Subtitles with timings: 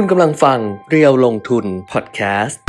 [0.00, 0.58] คุณกำลังฟัง
[0.90, 2.60] เรียวลงทุนพอดแคสต์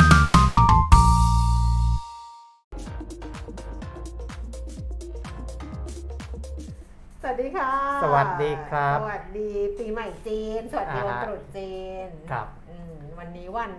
[7.22, 7.72] สวัสดีค่ะ
[8.04, 11.72] สวัสดีครับ สวัสดีปีใหม่จีน สวัสดีวันอ่าฮะตรุษจี
[12.06, 13.72] นครับอืมวันนี้วัน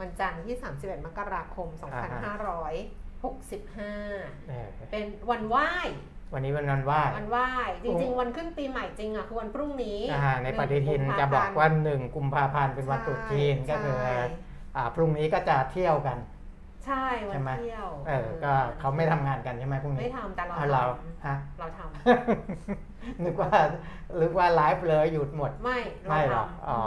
[0.00, 2.20] วันจันทร์ที่ 31 มกราคมอ่าฮะ
[3.78, 5.70] 2565เออเป็นวันไหว้
[6.32, 7.46] วันนี้เป็นวันไหว้วันไหว้
[7.84, 14.18] จริงๆ วันขึ้นปีใหม่จริงอะคือวันพรุ่งนี้อ่าในปฏิทินหงจะบอกว่ากุมภพันธ์หนึ่งกุมภาพันธ์เป็นวันตรุษจีนใช่ก็คือใช่
[14.76, 16.18] อ่าพรุ่งนี้ก็จะเที่ยวกัน
[16.86, 20.82] ใช่วัใช่นไหมเที่ยวเออก็เขาไม่ทำงานกันใช่ไหมพรุ่งไม่นี้ทำแต่เราอ่าเรา
[21.24, 21.80] ทฮะำเราท
[23.24, 23.52] นึกว่า
[24.20, 26.80] นึกว่าไลฟ์เลยหยุดหมดำไม่ไม่เราหรอทำอ๋อ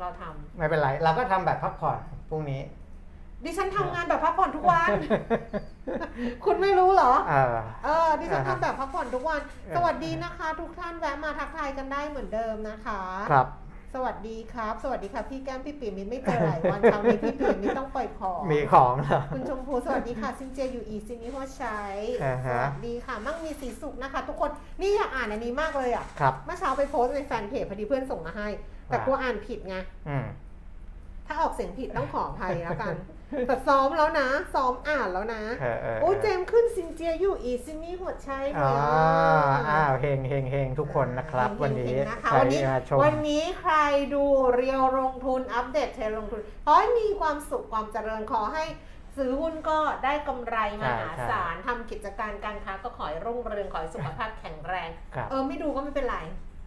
[0.00, 0.22] เราท
[0.58, 1.98] ไม่เป็นไรเราก็ทำแบบพักผ่อน
[2.30, 2.85] พรุ่งนี้ำ
[3.44, 4.90] ดิฉันทำงานแบบพักผ่อนทุกวัน
[6.44, 13.00] คุณไม่รู้เหรอเออเออดิฉันอ่าฮะทำแบบพักผ่อนทุกวัน เออ สวัสดีนะคะ ทุกท่านแวะมาทักทายกันได้เหมือนเดิมนะคะ
[13.32, 13.48] ครับ
[13.94, 21.80] สวัสดีครับ สวัสดีครับพี่แก้มพี่ปิ่มมินไม่เจอหลายวันเช้านี้พี่ปิ่มมินต้องปล่อยของมีของเหรอ คุณชมพูสวัสดีค่ะซินเจียอยู่อีซินนี่หัวใช้
[22.24, 28.48] อ่าสฮะ วัสดีค่ะ มั่งมีสีสุขนะคะ ทุกคนนี่อยากอ่านอันนี้มากเลยอะครับ เมื่อเช้าไปโพสต์ในแฟนเพจพอดีเพื่อนส่งมาให้
[28.86, 29.76] แต่ว่ากลัวอ่านผิดไง
[30.08, 30.26] อืม
[31.26, 32.94] ถ้าออกเสียงผิดต้องขออภัยแล้วกัน
[33.46, 38.78] แต่ซ้อมแล้วนะ ซ้อมอ่านแล้วนะเออเออโอ้ยเจมส์ขึ้นซินเจียอยู่อีซินนี่หัวใช้อ๋อเล
[39.60, 43.74] ยอ้าวเฮงเฮงเฮงทุกคนนะครับ วันนี้เฮงๆนะคะใครวันนี้มาชมวันนี้ใคร
[44.14, 48.64] ดูเรียวลงทุนอัปเดตเทรนด์ลงทุนขอให้มีความสุขความเจริญขอให้
[49.16, 56.18] ซื้อหุ้นก็ได้กำไรมหาศาลทำกิจการการค้าก็ขอให้รุ่งเรืองขอให้สุขภาพแข็งแรงครับเออไม่ดูก็ไม่เป็นไร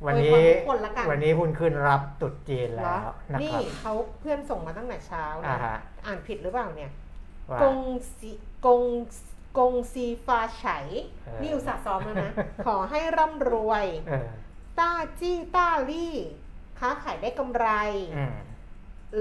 [0.05, 3.02] วันอนี้ยพรทุกคนละกัน วันนี้หุ้นขึ้นรับตรุดจีนเหรแล้อว
[3.33, 6.92] นะนี่ครับเขาเพื่อนส่งมาตั้งแต่เช้าอ่านะฮะอ่านผิดหรือเปล่าเนี่ย
[7.52, 7.78] ว่า กง
[8.17, 8.31] ซี
[8.66, 8.83] กง
[9.58, 10.66] กงซีฟาไฉ
[11.25, 12.31] เออ นี่อุตส่าห์ซ้อมแล้วนะ
[12.66, 14.27] ขอให้ร่ำรวย เออ
[14.80, 16.16] ต้าจี้ต้าลี่
[16.80, 17.67] ค้าขายได้กำไร
[18.17, 18.36] อืม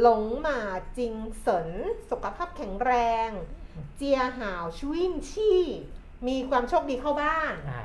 [0.01, 0.61] หลงหมา
[0.99, 1.69] จริงเสน
[2.11, 2.93] สุขภาพแข็งแร
[3.27, 3.29] ง
[3.97, 5.62] เจียหาวชวินชี่
[6.29, 7.84] มีความโชคดีเข้าบ้าน อ่า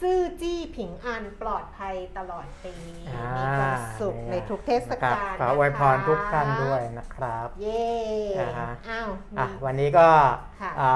[0.00, 2.74] ซื่อจี้ผิงอันปลอดภัยตลอดปี
[3.08, 7.90] อ่ามีความสุขนี่ไงในทุกเทศกาลครับขออวยพรนะคะทุกท่านด้วยนะครับ เย่
[8.40, 9.08] อ่าฮะ อ้าว
[9.38, 10.08] อะมี วันนี้ก็
[10.60, 10.90] ค่ะอ่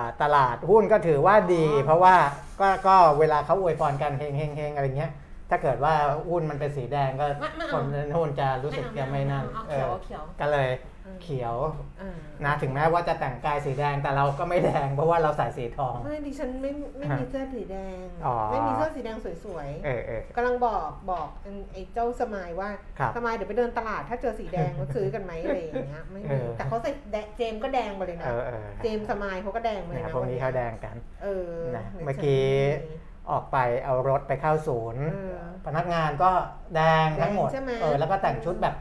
[0.00, 2.16] าตลาดหุ้นก็ถือว่าดี อ๋อ เพราะว่า
[2.60, 5.12] ก็ก็เวลาเขาอวยพรกันเฮงเฮงเฮงอะไรเงี้ย
[5.50, 5.94] ถ้าเกิดว่า
[6.30, 10.89] หุ้นมันเป็นสีแดงก็ไม่ไม่คเอานเล่นหุ้นจะรู้สึกจะไม่นั่นเอาเอเขียวอเอาเขียว ก็เลยอืม
[11.22, 11.56] เขียว
[12.02, 21.28] อ่านะถึงแม้ว่าจะแต่งกายสีแดงแต่เราก็ไม่แดงเพราะว่าเราใส่สีทองไม่ดิฉันไม่ไม่มีเสื้อสีแดงอ๋อไม่มีเสื้อสีแดงสวยเออเออๆกำลังบอกบอก
[21.72, 22.68] ไอ้เจ้าสมายว่า
[22.98, 32.96] ครับสมายเดี๋ยวไปเดินตลาดถ้าเจอสีแดงก็ซื้อกันไหมอะไรอย่างเงี้ยไม่เอมีอแต่เขาใส่แดงเจมส์ก็แดงไปเลยเอนะอเออเจมส์สมายเขาก็แดงไปเลยนะนะพวกนี้เขาแดงกันเออนะดี๋ยวเมื่อกี้ฉันมี
[33.30, 36.30] ออกไปเอารถไปเข้าศูนย์เออพนักงานก็
[36.74, 38.74] แดงทั้งหมดแดงใช่ไหมเออแล้วก็แต่งชุดแบบ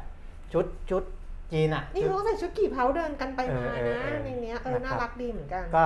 [0.53, 1.03] ชุดชุด
[1.51, 5.85] จีนอะนี่เขาใส่ชุดกี่เผาเดินกันไปมาเออเออนะเออในเนี้ยเออนะครับน่ารักดีเหมือนกัน ก็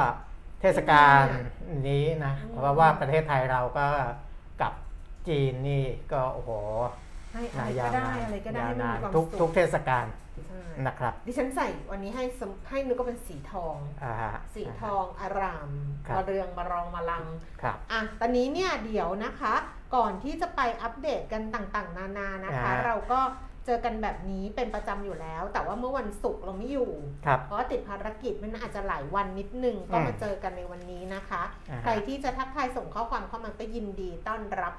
[0.62, 1.46] เทศกาลเนี่ย
[1.90, 3.88] นี้นะอืมเพราะว่าประเทศไทยเราก็
[4.62, 4.74] กับ
[5.28, 6.52] จีนนี่ก็โอ้โห
[7.34, 10.06] ให้อะนาไรยาก็วได้นานอะไรก็ได้ยาให้วมันนานมีความทุกสุทุขกเทศกาล
[10.48, 15.70] ใช่นะครับดิฉันใส่วันนี้ให้สมให้นึกก็เป็นสีทองอ่าฮะสีทองอาราม
[16.08, 17.26] ครับมาเรืองมารองมาลัง
[17.62, 19.54] ครับอะตอนนี้เนี่ยเดี๋ยวนะคะ
[19.96, 23.20] ก่อนที่จะไปอัปเดตกันต่างๆ นานานะคะอ่าเราก็
[23.66, 26.92] เจอกันแบบนี้เป็นประจำอยู่แล้ว แต่ว่าเมื่อวันศุกร์เราไม่อยู่
[27.26, 34.74] ครับเพราะว่าติดภารกิจมันอาจจะหลายวันนิดนึง ก็อืมมาเจอกันในวันนี้นะคะอ่าฮะใครที่จะทักทายส่งข้อความเข้ามาก็ยินดีต้อนรับ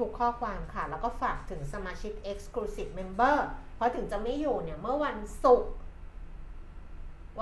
[0.00, 3.36] ทุกๆ ข้อความค่ะ แล้วก็ฝากถึงสมาชิก Exclusive Member
[3.76, 5.72] เพราะถึงจะไม่อยู่เนี่ย เมื่อวันศุกร์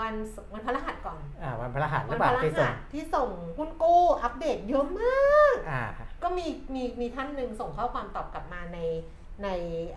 [0.00, 5.82] วันศุกร์วันพฤหัสก่อนอ่าวันพฤหัสหวัรืนอเปพล่าฤที่ส่หังสที่ส่งหุ้นกู้อัปเดตเยอะมากอ่า
[6.22, 8.78] ก็มีมีมีท่านหนึ่งส่งข้อความตอบกลับมาใน
[9.44, 9.48] ใน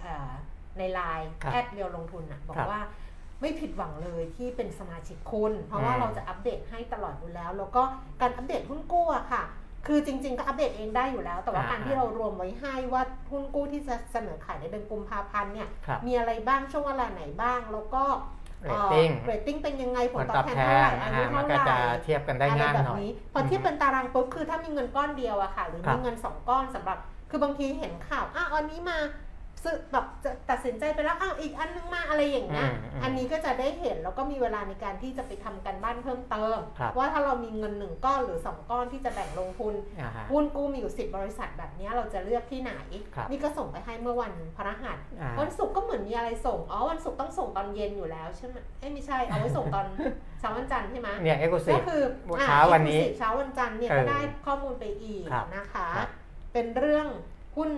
[0.02, 0.32] เอ่อ
[0.78, 2.82] ในไลน์ครับแอดเรียวลงทุนอะบอกครับว่า
[3.42, 7.84] ไม่ผิดหวังเลยที่เป็นสมาชิกคุณ เพราะว่าอืมเราจะอัปเดตให้ตลอดอยู่แล้ว แล้วก็
[8.22, 9.44] การอัปเดตหุ้นกู้อะค่ะ
[9.88, 13.02] คือจริง ๆ ก็อัปเดตเองได้อยู่แล้ว แต่ว่าการที่เรารวมไว้ให้ว่า
[13.32, 18.04] หุ้นกู้ที่จะเสนอขายในเดือนกุมภาพันธ์เนี่ยครับมีอะไรบ้างช่วงเวลาไหนบ้างแล้วก็
[18.64, 26.98] เรตติ้งเรตติ้งเป็นยังไงผผลลตอตอบบแทนแทเท่าไหร่นอาอ่ายุมันเท่าก็ไหจะร่เทียบกันได้อะไรง่ายแบหน่บอยนี้พอเทียบเป็นตารางปุ๊บคือถ้ามีเงินก้อนเดียวอะค่ะ หรือครัมีบเงินสองก้อนสำหรับ
[27.30, 28.98] คือบางทีเห็นข่าวอ้าวอันนี้มา
[29.64, 42.74] ซื้อแบบจะตัดสินใจไปแล้วอ้าวอีกอันนึงมาอะไรอย่างเงี้ยอืมอืมอันนี้ก็จะได้เห็นแล้วก็มีเวลาในการที่จะไปทำกันบ้านเพิ่มเติมครับว่าถ้าเรามีเงินหนึ่งก้อนหรือสองก้อนที่จะแบ่งลงทุนอ่าฮะหุ้นกู้มีอยู่สิบบริษัทแบบเนี้ยเราจะเลือกที่ไหน
[43.16, 49.86] ครับนี่ก็ส่งไปให้เมื่อวันพฤหัสอ่าวันศุกร์ก็เหมือนมีอะไรส่งอ๋อวันศุกร์ต้องส่งตอนเย็นอยู่แล้วใช่ไหมเอ้ยไม่ใช่เอาไว้ส่งตอน
[50.40, 52.04] เช้าวันจันทร์ใช่ไหมเนี่ยเอ็กซ์คลูซีก็ฟคือ
[52.40, 56.10] อะเช้าวันนี้ exclusive เช้าวันจันทร์เนี่ยเออก็ได้ข้อมูลไปอีกครับนะคะครับ
[56.54, 57.08] เป็นเรื่อง
[57.58, 57.72] หุ้น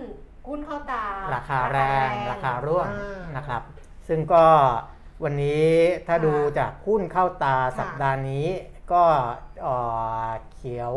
[0.48, 1.04] หุ้นเข้าตา
[1.34, 3.62] ราคาแรงราคาร่วงอ่านะครับ
[4.08, 4.44] ซึ่งก็
[5.24, 5.66] วันนี้
[6.06, 8.46] ถ้าค่ะดูจากหุ้นเข้าตาค่ะสัปดาห์นี้
[8.92, 9.04] ก็
[9.62, 9.74] เอ่
[10.26, 10.94] อเขียว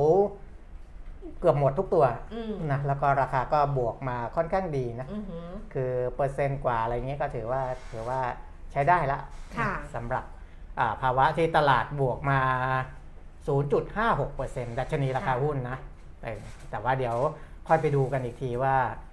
[1.40, 7.62] เกือบหมดทุกตัวอืมนะแล้วก็ราคาก็บวกมาค่อนข้างดีนะอือหือคือเปอร์เซ็นต์กว่าอะไรเงี้ยก็ถือว่า
[7.92, 8.20] ถือว่า
[8.72, 9.20] ใช้ได้ละ
[9.58, 10.24] ค่ะสำหรับ
[10.80, 12.40] อ่าภาวะที่ตลาดบวกมา
[13.48, 15.78] 0.56%ดัชนีราคาหุ้นนะ
[16.24, 16.40] เออ
[16.70, 17.16] แต่ว่าเดี๋ยว
[17.68, 19.07] ค่อยไปดูกันอีกทีว่าอ่า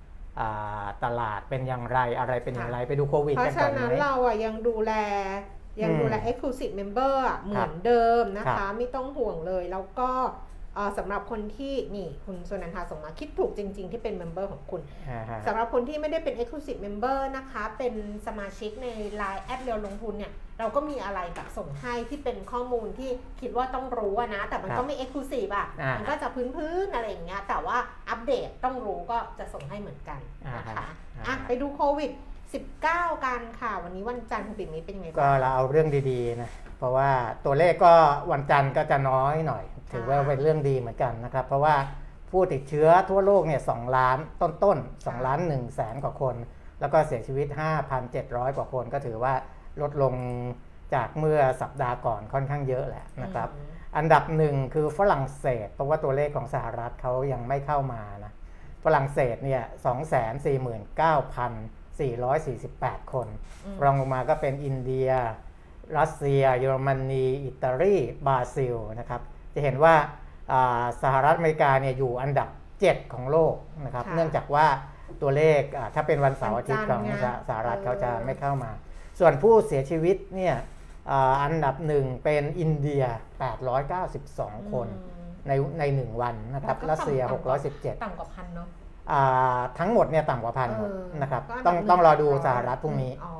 [1.04, 4.92] ตลาดเป็นอย่างไรอะไรเป็นอย่างไรไปดูโควิดเพกันราะก่อฉะนนั้นไหมเราอะยังดูแล
[5.82, 10.10] ยังดูแลอืม Exclusive Member อะเหมือนเดิมนะครัคะบไม่ต้องห่วงเลยแล้วก็
[10.74, 17.94] เอ่อสำหรับคนที่นี่คุณสุนันทาส่งมาคิดถูกจริง ๆ ที่เป็นเมมเบอร์ของคุณอ่าฮะสำหรับคนที่ไม่ได้เป็น Exclusive Member นะคะ เป็น
[18.26, 18.86] สมาชิกใน
[19.20, 23.10] Line แอดเรียวลงทุนเนี่ย เราก็มีอะไรแบบส่งให้ที่เป็นข้อมูลที่
[23.40, 27.76] คิดว่าต้องรู้อะนะ แต่มันครัก็บไม่ Exclusive อะอ่ามัมันก็จะพื้นๆอะไรอย่างเงี้ย แต่ว่า
[28.10, 30.20] อัปเดตต้องรู้ก็จะส่งให้เหมือนกัน
[30.56, 30.86] นะคะอ่า
[31.16, 32.10] ฮะอะไปดูโควิด
[32.68, 37.10] 19 กันค่ะ วันนี้วันจันทร์คุณปิ่นนี้เป็นยังไงก็บ้างเราเอาเรื่องดีๆนะ เพราะว่า
[37.44, 37.94] ตัวเลขก็
[38.32, 41.74] วันจันทร์ก็จะน้อยหน่อย ถือว่าเป็นเรื่องดีเหมือนกันนะครับ เพราะว่า
[42.30, 46.36] ผู้ติดเชื้อทั่วโลกเนี่ยสล้านต้นๆ2ล้าน1แสนกว่าคน
[46.80, 47.46] แล้วก็เสียชีวิต
[48.02, 49.34] 5,700 กว่าคนก็ถือว่า
[49.82, 50.14] ลดลง
[50.94, 58.32] จากเมื่อสัปดาห์ก่อนค่อนข้างเยอะแหละนะครับอืมอันดับหนึ่งคือฝรั่งเศส เพราะว่าตัวเลขของสหรัฐเขายังไม่เข้ามานะ
[58.84, 59.62] ฝรั่งเศสเนี่ย
[62.98, 63.28] 249,448คน
[63.64, 65.10] อืมรองลงมาก็เป็นอินเดีย
[65.98, 69.20] รัสเซีย เยอรมนี อิตาลีบราซิลนะครับ
[69.54, 69.94] จะเห็นว่า
[70.52, 72.48] อ่าสหรัฐอเมริกาเนี่ยอยู่อันดับ
[72.80, 73.54] 7 ของโลก
[73.84, 74.66] นะครับค่ะเนื่องจากว่า
[75.22, 78.70] ตัวเลขอ่าถ้าเป็นวันเสาร์อาทิตย์ของวันจันทร์ไงสหรัฐเออเขาจะไม่เข้ามา
[79.18, 80.56] ส่วนผู้เสียชีวิตเนี่ย
[81.10, 83.04] อ่าอันดับหนึ่งเป็นอินเดีย
[83.88, 88.66] 892 คนอืมในในหนึ่งวันนะครับแล้วก็รัสเซียต่ำกว่า617 ต่ำกว่าพันเนาะ
[89.12, 93.32] อ่าทั้งหมดเนี่ยต่ำกว่าพันหมดเออนะครับก็นดัต้องหนึ่ต้องรอดูร้ยสหรัฐพรุ่งนี้อ๋อ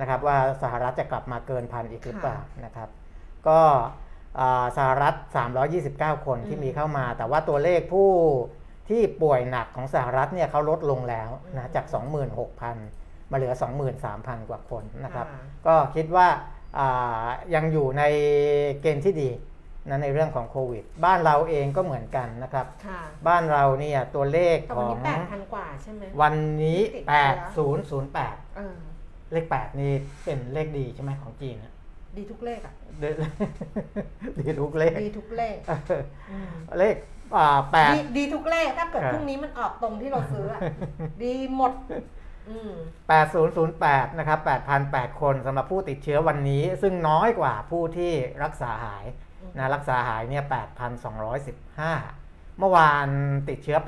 [0.00, 2.88] นะครับว่าสหรัฐจะกลับมาเกินพันอีกหรือค่ะเปล่านะครับ
[3.48, 3.60] ก็
[4.40, 5.14] อ่าสหรัฐ
[5.70, 8.10] 329 คนอืมที่มีเข้ามา แต่ว่าตัวเลขผู้
[8.88, 12.99] ที่ป่วยหนักของสหรัฐเนี่ยเขาลดลงแล้วอืมนะจาก 26,000
[13.30, 13.54] มาเหลือ
[14.00, 16.28] 23,000 กว่าคนนะครับค่ะก็คิดว่า
[16.78, 18.02] อ่ายังอยู่ใน
[18.82, 19.30] เกณฑ์ที่ดี
[19.88, 28.74] นะในเรื่องของโควิด บ้านเราเองก็เหมือนกันนะครับค่ะบ้านเราเนี่ยตัวเลขแต่ขวันองนี้แปดพันกว่าใช่ไหมวันนี้ติดเชื้อ8008เออ
[29.32, 29.92] เลข 8 นี่
[30.24, 31.72] เป็นเลขดีใช่ไหมของจีนอะ
[32.16, 33.04] ดีทุกเลขอะเด
[34.38, 36.96] ดีทุกเลข ดีทุกเลขเอออืมเลข
[37.36, 40.60] อ่าแปดดีดีทุกเลขถ้าเกิดเออพรุ่งนี้มันออกตรงที่เราซื้ออะ
[41.22, 42.04] ดีหมดอืม
[42.48, 44.38] 8008 นะครับ
[44.80, 48.12] 8,008 คนสำหรับผู้ติดเชื้อวันนี้ ซึ่งน้อยกว่าผู้ที่
[48.44, 49.04] รักษาหาย
[49.42, 50.44] อืมนะรักษาหายเนี่ย
[51.10, 53.08] 8,215 เมื่อวาน
[53.48, 53.78] ติดเชื้อ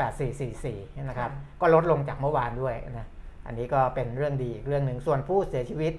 [0.48, 3.06] 8444 นะครับ ก็ลดลงจากเมื่อวานด้วยนะ
[3.46, 5.92] อันนี้ก็เป็นเรื่องดีอีกเรื่องหนึ่ง ส่วนผู้เสียชีวิต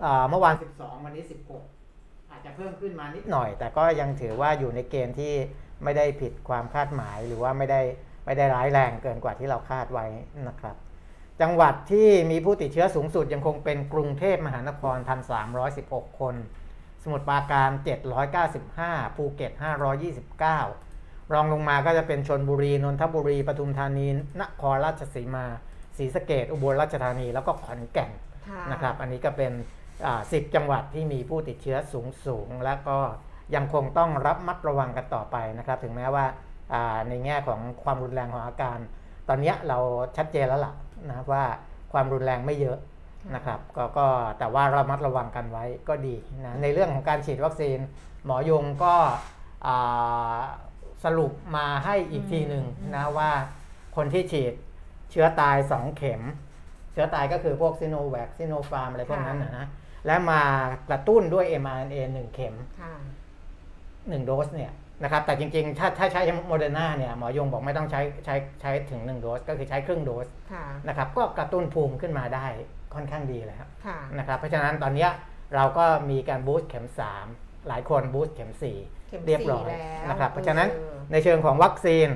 [0.00, 1.24] เอ่อเมื่อวาน 12 วันนี้
[1.76, 5.34] 16 อาจจะเพิ่มขึ้นมานิดหน่อย แต่ก็ยังถือว่าอยู่ในเกณฑ์ที่
[5.84, 7.80] ไม่ได้ผิดความคาดหมายหรือว่าไม่ได้
[8.26, 10.06] ไม่ได้ร้ายแรงเกินกว่าที่เราคาดไว้
[10.48, 10.76] นะครับ
[11.42, 14.96] จังหวัดที่มีผู้ติดเชื้อสูงสุดยังคงเป็นกรุงเทพมหานคร
[15.58, 16.34] 1,316 คน
[17.02, 17.70] สมุทรปราการ
[18.44, 19.52] 795 ภูเก็ต
[20.42, 24.06] 529 รองลงมาก็จะเป็นชนบุรี นนทบุรี ปทุมธานี
[24.40, 25.46] นครราชสีมา
[25.98, 28.10] ศรีสะเกดอุบลราชธานี แล้วก็ขอนแก่น
[28.48, 29.52] ค่ะนะครับ อันนี้ก็เป็น
[30.06, 32.98] อ่า10 จังหวัดที่มีผู้ติดเชื้อสูงสูง และก็
[33.54, 36.24] ยังคงต้องรับมัดระวังกันต่อไปนะครับ ถึงแม้ว่า
[36.74, 38.78] อ่าในแง่ของความรุนแรงของอาการ
[39.28, 39.78] ตอนเนี้ยเรา
[40.16, 40.74] ชัดเจนแล้วล่ะ
[41.08, 41.44] นะครับว่า
[41.92, 42.78] ความรุนแรงไม่เยอะ
[43.34, 44.06] นะครับก็ก็
[44.38, 47.78] แต่ว่าระมัดระวังกันไว้ก็ดีนะในเรื่องของการฉีดวัคซีน
[48.24, 48.94] หมอยงก็
[49.66, 50.38] อ่า
[51.04, 53.30] สรุปมาให้อีกทีหนึ่งนะว่า
[53.96, 54.52] คนที่ฉีด
[55.10, 56.22] เชื้อตาย 2 เข็ม
[56.92, 59.66] เชื้อตายก็คือพวกซิโนแวคซิโนฟาร์มอะไรพวกนั้นนะนะ
[60.06, 60.40] และมา
[60.88, 62.94] กระตุ้นด้วย mRNA 1 เข็มค่ะ
[64.20, 64.72] 1โดสเนี่ย
[65.02, 72.46] นะครับแต่จริงๆ ถ้าถ้าใช้โมเดอร์นาเนี่ยหมอยงบอกไม่ต้องใช้ใช้ใช้ถึง 1 โดส ก็คือใช้ครึ่งโดสค่ะนะครับก็กระตุ้นภูมิขึ้นมาได้
[72.94, 75.10] ค่อนข้างดีแล้วค่ะนะครับเพราะฉะนั้นตอนเนี้ย
[75.54, 76.86] เราก็มีการบูสต์เข็ม
[77.26, 82.08] 3 หลายคนบูสต์เข็ม 4เข็มเรียบร้อยสี่แล้วนะครับเพราะฉะนั้นออในเชิงของวัคซีน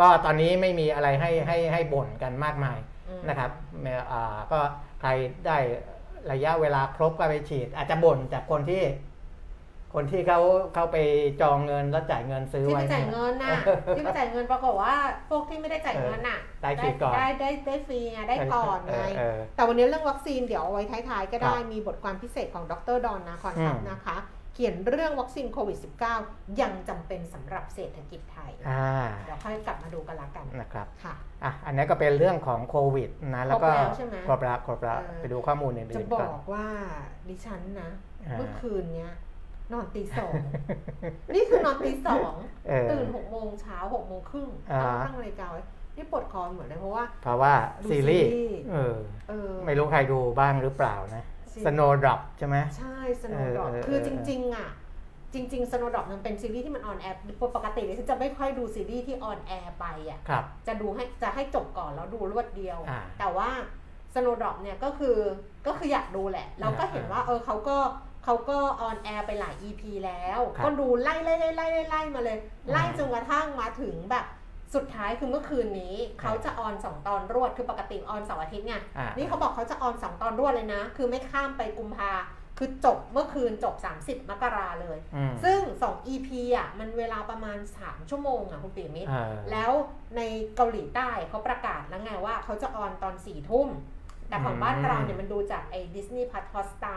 [0.00, 2.78] ก็ตอนนี้ไม่มีอะไรให้ให้ให้บ่นกันมากมาย
[3.08, 3.50] อืมนะครับ
[3.82, 4.60] เอ่ออ่าก็
[5.00, 5.10] ใคร
[5.46, 5.58] ได้
[6.32, 8.82] ระยะเวลาครบก็ไปฉีด อาจจะบ่นจากคนที่
[9.94, 10.40] คนที่เขา
[10.74, 10.98] เขาไป
[11.40, 13.56] จองเงินแล้วจ่ายเงินซื้อที่ไว้ ไปจ่ายเนี่ยเงินน่ะ
[13.96, 14.94] ที่ไปจ่ายเงินปรากฏว่า
[15.30, 24.16] พวกที่ไม่ได้จ่ายเงินน่ะได้ฉีดก่อน ได้ได้ได้ฟรีไงได้ก่อนไงเออ แต่วันนี้เรื่องวัคซีนเดี๋ยวเอาไว้ท้ายๆ ก็ได้ครับมีบทความพิเศษของดรดอนนะคอนทัพอืม นะคะ
[24.54, 25.78] เขียนเรื่องวัคซีนโควิด
[26.18, 36.66] -19 ยังจำเป็นสำหรับเศรษฐกิจไทย อ่าเดี๋ยวค่อยกลับมาดูกันละกันนะครับค่ะ อะอันนี้ก็เป็นเรื่องของโควิดนะแล้วก็ครบแล้วใช่ไหมครบแล้วครบแล้วเออ ไปดูข้อมูลอื่จะนบๆก่ออน กว่า
[37.28, 37.90] ดิฉันนะ
[38.26, 39.12] อ่า เมื่อคืนเนี้ย
[39.72, 40.32] นอนตีสอง
[41.34, 42.32] นี่คือนอนตีสอง
[42.68, 45.62] เออตื่นหกโมงเช้าหกโมงครึ่งอ่าตั้งตั้งนาฬิกาไว้
[45.96, 47.52] นี่ปวดคอเหมือนเลยเพราะว่า เพราะว่า
[47.84, 48.96] ดูซีรีส์ซีรีส์เออ
[49.28, 54.68] เออไม่รู้ใครดูบ้างหรือเปล่านะซี Snowdrop ใช่ไหมใช่ Snowdrop เออเออคือเออจริง ๆ อะ
[55.34, 57.18] จริงๆ Snowdrop มันเป็นซีรีส์ที่มันออนแอร์
[57.56, 63.48] ปกติเนี่ยฉันจะไม่ค่อยดูซีรีส์ที่ออนแอร์ไปอะครับจะดูให้จะให้จบก่อนแล้วดูรวดเดียวอ่าแต่ว่า
[64.14, 65.16] Snowdrop เนี่ยก็คือ
[65.66, 67.76] ก็คืออยากดูแหละ เราก็เห็นว่าเออเขาก็
[68.24, 74.26] เขาก็ออนแอร์ไปหลาย EP แล้วครับก็ดูไล่ไล่ไล่ไล่ไล่ไล่มาเลยอืมไล่จนกระทั่งมาถึงแบบ
[74.74, 82.12] สุดท้ายคือเมื่อคืนนี้เขาจะออนสองตอนรวดคือปกติออนเสาร์อาทิตย์ไงอ่านี่เขาบอกเขาจะออนสองตอนรวดเลยนะ คือไม่ข้ามไปกุมภา
[82.58, 89.72] คือจบเมื่อคืนจบ 30 มกราเลยอืมซึ่ง 2 EP อะมันเวลาประมาณ 3 ชั่วโมงอะคุณปิ่มมิตรเออแล้ว
[90.16, 90.20] ใน
[90.56, 93.68] เกาหลีใต้เขาประกาศแล้วไงว่าเขาจะออนตอน4ี่ทุ่ม
[94.28, 96.96] แต่ของอืมบ้านเราเนี่ยมันดูจากไอ้ดิสนีย์พัทฮอสตา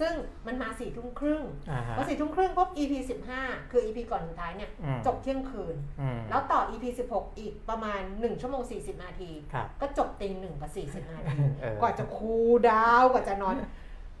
[0.00, 0.14] ซึ่ง
[0.46, 2.92] มันมาสี่ทุ่มครึ่งอ่าฮะพอสี่ทุ่มครึ่งปุ๊บ EP
[3.32, 10.70] 15 คือ EP ก่อนสุดท้ายเนี่ยอืมจบเที่ยงคืนอืมแล้วต่อ EP 16 อีกประมาณ 1 ชั่วโมง 40 นาทีครับก็จบตีหนึ่งกับ
[11.02, 13.54] 40นาทีเออกว่าจะคูลดาวน์กว่าจะนอน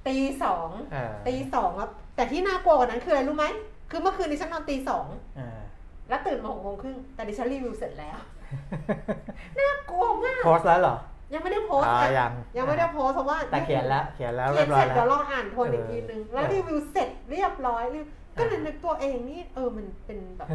[0.06, 3.46] ตีสองเออตีสองครับแต่ที่น่ากลัวกว่านั้นคืออะไรรู้ไหม
[3.90, 5.06] คือเมื่อคืนดิฉันนอนตีสอง
[5.36, 5.58] เออ
[6.08, 8.18] แล้วตื่นมาหกโมงครึ่งแต่ดิฉันรีวิวเสร็จแล้ว
[9.58, 10.96] น่ากลัวมากโพสต์แล้วเหรอ
[11.32, 20.48] ยังไม่ได้โพสต์อ่านะยังยังไม่ได้โพสต์เพราะว่าแต่เขียนแล้วเขียนแล้วเขีเรียยนบร้เสอร็ยจแล้เดี๋ยว วลองอ่านทวนอีกเออทีนึง แล้วเออรีวิวเสร็จเรียบร้อยรีวิวก็เลยเออนึกตัวเองนี่เออมันเป็นแบบ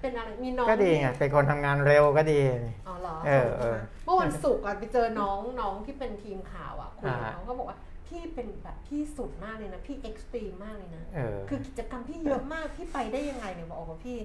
[0.00, 2.40] เป็นอะไรมีน้องก็ดีไงเป็นคนทำงานเร็วก็ดี
[2.88, 14.16] อ๋อเหรอเออเออเมื่อวันศุกร์อะไปเจอน้องน้องที่เป็นทีมข่าวอะคุยกับอ่า เขาเขาบอกว่าพี่เป็นแบบพี่สุดมากเลยนะ พี่ extreme มากเลยนะ เออคือกิจกรรมพี่เยอะมากพี่ไปได้ยังไงเนี่ยบอกว่าพี่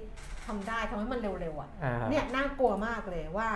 [0.47, 3.49] ทำได้ทำให้มันเร็วๆอะ อ่าฮะเนี่ยน่ากลัวมากเลยว่า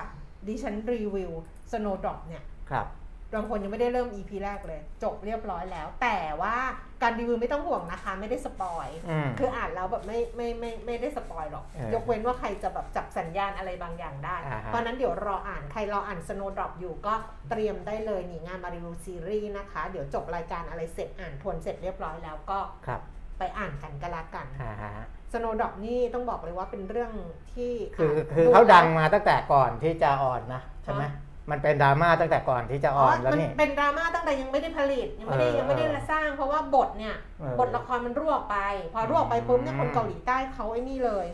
[0.47, 1.31] ดิฉันรีวิว
[1.71, 2.87] Snowdrop เนี่ยครับ
[3.35, 6.55] บางคนยังไม่ได้เริ่ม EP แรกเลย จบเรียบร้อยแล้ว แต่ว่า
[7.01, 17.13] การรีวิวไม่ต้องห่วงนะคะ ไม่ได้ spoil อืมคืออ่านแล้วแบบไม่ไม่ไม่ไม่ได้ spoil หรอกเออยกเว้นว่าใครจะแบบจับสัญญาณอะไรบางอย่างได้อ่าฮะเพราะฉะนั้นเดี๋ยวรออ่านใครรออ่าน Snowdrop อยู่ก็
[17.49, 23.01] เตรียมได้เลยนี่งานมารีวิวซีรีส์นะคะ เดี๋ยวจบรายการอะไรเสร็จอ่านทวนเสร็จเรียบร้อยแล้วก็ครับ
[23.39, 27.11] ไปอ่านกันก็แล้วกันอ่าฮะ สโนดอกนี่ต้องบอกเลยว่าเป็นเรื่อง
[27.53, 38.57] ที่คืออะคือดูเขาดังแล้วมาตั้งแต่ก่อนที่จะออนนะใช่ไหมอ๋อมันเป็นดราม่าตั้งแต่ก่อนที่จะออนแล้วมันนี่เป็นดราม่าตั้งแต่ยังไม่ได้ผลิตยังไม่ได้เออยังไม่ได้สร้าง เพราะว่าบทเนี่ยเออบทละครมันรั่วออกไป
[38.93, 41.27] พอรั่วออกไปปุ๊บเนี่ยอืมคนเกาหลีใต้เขาไอ้นี่เลย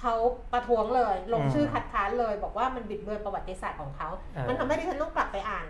[0.00, 0.14] เขา
[0.52, 5.66] ประท้วงเลย ลงอืมชื่อคัดค้านเลย บอกว่ามันบิดเบือนประวัติศาสตร์ของเขาเออมันทำให้ดิฉันต้องกลับไปอ่าน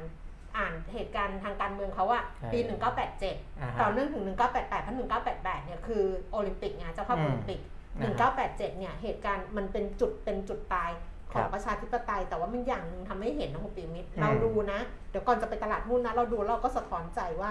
[0.57, 7.61] อ่านเหตุการณ์ทางการเมืองเขาอะปีเออ1987อ่าฮะต่อเนื่องถึง 1988 เพราะ 1988 เนี่ยคือโอลิมปิกไงเจ้าภาพอืมโอลิมปิก
[7.99, 10.91] นะฮะ1987 เนี่ยเหตุการณ์มันเป็นจุดเป็นจุดตาย
[11.33, 14.81] ขอคงรับประชาธิปไตย แต่ว่ามันอย่างหนึงทำให้เห็นนะคุณปิยมิตรอืมเราดูนะ
[15.11, 17.51] เดี๋ยวก่อนจะไปตลาดหุ้นนะ เราดูเราก็สะท้อนใจว่า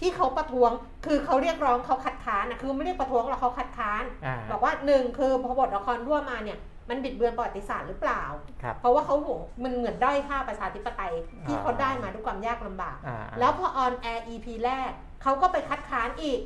[0.00, 0.70] ที่เขาประท้วง
[1.06, 8.22] คือเขาเรียกร้องเขาคัดค้านนะคือไม่เรียกประท้วงหรอกเขาคัดค้านอ่าบอกว่าหนึ่งคือพอบทละครรั่วมาเนี่ย มันบิดเบือนประวัติศาสตร์หรือเปล่า
[8.62, 11.12] ครับเพราะว่าเขาห่วงมันเหมือนด้อยค่าประชาธิปไตย
[11.46, 14.90] ที่อ่าเขาได้มาด้วยความยากลำบากอ่าแล้วพอออนแอร์ EP แรก
[15.22, 16.40] เขาก็ไปคัดค้านอีก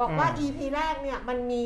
[0.00, 1.60] บอกว่าอืม EP แรกเนี่ยมันมี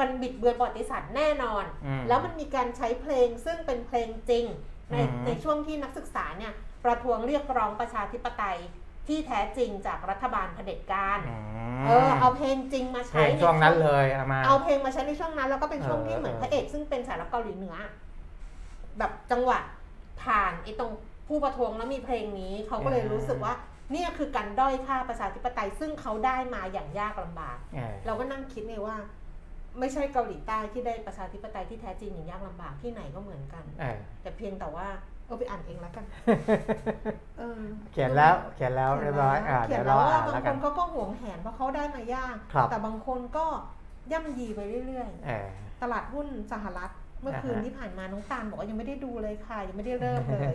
[0.00, 4.44] มันบิดเบือนประวัติศาสตร์แน่นอนอืมแล้วมันมีการใช้เพลงซึ่งเป็นเพลงจริง
[4.90, 6.52] ในอืมในช่วงที่นักศึกษาเนี่ย
[6.84, 8.58] ประท้วงเรียกร้องประชาธิปไตย
[9.10, 11.36] ที่แท้จริงจากรัฐบาลเผด็จการอื
[11.82, 17.76] มเออเอาเพลงจริงมาเพลใช้งช่วงนั้นเลยเอามาเอาเพลงมาใช้ในช่วงนั้น แล้วก็เป็นช่วงที่เออเหมือนเออพระเอกซึ่งเป็นสายลับเกาหลีเหนือ
[18.98, 19.58] แบบจังหวะ
[20.22, 20.92] ผ่านไอ้ตรง
[21.28, 23.54] ผู้ประท้วงแล้วมีเพลงนี้เขาก็เลยรู้สึกว่า
[23.92, 28.96] เนี่ยคือการด้อยค่าประชาธิปไตยซึ่งเขาได้มาอย่างยากลำบากเออเราก็นั่งคิดไงว่า
[29.78, 36.04] ไม่ใช่เกาหลีใต้ที่ได้ประชาธิปไตยที่แท้จริงอย่างยากลำบากที่ไหนก็เหมือนกันเออแต่เพียงแต่ว่าเออไปอ่านเองแล้วกัน
[37.38, 43.46] เออเขียนแล้วเขียนแล้วเรียบร้อยอ่าเขีเดี๋ยยนวแล้เราวว่าอ่านบาแล้งวคกันนเขาก็หวงแหนเพราะเขาได้มายากครับแต่บางคนก็
[44.12, 46.90] ย่ำยีไปเรื่อยเออๆตลาดหุ้นสหรัฐ
[47.22, 50.54] เมื่อคืนอ่าฮะที่ผ่านมาน้องตาลบอกว่ายังไม่ได้ดูเลยค่ะ ยังไม่ได้เริ่มเลย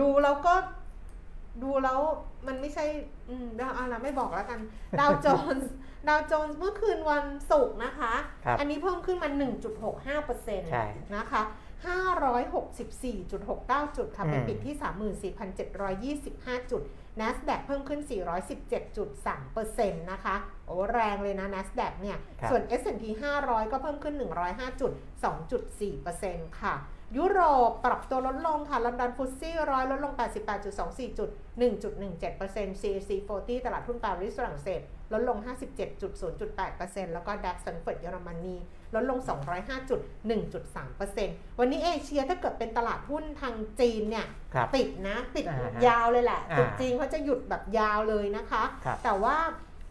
[0.00, 0.54] ดูแล้วก็
[1.64, 2.00] ดูแล้ว
[2.46, 2.84] มันไม่ใช่
[3.28, 4.60] อืมดาวอะไรไม่บอกแล้วกัน
[5.00, 5.72] ดาวโจนส์
[6.08, 9.28] ดาวโจนส์เมื่อคืนวันศุกร์นะคะครับอันนี้เพิ่มขึ้นมา
[9.78, 11.42] 1.65เปอร์เซ็นต์ใช่นะคะ
[11.84, 14.76] 564.69 จุดค่ะเป็นอืมปิดที่
[16.22, 16.82] 34,725 จุด
[17.20, 18.00] NASDAQ เพิ่มขึ้น
[18.76, 20.36] 417.3เปอร์เซ็นต์นะคะ
[20.66, 23.04] โอ้แรงเลยนะ NASDAQ เนี่ยครับส่วน S&P
[23.40, 24.14] 500 ก็เพิ่มขึ้น
[24.94, 26.74] 105.2.4เปอร์เซ็นต์ค่ะ
[27.18, 30.12] ยุโรปปรับตัวลดลงค่ะ ลอนดอน FTSE ร้อยลดลง
[30.66, 34.80] 88.24 จุด 1.17% CAC 40 ตลาดหุ้นปารีสฝรั่งเศส
[35.12, 35.38] ลดลง
[36.06, 38.56] 57.0.8%แล้วก็ DAX แฟรงก์เฟิร์ตเยอรมนี
[38.94, 39.18] ลดลง
[40.38, 49.36] 205.1.3%วันนี้เอเชียถ้าเกิดเป็นตลาดหุ้นทางจีนเนี่ยครับปิดนะ ปิดอ่าฮะยาวเลยแหละอ่าจุดจีนเขาจะหยุดแบบยาวเลยนะคะครับแต่ว่า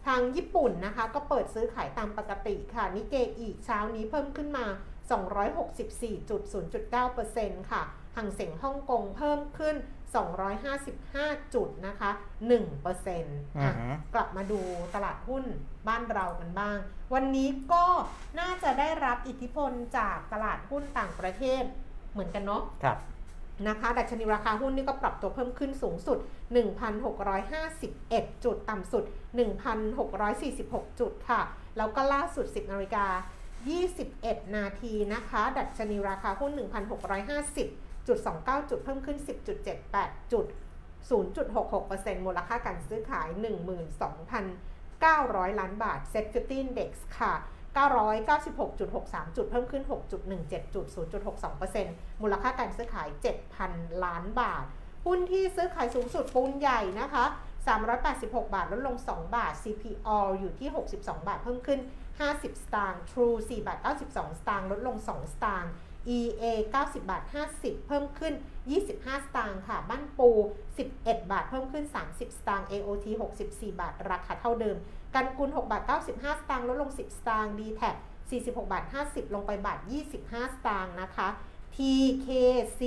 [0.06, 4.66] ทางญี่ปุ่นนะคะ ก็เปิดซื้อขายตามปกติค่ะนิเกอีเช้านี้เพิ่มขึ้นมา
[5.10, 7.82] 264.0.9%ค่ะ
[8.16, 9.76] ห่างเสียงฮ่องกงเพิ่มขึ้น
[10.54, 12.10] 255 จุดนะคะ
[12.48, 12.52] 1%อ
[13.58, 14.60] อื่ะอฮึกลับมาดู
[14.94, 15.44] ตลาดหุ้น
[15.88, 16.78] บ้านเรากันบ้าง
[17.14, 17.84] วันนี้ก็
[18.40, 21.62] น่าจะได้รับอิทธิพลจากตลาดหุ้นต่างประเทศ
[22.12, 22.98] เหมือนกันเนาะครับ
[23.68, 26.18] นะคะดัชนีราคาหุ้นนี่ก็ปรับตัวเพิ่มขึ้นสูงสุด
[27.50, 29.04] 1,651 จุด ต่ำสุด
[30.02, 31.40] 1,646 จุดค่ะ
[31.76, 33.06] แล้วก็ล่าสุด 10นาฬิกา
[33.72, 39.18] 21 นาทีนะคะ ดัชนีราคาหุ้น 1,650.29 จุดเพิ่มขึ้น
[39.74, 40.46] 10.78 จุด
[41.10, 43.28] 0.66%มูลค่าการซื้อขาย
[44.64, 47.34] 12,900 ล้านบาท Set 50 Index ค่ะ
[47.76, 49.82] 996.63 จุดเพิ่มขึ้น
[50.28, 50.86] 6.17 จุด
[51.54, 53.08] 0.62%มูลค่าการซื้อขาย
[53.56, 54.64] 7,000 ล้านบาท
[55.06, 57.24] หุ้นที่ซื้อขายสูงสุดปูนใหญ่นะคะ
[57.88, 61.80] 386 บาทลดลง 2 บาท CPO อยู่ที่ 62 บาทเพิ่มขึ้น
[62.20, 63.78] 50 สตางค์ True 4 บาท
[64.08, 65.72] 92 สตางค์ ลดลง 2 สตางค์
[66.16, 66.44] EA
[66.74, 67.22] 90 บาท
[67.54, 68.34] 50 เพิ่มขึ้น
[68.80, 70.30] 25 สตางค์ค่ะ บ้านปู
[70.80, 73.06] 11 บาท เพิ่มขึ้น 30 สตางค์ AOT
[73.42, 74.76] 64 บาท ราคาเท่าเดิม
[75.14, 77.82] กันกุล 6 บาท 95 สตางค์ ลดลง 10 สตางค์ d t แท
[78.30, 79.78] 46 บาท 50 ลงไปบาท
[80.16, 81.28] 25 สตางค์นะคะ
[81.76, 82.80] TKC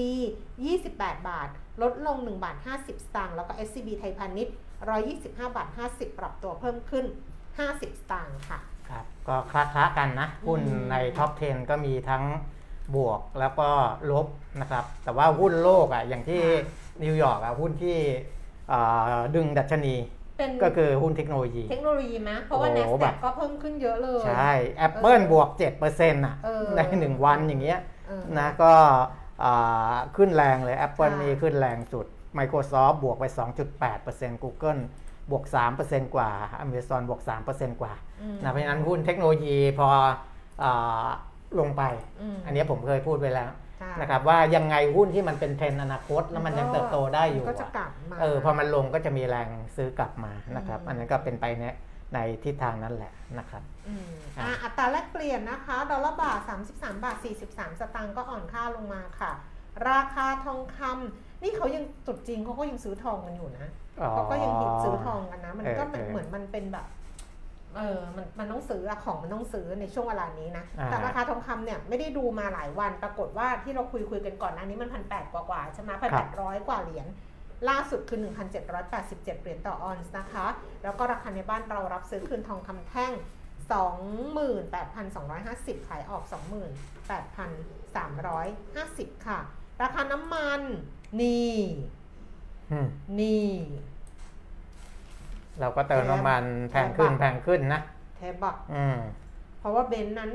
[0.70, 1.50] 28 บาท
[1.82, 4.54] ลดลง 1 บาท 50 สตางค์ แล้วก็ SCB ไทยพาณิชย์
[5.02, 7.06] 125 บาท 50 ปรับตัวเพิ่มขึ้น
[7.58, 12.24] 50 สตางค์ค่ะ ครับก็คล้าๆกันนะหุ้นอืมในท็อป 10 ก็มีทั้ง
[12.96, 13.70] บวกแล้วก็
[14.12, 14.28] ลบ
[14.62, 16.42] นะครับ แต่ว่าหุ้นโลกอะอย่างที่
[17.04, 17.98] นิวยอร์กอะหุ้นที่
[18.72, 19.96] อ่าดึงดัชนี
[20.38, 24.52] เป็นก็คือหุ้นเทคโนโลยี เทคโนโลยีไหมเพราะว่าโอ้โหแบ NASDAQ บก็เพิ่มขึ้นเยอะเลย ใช่
[24.88, 25.50] Apple บวก
[25.88, 28.74] 7%อะเออในหนึ่งวันอย่างเงี้ยเออนะก็
[29.44, 32.06] อ่าขึ้นแรงเลย Apple ค่ะนี่ขึ้นแรงสุด
[32.38, 33.26] Microsoft บวกไป
[33.84, 34.82] 2.8% Google
[35.32, 35.44] บวก
[35.80, 36.30] 3%กว่า
[36.64, 39.88] Amazon บวก 3%กว่าอืมนะเพราะฉะนั้นหุ้นเทคโนโลยีพอ
[40.64, 41.08] อา
[41.60, 41.84] ลงไป
[42.22, 43.50] อืมอันนี้ผมเคยพูดไปแล้ว
[43.82, 51.64] ค่ะนะครับว่ายังไงหุ้นที่มันเป็นเทรนด์อนาคต แล้วมันยังเติบโตได้อยู่ก็จะอะกลับมาเออพอมันลงก็จะมีแรงซื้อกลับมานะครับอืมอันนั้นก็เป็นไปใน
[52.14, 56.40] ในทิศทางนั้นแหละนะครับอืมอะอะอัตราแลกเปลี่ยนนะคะ ดอลลาร์บาท
[56.74, 57.18] 33 บาท
[57.50, 59.32] 43 สตางค์ก็อ่อนค่าลงมาค่ะ
[59.90, 63.68] ราคาทองคำนี่เขายังทรุดจริงเขาก็ยังซื้อทองกันอยู่นะ
[64.12, 66.86] เขาก็ยังฮิตซื้อทองกันนะ มันก็เออเออเหมือนมันเป็นแบบ
[67.76, 77.08] เออมันมันต้องซื้ออะของมันต้องซื้อในช่วงเวลานี้นะอ่าแต่ราคาทองคำเนี่ยไม่ได้ดูมาหลายวัน ปรากฏว่าที่เราคุยคุยกันก่อนอันนี้มันพันแปดกว่ากว่าๆใช่ไหมพันแปดร้อยกว่าเหรียญ
[77.70, 78.20] ล่าสุดคือ
[78.76, 80.46] 1,787 เหรียญต่อออนซ์นะคะ
[80.84, 83.12] แล้วก็ราคาในบ้านเรารับซื้อคืนทองคำแท่ง
[84.70, 86.24] 28,250 ขายออก
[89.14, 89.40] 28,350 ค่ะ
[89.82, 90.62] ราคาน้ำมัน
[91.22, 92.07] นี่อืม
[93.20, 93.46] นี่
[95.60, 97.82] เราก็เติมน้ำมันแพงขึ้นแพงขึ้นนะ
[98.18, 98.98] แทบบอกอืม
[99.60, 100.32] เพราะว่าเบรนท์นั้น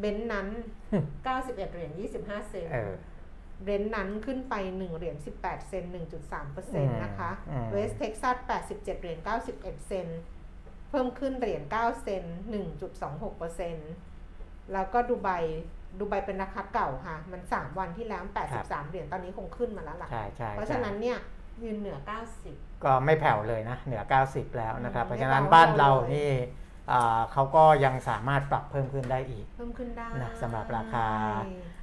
[0.00, 0.48] เบรนท์นั้น
[1.06, 2.92] 91เหรียญ25เซนต์เออ
[3.64, 5.92] เบรนท์นั้นขึ้นไป1เหรียญ18เซนต์
[6.32, 9.18] 1.3%นะคะอืมเวสเท็กซัส87เหรียญ
[9.52, 10.20] 91เซนต์
[10.90, 12.36] เพิ่มขึ้นเหรียญ9เซนต์
[13.12, 15.28] 1.26%แล้วก็ดูไบ
[15.98, 18.22] ดูไบเป็นราคาเก่าค่ะ มัน3วันที่แล้ว
[18.56, 21.18] 83เหรียญตอนนี้คงขึ้นมาแล้วล่ะใช่ใช่เพราะใช่ฉะนั้นเนี่ย
[21.62, 21.98] ยืนเหนือ
[22.40, 26.32] 90 ก็ไม่แผ่วเลยนะเหนือ 90 แล้วนะครับอืมเพราะฉะนั้นไม่เบาบ้านเราเลยนี่
[26.92, 31.06] อ่าเขาก็ยังสามารถปรับเพิ่มขึ้นได้อีก เพิ่มขึ้นได้นะสำหรับราคา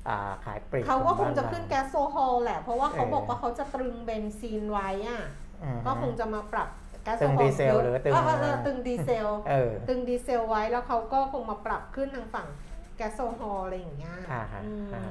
[0.08, 5.22] อ่าขายปลีกเขาก็อคงจะบ้าขึ้นเราแก๊สโซฮอลแหละ เพราะว่าเขาเออบอกว่าเขาจะตรึงเบนซีนไว้อะ
[5.64, 6.70] อืมก็คงจะมาปรับ
[7.04, 12.48] แก๊สโซตึงฮอลดีเซลยะหรือตึงเออเออตึงดีเซลเออตึงดีเซลไว้แล้วเขาก็คงมาปรับขึ้นทางฝั่ง
[12.98, 15.04] แก๊สโซฮอลอะไรอย่างเงี้ยอ่าฮะอืมอ่า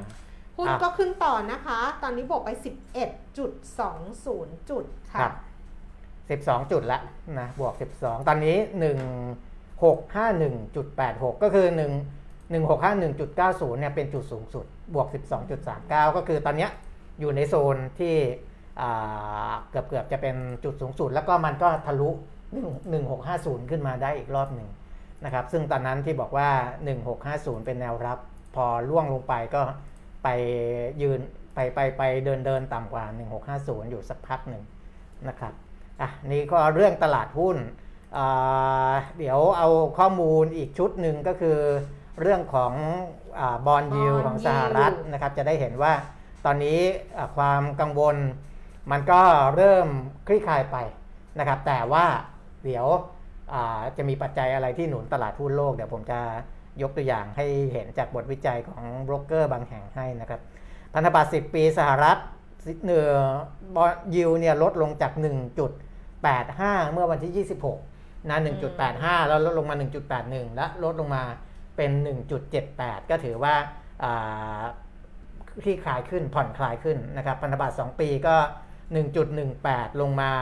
[0.57, 2.51] หุ้นอะก็ขึ้นต่อนะคะ ตอนนี้บวกไป
[3.15, 5.33] 11.20 จุดคค่ะรับ
[6.43, 7.01] 12 จุดละ
[7.39, 8.57] นะบวก 12 ตอนนี้
[9.83, 11.79] 1651.86 ก็คือ1
[12.53, 14.65] 1651.90เนี่ยเป็นจุดสูงสุด
[14.95, 15.07] บวก
[15.63, 16.71] 12.39 ก็คือตอนเนี้ย
[17.21, 18.15] อยู่ในโซนที่
[18.81, 22.11] อ่าเกือบเกือบๆจะเป็นจุดสูงสุด แล้วก็มันก็ทะลุ
[22.91, 24.69] 1650 ขึ้นมาได้อีกรอบหนึ่ง
[25.25, 26.49] นะครับ ซึ่งตอนนั้นที่บอกว่า
[27.09, 28.19] 1650 เป็นแนวรับ
[28.55, 29.63] พอล่วงลงไปก็
[30.25, 30.29] ไป
[31.03, 31.21] ยืน
[31.55, 33.05] ไปไปไปเดินเดินต่ำกว่า
[33.49, 34.63] 1650 อยู่สักพักหนึ่ง
[35.29, 35.53] นะครับ
[36.01, 37.57] อะนี่ก็เรื่องตลาดหุ้น
[38.17, 41.59] อ่าเดี๋ยวเอาข้อมูลอีกชุดหนึ่งก็คือ
[42.21, 42.73] เรื่องของ
[43.67, 45.93] บอลยู Bond ของสหรัฐ yield นะครับ จะได้เห็นว่า
[46.45, 46.79] ตอนนี้
[47.17, 48.17] อะความกังวล
[48.91, 49.21] มันก็
[49.57, 49.89] เริ่ม
[50.27, 50.77] คลี่คลายไป
[51.39, 52.07] นะครับ แต่ว่า
[52.65, 52.87] เดี๋ยว
[53.55, 56.21] อ่าจะมีปัจจัยอะไรที่หนุนตลาดหุ้นโลก เดี๋ยวผมจะ
[56.83, 60.41] ยกตัวอย่างให้เห็นจากบทวิจัยของโบรกเกอร์บางแห่งให้นะครับ
[60.95, 62.19] พันธบัตร 10 ปีสหรัฐ
[62.85, 63.07] เนื้อ
[63.75, 63.85] บอ
[64.15, 65.13] ยิวเนี่ยลดลงจาก
[66.03, 67.47] 1.85 เมื่อวันที่
[67.87, 68.39] 26นะ
[68.83, 69.75] 1.85 แล้วลดลงมา
[70.17, 71.23] 1.81 และลดลงมา
[71.77, 71.91] เป็น
[72.51, 73.55] 1.78 ก็ถือว่า
[74.03, 74.63] อ่า
[75.63, 78.37] คลี่คลายขึ้นผ่อนคลายขึ้นนะครับพันธบัตร 2 ปีก็
[79.19, 80.33] 1.18 ลงมา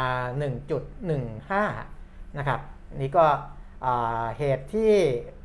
[1.53, 2.61] 1.15 นะครับ
[3.01, 3.27] นี่ก็
[3.85, 4.95] อ่าเหตุที่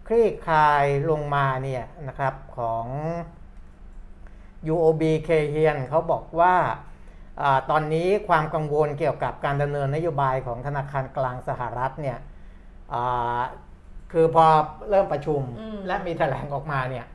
[0.08, 2.86] คลี่คลายลงมาเนี่ยนะครับของ
[4.74, 6.56] UOB เคเฮียนเขาบอกว่า
[7.42, 12.18] อาตอนนี้ความกังวลเกี่ยวกับการดำเนินนโยบายของธนาคารกลางสหรัฐเนี่ย
[12.94, 13.42] อ่า
[14.12, 14.46] คือพอ
[14.90, 17.06] เริ่มประชุมอืมและมีแถลงออกมาเนี่ย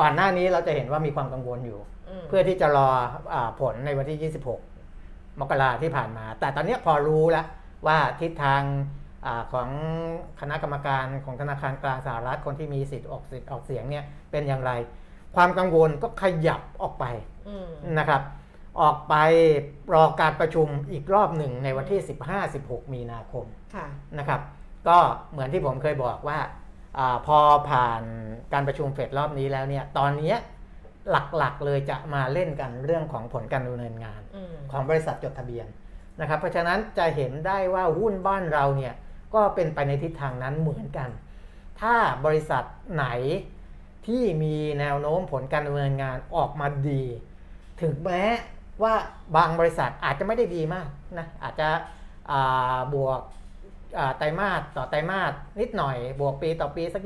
[0.00, 1.80] ก่อนหน้านี้เราจะเห็นว่ามีความกังวลอยู่
[2.20, 2.88] มเพื่อที่จะรอ
[3.34, 4.32] อาผลในวันที่
[4.92, 7.46] 26 มกราที่ผ่านมา แต่ตอนนี้พอรู้แล้ว
[7.86, 8.62] ว่าทิศทาง
[9.26, 9.68] อาของ
[10.40, 14.72] คณะกรรมการของธนาคารกลางสหรัฐคนที่มีสิทธิ์ออกสิทธิ์ออกเสียงเนี่ยเป็นอย่างไร
[15.36, 17.04] ความกังวลก็ขยับออกไป
[17.48, 18.22] อืมนะครับ
[18.80, 19.14] ออกไป
[19.94, 22.00] รอการประชุมอีกรอบหนึ่งในวันที่
[22.46, 23.86] 15-16 มีนาคมค่ะ
[24.18, 24.40] นะครับ
[24.88, 24.98] ก็
[25.32, 26.38] เหมือนที่ผมเคยบอกว่า
[26.98, 27.38] อาพอ
[27.70, 28.02] ผ่าน
[28.52, 30.36] การประชุมเฟดรอบนี้แล้วเนี่ยตอนเนี้ย
[31.10, 35.66] หลักๆเลยจะมาเล่นกันเรื่องของผลการดำเนินงานอืมของบริษัทจดทะเบียน
[36.20, 38.94] นะครับ เพราะฉะนั้นจะเห็นได้ว่าหุ้นบ้านเราเนี่ย
[39.34, 41.08] ก็เป็นไปในทิศทางนั้นเหมือนกัน
[41.80, 43.06] ถ้าบริษัทไหน
[44.06, 47.02] ที่มีแนวโน้มผลการดำเนินงานออกมาดี
[47.82, 48.22] ถึงแม้
[48.82, 48.94] ว่า
[49.36, 51.68] บางบริษัทอาจจะไม่ได้ดีมากนะอาจจะ
[52.30, 53.20] อ่าบวก
[53.98, 57.02] อ่าไตรมาสต่อไตรมาสนิดหน่อย บวกปีต่อปีสัก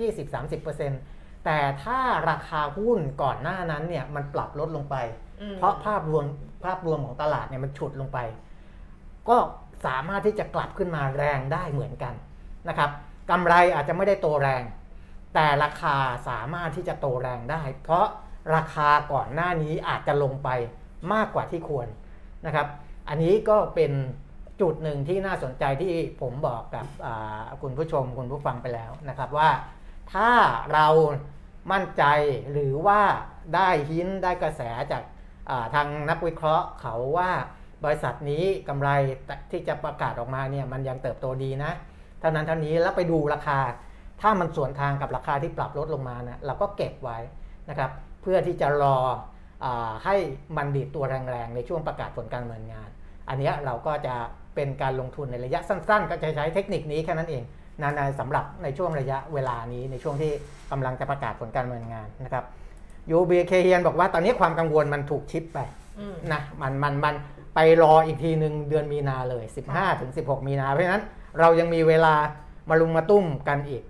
[0.70, 4.96] 20-30%แต่ถ้าราคาหุ้นก่อนหน้านั้นเนี่ยมันปรับลดลงไป
[5.40, 6.24] อืมเพราะภาพรวม
[6.64, 8.18] ภาพรวมของตลาดเนี่ยมันฉุดลงไป
[9.28, 9.36] ก็
[9.86, 12.14] สามารถที่จะกลับขึ้นมาแรงได้เหมือนกัน
[12.68, 12.90] นะครับ
[13.30, 14.62] กำไรอาจจะไม่ได้โตแรง
[15.34, 15.96] แต่ราคา
[16.28, 18.06] สามารถที่จะโตแรงได้ เพราะ
[18.54, 20.48] ราคาก่อนหน้านี้อาจจะลงไป
[21.12, 21.88] มากกว่าที่ควร
[22.46, 22.66] นะครับ
[23.08, 23.92] อันนี้ก็เป็น
[24.60, 26.86] จุดหนึ่งที่น่าสนใจที่ผมบอกกับ
[27.62, 29.50] คุณผู้ชมคุณผู้ฟังไปแล้วนะครับว่า
[30.12, 30.30] ถ้า
[30.72, 30.86] เรา
[31.72, 32.04] มั่นใจ
[32.52, 33.00] หรือว่า
[33.54, 34.62] ได้หินได้กระแส
[34.92, 35.02] จาก
[35.74, 37.30] ทางนักวิเคราะห์เขาว่า
[37.84, 38.90] บริษัทนี้กำไร
[39.50, 41.72] ที่จะประกาศออกมาเนี่ยมันยังเติบโตดีนะ
[42.20, 43.58] เท่านั้นเท่านี้แล้วไปดูราคา
[44.20, 47.18] ถ้ามันสวนทางกับราคาที่ปรับลดลงมาเนี่ยเราก็เก็บไว้
[47.70, 47.90] นะครับ
[48.22, 48.96] เพื่อที่จะรอ
[49.64, 49.66] อ
[50.04, 50.16] ให้
[50.56, 52.88] มันดีดตัวแรงๆ ในช่วงประกาศผลการดำเนินงาน
[53.28, 54.14] อันนี้เราก็จะ
[54.54, 57.42] เป็นการลงทุนในระยะสั้นๆ ก็จะใช้เทคนิคนี้แค่นั้นเอง
[57.82, 60.32] นะในสำหรับในช่วงระยะเวลานี้ในช่วงที่
[60.70, 62.44] กำลังจะประกาศผลการดำเนินงานนะครับ
[63.10, 65.58] ยูบีเคเฮียนบอกว่าตอนนี้ความกังวลมันถูกชิปไป
[65.98, 67.14] อืมนะมันมันมัน
[67.60, 71.04] ไปรออีกทีหนึ่งเดือนมีนาเลย 15 ถึง 16 มีนา เพราะฉะนั้น
[71.38, 72.14] เรายังมีเวลา
[72.68, 73.82] มาลุมมาตุ้มกันอีก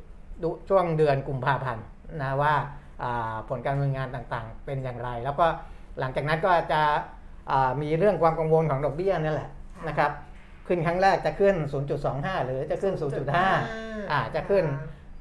[0.42, 1.84] ดูช่วงเดือนกุมภาพันธ์
[2.22, 2.54] นะว่า
[3.02, 5.46] อ่าผลการดำเนินงานต่างๆ เป็นอย่างไร แล้วก็
[5.98, 6.80] หลังจากนั้นก็จะ
[7.50, 9.50] อ่ามีเรื่องความกังวลของดอกเบี้ยนี่แหละ
[9.88, 10.10] นะครับ
[10.66, 11.56] ขึ้นครั้งแรกจะขึ้น
[12.00, 12.94] 0.25 หรือจะขึ้น
[13.52, 14.64] 0.5อ่าจะขึ้น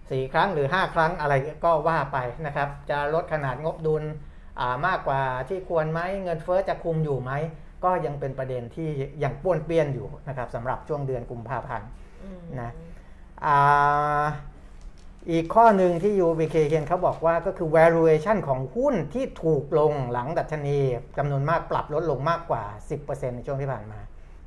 [0.09, 1.33] สี่ครั้งหรือ 5 ครั้งอะไร
[1.65, 4.03] ก็ว่าไปนะครับ จะลดขนาดงบดุล
[4.59, 7.33] อ่ามากกว่าที่ควรไหมเงินเฟ้อจะคุมอยู่ไหม
[7.83, 8.89] ก็ยังเป็นประเด็นที่
[9.23, 11.89] ยังป้วนเปี้ยนอยู่นะครับสำหรับช่วงเดือนกุมภาพันธ์
[12.23, 12.71] อืมนะ
[13.45, 14.25] อ่า
[15.31, 20.77] อีกข้อหนึ่งที่ UBK เขียนเขาบอกว่าก็คือ valuation ของหุ้นที่ถูกลงหลังดัชนี
[21.17, 22.63] จำนวนมากปรับลดลงมากกว่า
[22.99, 23.99] 10%ในช่วงที่ผ่านมา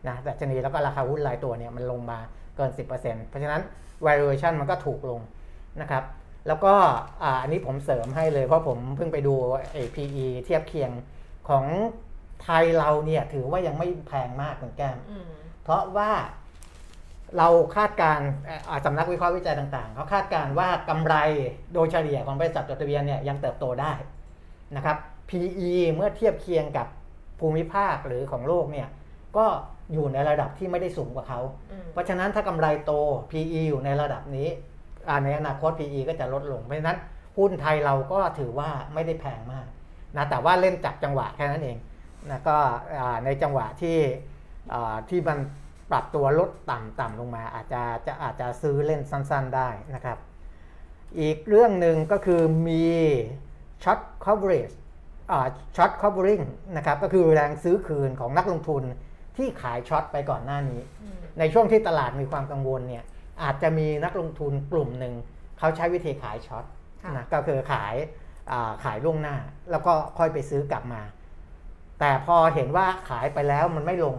[0.08, 2.18] นะดัชนีแล้วก็ราคาหุ้นรายตัวเนี่ยมันลงมา
[2.56, 3.62] เกิน 10%เพราะฉะนั้น
[4.06, 5.20] valuation มันก็ถูกลง
[5.80, 6.04] นะครับ
[6.46, 6.74] แล้วก็
[7.22, 9.34] อ่าอันนี้ผมเสริมให้เลยเพราะผมเพิ่งไปดู
[9.72, 10.90] ไอ้ PE เทียบเคียง
[11.48, 11.64] ของ
[12.42, 15.24] ไทยเราเนี่ยถือว่ายังไม่แพงมากเหมือนแก้มอืม
[15.64, 16.10] เพราะว่า
[17.38, 21.14] เราคาดการณ์เอ่ออ่าสำนักวิเคราะห์วิจัยต่างๆ เขาคาดการณ์ว่ากำไร
[21.74, 23.92] โดยเฉลี่ยของบริษัทจดทะเบียนเนี่ยยังเติบโตได้
[24.76, 24.96] นะครับ
[25.28, 26.86] PE เมื่อเทียบเคียงกับ
[27.40, 28.88] ภูมิภาคหรือของโลกเนี่ย
[29.36, 29.46] ก็
[29.92, 31.40] อยู่ในระดับที่ไม่ได้สูงกว่าเขา
[31.72, 32.92] อืมเพราะฉะนั้นถ้ากำไรโต
[33.30, 34.48] PE อยู่ในระดับนี้
[35.08, 36.98] อ่าในอนาคต PE ก็จะลดลง เพราะฉะนั้น
[37.38, 39.66] หุ้นไทยเราก็ถือว่าไม่ได้แพงมาก
[40.16, 41.76] นะแต่ว่าเล่นจับจังหวะแค่นั้นเอง
[42.28, 42.56] นะก็
[42.98, 43.98] อ่าในจังหวะที่
[44.72, 45.38] อ่าที่มัน
[45.90, 50.18] ปรับตัวลดต่ำต่ำลงมาอาจจะจะอาจจะซื้อเล่นสั้นๆได้นะครับ
[51.20, 52.86] อีกเรื่องหนึ่งก็คือมี
[53.82, 54.74] short coverage
[55.30, 56.44] อ่า short covering
[56.76, 58.82] นะครับก็คือแรงซื้อคืนของนักลงทุน
[59.36, 63.04] ที่ขายช็อตไปก่อนหน้านี้อืมในช่วงที่ตลาดมีความกังวลเนี่ย
[63.42, 65.14] อาจจะมีนักลงทุนกลุ่มหนึ่ง
[65.58, 66.64] เขาใช้วิธีขายช็อต
[67.02, 67.94] ค่ะนะก็คือขาย
[68.52, 69.36] อ่าขายล่วงหน้า
[69.70, 71.02] แล้วก็ค่อยไปซื้อกลับมา
[72.00, 74.16] แต่พอเห็นว่าขายไปแล้วมันไม่ลง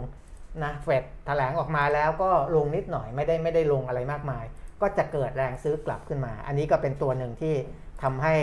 [0.63, 4.45] นะเฟดแถลงออกมาแล้วก็ลงนิดหน่อยไม่ได้ไม่ได้ลงอะไรมากมาย
[4.81, 7.55] ก็จะเกิดแรงซื้อกลับขึ้นมา อันนี้ก็เป็นตัวหนึ่งที่
[8.03, 8.35] ทำให้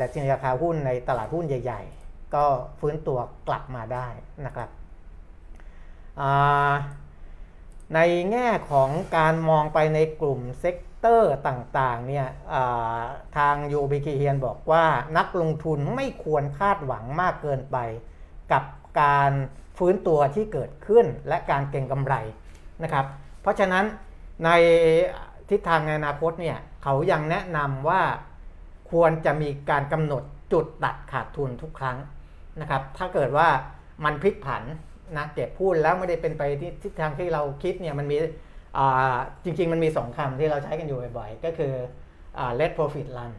[0.00, 2.44] ดัชนีราคาหุ้นในตลาดหุ้นใหญ่ ๆ ก็
[2.80, 4.08] ฟื้นตัวกลับมาได้
[4.46, 4.68] นะครับ
[7.94, 7.98] ใน
[8.30, 13.00] แง่ของการมองไปในกลุ่ม sector ต่างๆเนี่ยอ่า
[13.36, 14.84] ทาง UBK เฮียนบอกว่า
[15.18, 17.76] นักลงทุนไม่ควรคาดหวังมากเกินไป
[18.52, 18.64] กับ
[19.02, 19.32] การ
[19.78, 22.14] ฟื้นตัวที่เกิดขึ้นและการเก็งกำไร
[22.82, 23.06] นะครับ
[23.42, 23.84] เพราะฉะนั้น
[24.44, 24.50] ใน
[25.50, 28.02] ทิศทางในอนาคตเนี่ยเขายังแนะนำว่า
[28.90, 31.98] ควรจะมีการกำหนดจุดตัดขาดทุนทุกครั้ง
[32.60, 33.48] นะครับ ถ้าเกิดว่า
[34.04, 34.62] มันพลิกผัน
[35.16, 38.16] นะเก็บพูดแล้วไม่ได้เป็นไปที่ทิศทางที่เราคิดเนี่ยมันมี
[38.78, 41.72] อ่าจริง ๆ มันมีสองคำที่เราใช้กันอยู่บ่อยๆ ก็คือ
[42.38, 43.32] อ่า let profit run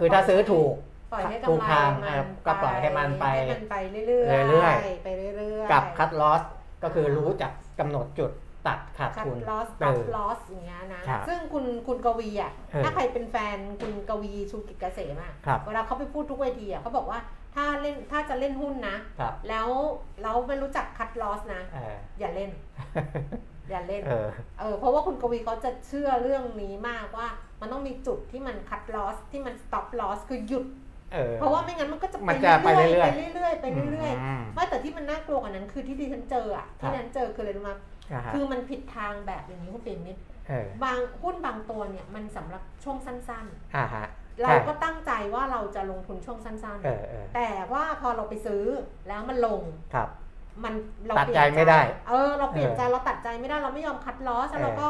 [0.00, 0.74] คือถ้าซื้อถูก
[1.14, 4.04] ปล่อยให้ถูกำกไรทางมันครับก็ปล่อยให้มันไปให้มันไปเรื่อ
[4.40, 4.74] ยๆเรื่อย
[5.04, 6.42] ไปเรื่อยๆกับ cut loss
[6.82, 8.32] ก็คือรู้จักกำหนดจุด
[8.66, 17.20] ตัดขาดคัดทุนลอสเอตัดอลอสอย่างเงี้ยนะครับซึ่งคุณคุณกวีอะเออถ้าใครเป็นแฟนคุณกวีชูกิจเกษมอะครับเวลาเขาไปพูดทุกเวทีอะเขาบอกว่า
[17.54, 19.68] ถ้าเล่นถ้าจะเล่นหุ้นนะครับแล้ว
[20.22, 22.50] แล้วไม่รู้จักคัดลอสนะเอออย่าเล่น
[23.70, 24.28] อย่าเล่นเออ
[24.60, 27.28] เออเพราะว่าคุณกวีเขาจะเชื่อเรื่องนี้มากว่า
[27.60, 30.64] มันต้องมีจุดที่มันคัดลอสที่มัน stop loss คือหยุด
[31.14, 37.72] เออเพราะว่าไม่งั้นมันก็จะมันจะไปเรื่อยๆไปเรื่อยๆไปเรื่อยอืมๆไม่แต่ที่มันน่ากลัวกว่านั้นคือที่ดิฉันเจออะครัที่บดิฉันเจอคืออะไรรู้ไหม
[38.12, 43.46] อ่าฮะคือมันผิดทางแบบอย่างนี้คุณเปรมมิตรเออบางหุ้นบางตัวเนี่ยมันสำหรับช่วงสั้น
[43.76, 48.64] อ่าฮะๆเราก็ตั้งใจว่าเราจะลงทุนช่วงสั้นเออเออๆแต่ว่าพอเราไปซื้อ
[49.08, 49.62] แล้วมันลง
[49.94, 50.08] ครับ
[50.64, 50.74] มัน
[51.06, 54.86] เราตัดเปลี่ยนใจไม่ได้ เออ เราเปลี่ยนใจเออเราตัดใจไม่ได้เราไม่ยอมคัดลอสแล้วเราก็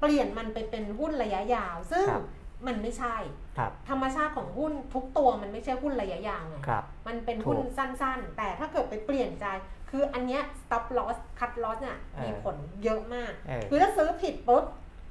[0.00, 2.24] เปลี่ยนมันไปเป็นหุ้นระยะยาว ซึ่งครับ
[2.66, 3.47] มันไม่ใช่ครับ
[3.90, 9.46] ธรรมชาติของหุ้นทุกตัวมันไม่ใช่หุ้นระยะยาวไงครับมันเป็นหุ้นถูกสั้นๆ แต่ถ้าเกิดไปเปลี่ยนใจ
[9.90, 14.64] คืออันเนี้ย stop loss cut loss เนี่ยเออมีผลเยอะมากเออคือถ้าซื้อผิดปุ๊บ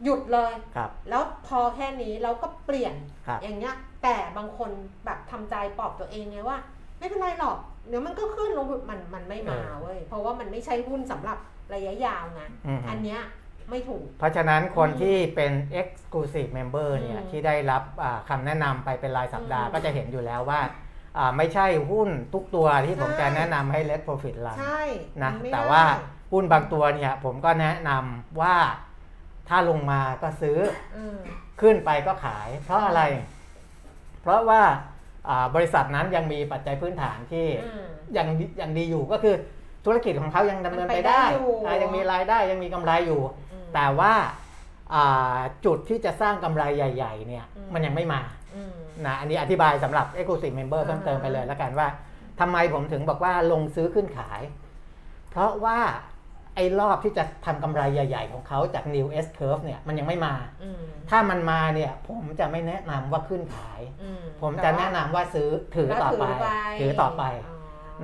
[0.03, 2.93] หยุดเลยครับแล้วพอแค่นี้เราก็เปลี่ยน
[3.27, 4.71] ครับอย่างเงี้ย แต่บางคน
[5.05, 6.57] แบบทำใจปลอบตัวเองไงว่า
[6.99, 7.57] ไม่เป็นไรหรอก
[7.87, 11.37] เดี๋ยวมันก็ขึ้นลงมันมันไม่มาเว้ยเพราะว่ามันไม่ใช่หุ้นสำหรับ
[11.73, 13.21] ระยะยาวไงอืมอันเนี้ย
[13.69, 20.61] ไม่ถูก เพราะฉะนั้นคนอืมที่เป็น exclusive member เนี่ยอืมที่ได้รับอ่าคำแนะนำไปเป็นรายสัปดาห์อืมก็จะเห็นอยู่แล้วว่า
[21.17, 24.83] อ่าไม่ใช่หุ้นทุกตัวที่ผมใช่จะแนะนำให้ let profit run ใช่
[25.23, 25.83] นะมัไม่แต่ได้ว่า
[26.31, 28.55] หุ้นบางตัวเนี่ยผมก็แนะนำว่า
[29.49, 30.59] ถ้าลงมาก็ซื้อ
[30.97, 31.17] อืม
[31.61, 33.01] ขึ้นไปก็ขาย เพราะอะไร
[34.21, 34.61] เพราะว่า
[35.29, 37.85] อ่าบริษัทนั้นยังมีปัจจัยพื้นฐานที่อืม
[38.17, 39.35] ยังดียังดีอยู่ก็คือ
[39.87, 43.21] ธุรกิจของเขายังดำเนินมันไปไปได้ได้อยู่อ่ายังมีรายได้ยังมีกำไรอยู่
[43.51, 44.13] อืมแต่ว่า
[44.93, 48.21] อ่าจุดที่จะสร้างกำไรใหญ่ ๆ เนี่ยอืมมันยังไม่มา
[48.55, 48.73] อืม
[49.05, 51.87] นะอันนี้อธิบายสำหรับ Exclusive Member เพิ่มเติมไปเลยแล้วกันว่า
[52.39, 54.41] ทำไมผมถึงบอกว่าลงซื้อขึ้นขาย
[55.29, 55.79] เพราะว่า
[56.55, 66.25] ไอ้รอบที่จะทำกำไรใหญ่ ๆ ของเขาจาก New S Curve เนี่ยมันยังไม่มาอืมถ้ามันมาเนี่ยผมจะไม่แนะนำว่าขึ้นขายอืมผมจะแนะนำว่าซื้อถือต่อไป
[66.79, 67.55] ถือต่อไปอ๋อ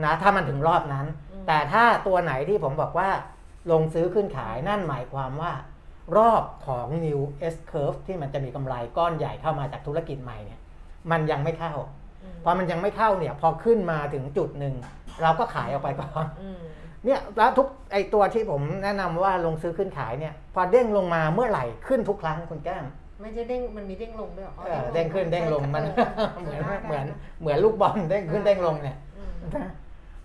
[0.04, 3.10] นะถ้ามันถึงรอบนั้นอืม แต่ถ้าตัวไหนที่ผมบอกว่า
[3.72, 5.52] ลงซื้อขึ้นขายนั่นหมายความว่า
[6.18, 7.20] รอบของ New
[7.54, 10.60] S Curve ที่มันจะมีกำไรก้อนใหญ่เข้ามาจากธุรกิจใหม่เนี่ย
[11.12, 11.74] มันยังไม่เข้า
[12.24, 14.74] อืมพอมันยังไม่เข้าเนี่ยพอขึ้นมาถึงจุดหนึ่ง
[15.22, 16.62] เราก็ขายออกไปก่อนอืม
[17.06, 22.86] เนี่ยแล้วทุกไอตัวที่ผมแนะนำว่าลงซื้อขึ้นขายเนี่ยพอเด้งลงมาเมื่อไหร่ขึ้นทุกครั้งคุณแก้ม
[23.22, 26.06] ไม่ใช่เด้งมันมีเด้งลงด้วยหรออ๋อเออเด้งขึ้นเด้งลงมันใช่
[26.42, 29.72] เหมือนได้เหมือนได้เหมือนลูกบอลเด้งขึ้นเด้งลงเนี่ยอืมนะ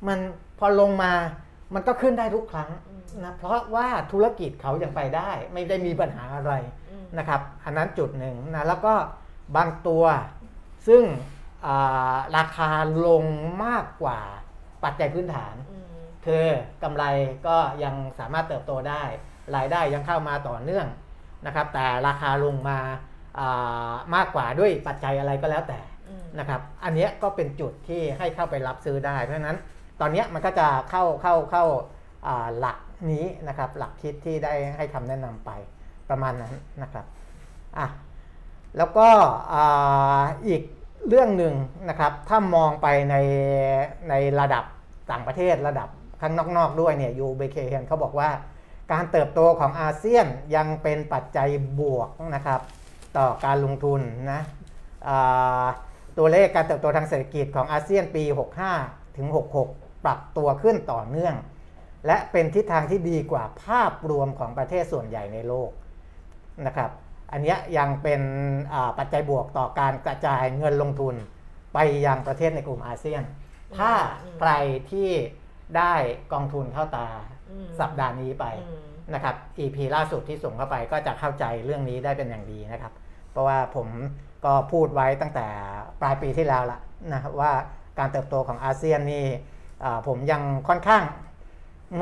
[0.07, 0.19] มัน
[0.59, 1.13] พอลงมา
[1.75, 6.53] มันก็ขึ้นได้ทุกครั้งอืมนะเพราะว่าธุรกิจเขายังไปได้ไม่ได้มีปัญหาอะไร
[6.91, 8.95] อืมนะครับอันนั้นจุดหนึ่งนะแล้วก็
[9.57, 10.05] บางตัว
[10.89, 11.03] ซึ่ง
[11.67, 12.71] อ่าราคา
[13.07, 13.25] ลง
[13.65, 14.19] มากกว่า
[14.85, 15.87] ปัจจัยพื้นฐานอืม
[16.27, 16.45] คือ
[16.83, 17.05] กำไร
[17.47, 19.03] ก็ยังสามารถเติบโตได้
[19.57, 20.87] รายได้ยังเข้ามาต่อเนื่อง
[21.47, 22.79] นะครับ แต่ราคาลงมา
[23.39, 29.59] อ่ามากกว่าด้วยปัจจัยอะไรก็แล้วแต่อืมนะครับ อันเนี้ยก็เป็นจุดที่ให้เข้าไปรับซื้อได้เพราะฉะนั้น
[30.01, 32.79] ตอนนี้มันก็จะเข้าเข้าเข้าาหลัก
[33.13, 35.51] นี้นะครับหลักคิดที่ได้ให้คำแนะนำไป
[36.09, 37.07] ประมาณนั้นนะครับ
[37.79, 37.87] อะ
[38.77, 39.09] แล้วก็
[40.49, 40.63] อีก
[41.09, 41.55] เรื่องหนึ่ง
[41.89, 43.17] นะครับถ้ามองไปใน
[44.09, 44.65] ในระดับ
[45.11, 45.89] ต่างประเทศระดับ
[46.21, 48.31] ข้างนอกๆด้วยเนี่ยยูเบเคเฮนเขาบอกว่า
[48.93, 51.49] การเติบโตของอาเซียนยังเป็นปัจจัย
[51.81, 52.61] บวกนะครับ
[53.17, 54.01] ต่อการลงทุน
[54.33, 54.41] นะ
[56.19, 58.25] ตัวเลขการเติบโตทางเศรษฐกิจของอาเซียนปี
[58.71, 61.35] 65 ถึง 66 ปรับตัวขึ้นต่อเนื่อง
[62.07, 65.71] และเป็นทิศทางที่ดีกว่าภาพรวมของประเทศส่วนใหญ่ในโลก
[66.67, 66.91] นะครับ
[67.33, 68.23] อันเนี้ยยังเป็น
[68.73, 71.15] อ่าปัจจัยบวกต่อการกระจายเงินลงทุน
[71.75, 73.23] ไปยังประเทศในกลุ่มอาเซียน
[73.79, 73.93] ถ้า
[74.39, 74.53] ใคร
[74.91, 75.11] ที่
[75.77, 75.95] ได้
[76.33, 77.09] กองทุนเข้าตา
[77.51, 82.93] อืมสัปดาห์นี้ไปอืมนะครับ EP ล่าสุดที่ส่งเข้าไปก็จะเข้าใจเรื่องนี้ได้เป็นอย่างดีนะครับ
[83.31, 83.89] เพราะว่าผม
[84.45, 85.47] ก็พูดไว้ตั้งแต่
[86.01, 86.79] ปลายปีที่แล้วละ
[87.13, 87.53] นะครับว่า
[87.99, 89.57] การเติบโตของอาเซียนนี่อ่า
[90.07, 91.03] ผมยังค่อนข้าง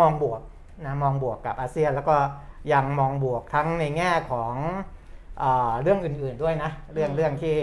[0.01, 0.41] มองบวก
[0.85, 2.17] นะมองบวกกับอาเซียน แล้วก็
[2.73, 4.55] ยังมองบวกทั้งในแง่ของ
[5.43, 7.57] อาเรื่องอื่นๆด้วยนะ เรื่องอืมเรื่องที่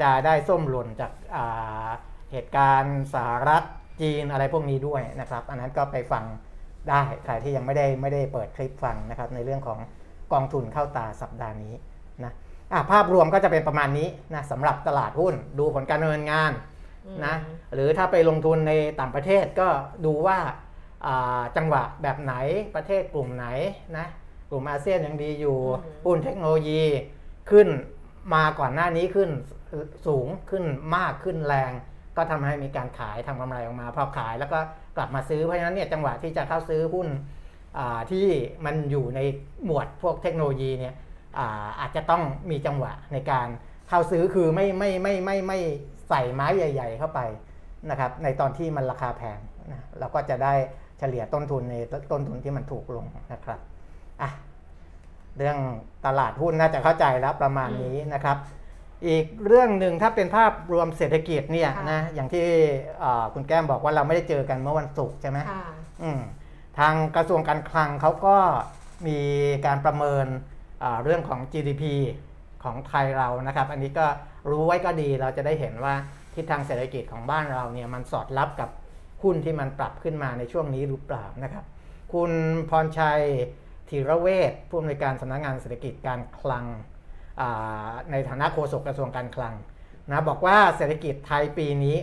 [0.00, 1.88] จะได้ส้มหล่นจากอ่า
[2.32, 3.62] เหตุการณ์สหรัฐ
[4.00, 6.24] จีนอะไรพวกนี้ด้วยนะครับ อันนั้นก็ไปฟัง
[6.88, 9.78] ได้ใครที่ยังไม่ได้ไม่ได้เปิดคลิปฟังนะครับ ในเรื่องของ
[10.32, 11.74] กองทุนเข้าตาสัปดาห์นี้
[12.24, 12.32] นะ
[12.72, 16.52] อะภาพรวมก็จะเป็นประมาณนี้นะสำหรับตลาดหุ้นดูผลการดำเนินงาน
[17.26, 17.34] นะ
[17.74, 19.68] หรือถ้าไปลงทุนในต่างประเทศก็
[20.04, 20.38] ดูว่า
[21.06, 22.34] อ่าจังหวะแบบไหน
[22.76, 23.46] ประเทศกลุ่มไหน
[23.98, 24.06] นะ
[24.50, 26.82] กลุ่มอาเซียนยังดีอยู่อืมหุ้นเทคโนโลยี
[27.50, 27.68] ขึ้น
[28.34, 29.30] มาก่อนหน้านี้ขึ้น
[30.06, 30.64] สูงขึ้น
[30.96, 31.72] มากขึ้นแรง
[32.16, 34.58] ก็ทำให้มีการขายทำกำไรออกมาพอขายแล้วก็
[34.96, 37.08] กลับมาซื้อเพราะฉะนั้นเนี่ยจังหวะที่จะเข้าซื้อหุ้น
[37.78, 38.26] อ่าที่
[38.64, 39.20] มันอยู่ใน
[39.64, 40.94] หมวดพวกเทคโนโลยีเนี่ย
[41.38, 43.48] อาอาจจะต้องมีจังหวะในการ
[43.88, 45.60] เข้าซื้อคือไม่ไม่ไม่ไม่ไม่
[46.08, 47.20] ใส่ไม้ใหญ่ ๆ เข้าไป
[47.90, 49.38] นะครับในตอนที่มันราคาแพง
[49.72, 50.54] นะเราก็จะได้
[50.98, 51.76] เฉลี่ยต้นทุนใน
[52.12, 53.60] ต้นทุนที่มันถูกลงนะครับ
[54.22, 54.30] อะ
[55.36, 55.58] เรื่อง
[56.06, 58.36] ตลาดหุ้นน่าจะเข้าใจแล้วประมาณนี้นะครับ
[59.06, 62.44] อีกเรื่องหนึ่งถ้าเป็นภาพรวมเศรษฐกิจเนี่ยค่ะนะอย่างที่
[63.00, 65.64] เอ่อคุณแก้มบอกว่าเราไม่ได้เจอกันเมื่อวันศุกร์ใช่ไหมค่ะ
[66.02, 66.20] อืม
[66.78, 68.36] ทางกระทรวงการคลังเขาก็
[69.06, 69.18] มี
[69.66, 70.26] การประเมิน
[70.82, 71.84] อ่าเรื่องของ GDP
[72.66, 74.06] ของไทยเรานะครับ อันนี้ก็
[74.50, 75.94] รู้ไว้ก็ดีเราจะได้เห็นว่า
[76.34, 78.70] ทิศทางเศรษฐกิจของบ้านเราเนี่ยมันสอดรับกับ
[79.22, 81.64] หุ้นที่มันปรับขึ้นมาในช่วงนี้หรือเปล่านะครับ
[82.12, 82.32] คุณ
[82.70, 83.22] พรชัย
[83.88, 86.64] ธีระเวชผู้อำนวยการสำนักงานเศรษฐกิจการคลัง
[87.40, 89.54] อ่าในฐานะโฆษกกระทรวงการคลัง
[90.10, 91.96] นะบอกว่าเศรษฐกิจไทยปีนี้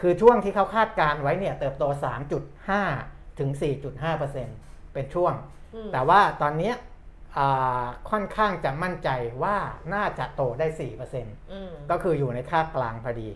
[0.00, 1.84] คือช่วงที่เขาคาดการไว้เนี่ยเติบโต
[2.60, 3.50] 3.5 ถึง
[4.22, 5.32] 4.5%เป็นช่วง
[5.74, 6.86] อืมแต่ว่าตอนเนี้ยอ่า
[8.10, 9.10] ค่อนข้างจะมั่นใจ
[9.42, 9.56] ว่า
[9.94, 10.66] น่าจะโตได้
[11.10, 13.30] 4%อืมก็คืออยู่ในค่ากลางพอดี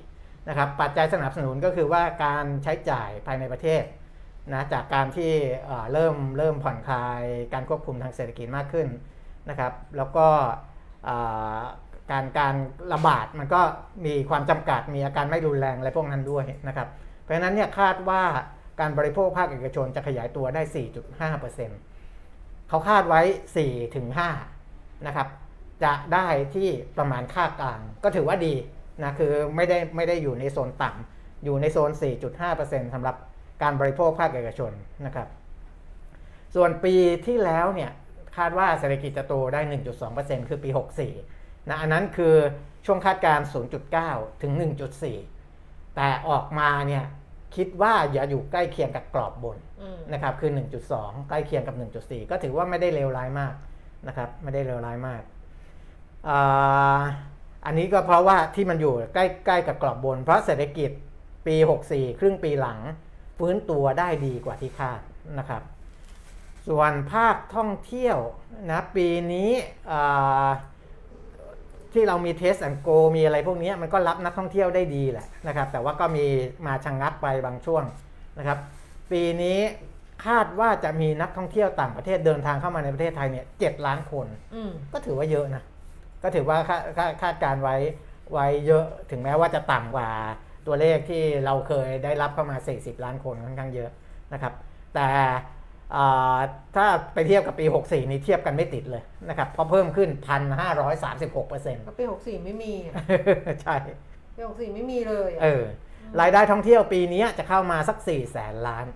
[0.48, 3.82] นะครับปัจจัยสนับสนุนก็คือว่าการใช้จ่ายภายในประเทศ
[4.52, 5.32] นะจากการที่
[5.66, 8.88] เอ่อเริ่มเริ่มผ่อนคลายการควบคุมทางเศรษฐกิจมากขึ้น
[9.48, 10.26] นะครับแล้วก็
[11.04, 11.16] เอ่
[11.56, 11.58] อ
[12.10, 12.54] การการ
[12.92, 13.60] ระบาดมันก็
[14.06, 16.88] มีความจำกัดมีอาการไม่รุนแรงอะไรพวกนั้นด้วยนะครับ
[17.20, 18.22] เพราะฉะนั้นเนี่ยคาดว่า
[18.80, 23.22] การบริโภคภาคเอกชนจะขยายตัวได้ 4.5%เขาคาดไว้
[23.58, 24.06] 4ถึง
[24.56, 25.28] 5นะครับ
[25.84, 28.54] จะได้ที่ประมาณค่ากลาง ก็ถือว่าดี
[29.02, 31.90] นะ คือไม่ได้ไม่ได้อยู่ในโซนต่ำอยู่ในโซน
[32.42, 33.16] 4.5%สำหรับ
[33.62, 34.72] การบริโภคภาคเอกชน
[35.06, 35.28] นะครับ
[36.54, 36.94] ส่วนปี
[37.26, 37.90] ที่แล้วเนี่ย
[38.36, 39.60] คาดว่าเศรษฐกิจจะโตได้
[40.04, 40.70] 1.2%คือปี
[41.18, 42.34] 64นะอันนั้นคือ
[42.86, 43.46] ช่วงคาดการณ์
[43.94, 44.52] 0.9 ถึง
[45.24, 47.04] 1.4 แต่ออกมาเนี่ย
[47.56, 50.50] คิดว่าอย่าอยู่ใกล้เคียงกับกรอบบนอืมนะครับคือ
[50.90, 53.54] 1.2 ใกล้เคียงกับ 1.4 ก็ถือว่าไม่ได้เลวร้ายมาก
[54.08, 55.22] นะครับไม่ได้เลวร้ายมาก
[56.28, 57.00] อ่า
[57.66, 60.90] อันนี้ก็เพราะว่าที่มันอยู่ใกล้ใกล้กับกรอบบน เพราะเศรษฐกิจ
[61.46, 61.56] ปี
[61.88, 62.78] 64 ครึ่งปีหลัง
[63.38, 65.00] ฟื้นตัวได้ดีกว่าที่คาด
[65.38, 65.62] นะครับ
[66.68, 68.18] ส่วนภาคท่องเที่ยว
[68.70, 69.50] นะปีนี้
[69.90, 70.48] อ่า
[71.94, 76.26] ที่เรามีเทสแอนโกมีอะไรพวกนี้มันก็รับนักท่องเที่ยวได้ดีแหละนะครับ แต่ว่าก็มี
[76.66, 77.84] มาชะงงักไปบางช่วง
[78.38, 78.58] นะครับ
[79.10, 79.58] ปีนี้
[80.26, 85.62] คาดว่าจะมีนักท่องเที่ยวต่างประเทศเดินทางเข้ามาในประเทศไทยเนี่ยเจ็ดล้านคนอืมก็ถือว่าเยอะนะ
[86.22, 87.76] ก็ถือว่าคาคาคาดการไว้
[88.32, 90.08] ไว้เยอะถึงแม้ว่าจะต่ำกว่า
[90.66, 93.90] ตัวเลขที่เราเคยได้รับเข้ามา 40 ล้านคนค่อนข้างเยอะ
[94.32, 94.52] นะครับ
[94.94, 95.28] แต่อ่า
[96.76, 100.10] ถ้าไปเทียบกับปี 64 นี่เทียบกันไม่ติดเลยนะครับ เพราะเพิ่มขึ้น
[100.78, 102.94] 1,536เปอร์เซ็นต์ก็ปีหกสี่ไม่มีอะ
[103.62, 103.76] ใช่
[104.36, 105.64] ปีหกสี่ไม่มีเลยอะเออ
[106.20, 108.86] รายได้ท่องเที่ยวปีนี้จะเข้ามาสัก 4 แสนล้าน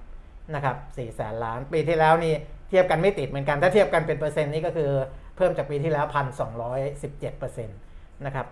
[0.54, 2.34] นะครับ4แสนล้าน ปีที่แล้วนี่
[2.70, 4.90] เทียบกันไม่ติดเหมือนกัน ถ้าเทียบกันเป็นเปอร์เซ็นต์นี่ก็คือ
[5.36, 6.06] เพิ่มจากปีที่แล้ว
[6.68, 7.78] 1,217เปอร์เซ็นต์
[8.26, 8.46] นะครับ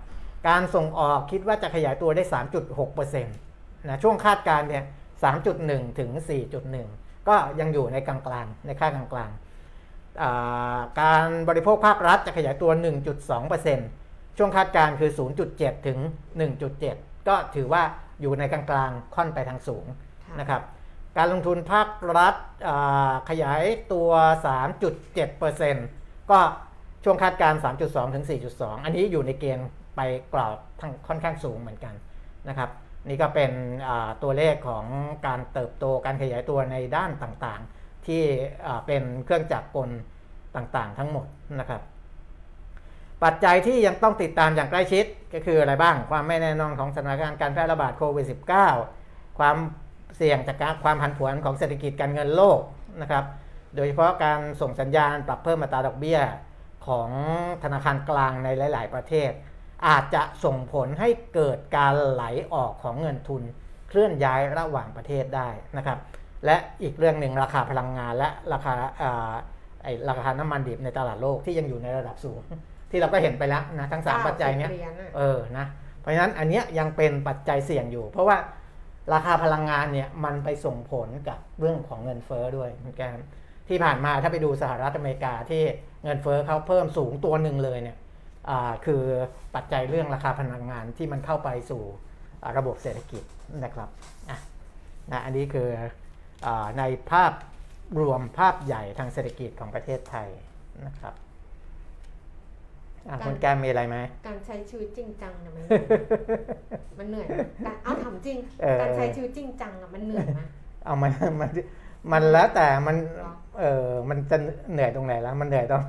[0.48, 2.24] การส่งออกคิดว่าจะขยายตัวได้
[2.58, 3.36] 3.6เปอร์เซ็นต์
[3.88, 4.84] นะ ช่วงคาดการณ์เนี่ย
[5.40, 12.70] 3.1 ถึง 4.1 ก็ยังอยู่ในกลางๆในค่ากลางๆอ่าการบริโภคภาครัฐจะขยายตัว
[13.10, 13.88] 1.2เปอร์เซ็นต์
[14.38, 15.10] ช่วงคาดการณ์คือ
[15.48, 15.98] 0.7 ถึง
[16.62, 17.82] 1.7 ก็ถือว่า
[18.20, 19.84] อยู่ในกลางๆค่อนไปทางสูง
[20.24, 20.62] ค่ะนะครับ
[21.16, 22.34] การลงทุนภาครัฐ
[22.68, 23.62] อ่าขยาย
[23.92, 24.10] ตัว
[25.40, 26.38] 3.7%ก็
[27.04, 30.00] ช่วงคาดการณ์3.2 ถึง 4.2 อันนี้อยู่ในเกณฑ์ไป
[30.32, 31.94] กรอบทั้งค่อนข้างสูงเหมือนกัน
[32.48, 32.70] นะครับ
[33.08, 33.52] นี่ก็เป็น
[34.22, 34.84] ตัวเลขของ
[35.26, 38.22] การเติบโตการขยายตัวในด้านต่างๆ ที่
[38.86, 39.90] เป็นเครื่องจักรกล
[40.56, 41.26] ต่างๆ ทั้งหมด
[41.60, 41.82] นะครับ
[43.24, 48.26] ปัจจัยที่ยังต้องติดตามอย่างใกล้ชิดก็คืออะไรบ้าง ความไม่แน่นอนของสถานการณ์การแพร่ระบาดโควิด
[48.80, 49.56] -19 ความ
[50.16, 52.58] เสี่ยงจากการความผันผวนของเศรษฐกิจการเงินโลก
[53.02, 53.24] นะครับ
[53.76, 56.20] โดยเฉพาะการส่งสัญญาณปรับเพิ่มอัตราดอกเบี้ย
[56.86, 57.10] ของ
[57.62, 59.30] ธนาคารกลางในหลาย ๆ ประเทศ
[59.86, 62.24] อาจจะส่งผลให้เกิดการไหล
[62.54, 63.42] ออกของเงินทุน
[63.88, 65.98] เคลื่อนย้ายระหว่างประเทศได้นะครับ
[66.44, 69.34] และอีกเรื่องหนึ่งราคาพลังงานและราคาอ่า
[69.82, 72.40] ไอราคาน้ำมันดิบในตลาดโลกที่ยังอยู่ในระดับสูง
[72.90, 75.66] ที่เราก็เห็นไปแล้วนะทั้งสามปัจจัยเนี้ยเหรียญอะเออนะ
[76.00, 78.36] เพราะฉะนั้นอันเนี้ยยังเป็นปัจจัยเสี่ยงอยู่ เพราะว่า
[79.12, 83.14] ราคาพลังงานเนี่ยมันไปส่งผลกับเรื่องของเงินเฟ้อด้วยเหมือนกัน
[83.68, 85.62] ที่ผ่านมาถ้าไปดูสหรัฐอเมริกาที่
[86.04, 88.03] เงินเฟ้อเขาเพิ่มสูงตัวหนึ่งเลยเนี่ยอ่า
[88.86, 89.02] คือ
[89.54, 91.82] ปัจจัยเรื่องราคาพลังงานที่มันเข้าไปสู่
[92.42, 93.22] อ่าระบบเศรษฐกิจ
[93.64, 93.88] นะครับ
[94.30, 94.38] อะ
[95.10, 95.68] นะอันนี้คือ
[96.46, 97.32] อาในภาพ
[98.00, 100.28] รวมภาพใหญ่ทางเศรษฐกิจของประเทศไทย
[100.86, 101.14] นะครับ
[103.08, 103.96] อะคุณแกมมีอะไรไหม
[104.28, 105.64] การใช้ชีวิตจริงจังเนี่ยมัน
[106.98, 110.40] มันเหนื่อยนะการเอาถามจริงเออการใช้ชีวิตจริงจังอะมันเหนื่อยไหม
[110.84, 111.50] เอามันมัน
[112.12, 114.36] มันแล้วแต่มันหรอเออมันจะ
[114.72, 115.82] เหนื่อยตรงไหนแล้วมันเหนื่อยตรง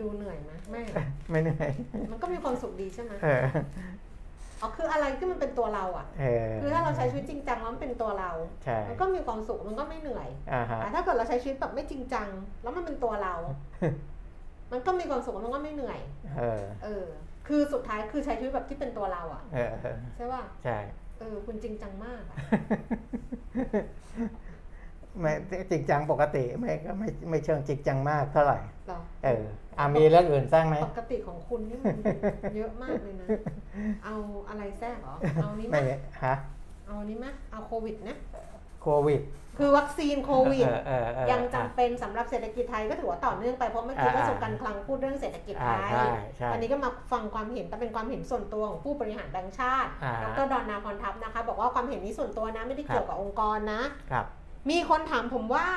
[0.00, 0.82] ดูเหนื่อยไหม ไม่
[1.30, 1.70] ไม่เหนื่อย
[2.12, 3.44] มันก็มีความสุขดีใช่ไหมเออ
[4.60, 8.30] อ๋อคืออะไรที่มันเป็นตัวเราอะเออคือถ้าเราใช้ชีวิตจริงจังแล้วมันเป็นตัวเรา
[8.64, 12.28] ใช่มันก็มีความสุขมันก็ไม่เหนื่อยอ่าฮะแต่ถ้าเกิดเราใช้ชีวิตแบบไม่จริงจัง
[12.62, 13.34] แล้วมันเป็นตัวเรา
[14.72, 16.00] มันก็มีความสุขมันก็ไม่เหนื่อย
[16.38, 17.04] เออ เออ
[17.48, 19.72] คือสุดท้ายคือใช้ชีวิตแบบที่เป็นตัวเราอะเออ
[20.16, 20.78] ใช่ป่ะใช่
[21.18, 22.36] เออคุณจริงจังมากอะ
[25.20, 25.32] ไม่
[25.70, 29.44] จริงจังปกติไม่ก็ไม่ไม่เชิงจริงจังมากเท่าไหร่เหรอเออ
[29.78, 31.96] อ่ามีเรื่องอื่นสร้างไหมปกติของคุณนี่มัน
[32.56, 33.26] เยอะมากเลยนะ
[34.04, 34.14] เอา
[34.48, 35.80] อะไรแทรกเหรอเอานี้ไหมไม่
[36.24, 36.34] ฮะ
[36.86, 38.16] เอานี้ไหมเอาโควิดนะ
[38.82, 39.22] โควิด
[39.58, 53.80] คือวัคซีนโควิดเออเออเออยังจำเป็นสำหรับเศรษฐกิจไทยก็ถือว่าต่อเนื่องไปเพราะเมื่อกี้อ่ากระทรวงการคลังพูดเรื่องเศรษฐกิจไทอ่ายใช่ใช่อันนี้ก็มาฟังความเห็นแต่เป็นความเห็นส่วนตัวของผู้บริหารแบงก์ชาติอ่าดรดอนนาพรทัพนะคะ บอกว่าความเห็นนี้ส่วนตัวนะไม่ได้เกี่ยวกับองค์กรนะ
[54.12, 54.26] ครับ
[54.70, 55.68] มีคนถามผมว่า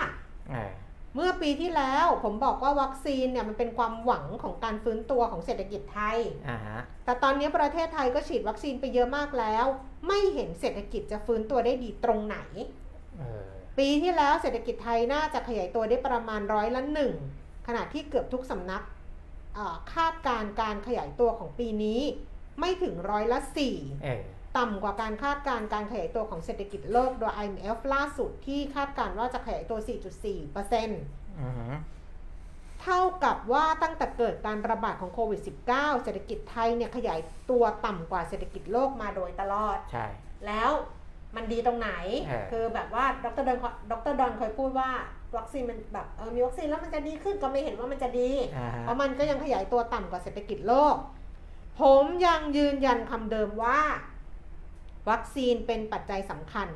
[0.52, 0.72] เออ
[1.16, 6.18] เมื่อปีที่แล้วผมบอกว่าวัคซีนเนี่ยมันเป็นความหวังของการฟื้นตัวของเศรษฐกิจไทย
[6.50, 9.66] อ่าฮะแต่ตอนนี้ประเทศไทยก็ฉีดวัคซีนไปเยอะมากแล้ว
[10.08, 12.38] ไม่เห็นเศรษฐกิจจะฟื้นตัวได้ดีตรงไหน
[13.18, 17.14] เออปีที่แล้วเศรษฐกิจไทยน่าจะขยายตัวได้ประมาณร้อยละหนึ่ง
[17.68, 18.84] ขณะที่เกือบทุกสำนัก
[19.56, 22.02] เอ่อคาดการณ์การขยายตัวของปีนี้
[22.60, 24.24] ไม่ถึงร้อยละสี่เออ
[24.58, 31.68] ต่ำกว่าการคาดการณ์การขยายตัวของเศรษฐกิจโลกโดย IMF ล่าสุดที่คาดการณ์ว่าจะขยายตัว 4.4%อือฮึ
[32.82, 35.42] เท่ากับว่าตั้งแต่เกิดการระบาดของโควิด
[35.72, 37.20] -19 เศรษฐกิจไทยเนี่ยขยาย
[37.52, 40.06] ตัวต่ำกว่าเศรษฐกิจโลกมาโดยตลอด ใช่
[40.48, 40.72] แล้ว
[41.36, 41.90] มันดีตรงไหน
[42.24, 43.60] เออคือแบบว่าดรดอน
[43.92, 44.90] ดรดอนเคยพูดว่า
[45.38, 50.96] วัคซีนมันแบบเออมีวัคซีนแล้วมันจะดีขึ้นก็ไม่เห็นว่ามันจะดีอ่าฮะเพราะมันก็ยังขยายตัวต่ำกว่าเศรษฐกิจโลก
[51.82, 53.80] ผมยังยืนยันคำเดิมว่า
[55.10, 56.68] วัคซีนเป็นปัจจัยสำคัญ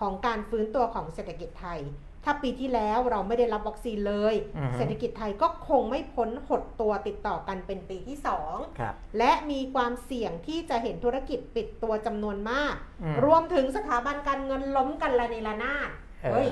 [0.00, 1.80] ของการฟื้นตัวของเศรษฐกิจไทย
[2.24, 15.90] ถ้าปีที่แล้วเราไม่ได้รับวัคซีนเลยอือฮึเศรษฐกิจไทยก็คงไม่พ้นหดตัวติดต่อกันเป็นปีที่สองครับและมีความเสี่ยงที่จะเห็นธุรกิจปิดตัวจำนวนมากอืมรวมถึงสถาบันการเงินล้มกันละเนระนาด
[16.22, 16.48] เออเฮ้ย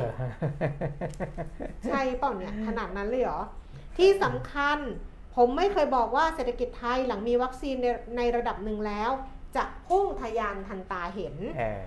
[1.87, 3.41] ใช่เปล่าเนี่ยขนาดนั้นเลยเหรอ
[3.99, 4.78] ที่สำคัญ
[5.37, 9.11] ผมไม่เคยบอกว่าเศรษฐกิจไทยหลังมีวัคซีนในในระดับหนึ่งแล้ว
[9.57, 11.82] จะพุ่งทะยานทันตาเห็นเออ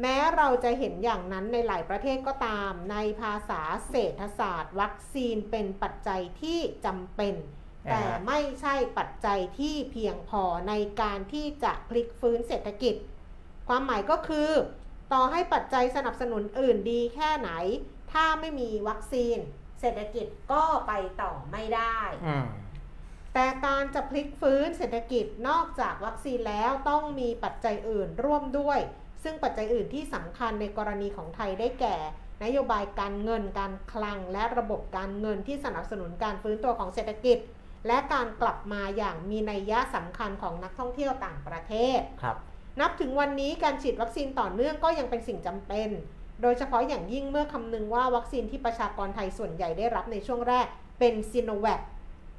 [0.00, 7.34] แม้เราจะเห็นอย่างนั้นในหลายประเทศก็ตาม ในภาษาเศรษฐศาสตร์ วัคซีนเป็นปัจจัยที่จำเป็น
[7.90, 12.94] แต่อ่าฮะไม่ใช่ปัจจัยที่เพียงพอในการที่จะพลิกฟื้นเศรษฐกิจ
[13.68, 14.50] ความหมายก็คือ
[15.12, 17.50] ต่อให้ปัจจัยสนับสนุนอื่นดีแค่ไหน
[18.12, 19.38] ถ้าไม่มีวัคซีน
[19.80, 20.92] เศรษฐกิจก็ไป
[21.22, 22.46] ต่อไม่ได้อืม
[23.34, 28.78] แต่การจะพลิกฟื้นเศรษฐกิจนอกจากวัคซีนแล้วต้องมีปัจจัยอื่นร่วมด้วย
[29.22, 31.96] ซึ่งปัจจัยอื่นที่สำคัญในกรณีของไทยได้แก่
[32.44, 37.38] นโยบายการเงินการคลัง และระบบการเงินที่สนับสนุนการฟื้นตัวของเศรษฐกิจ
[37.86, 42.36] และการกลับมาอย่างมีนัยยะสำคัญของนักท่องเที่ยวต่างประเทศครับ
[42.80, 45.88] นับถึงวันนี้การฉีดวัคซีนต่อเนื่องก็ยังเป็นสิ่งจำเป็น
[46.42, 50.66] โดยเฉพาะอย่างยิ่งเมื่อคำนึงว่าวัคซีนที่ประชากรไทยส่วนใหญ่ได้รับในช่วงแรก
[50.98, 51.80] เป็นซีโนแวค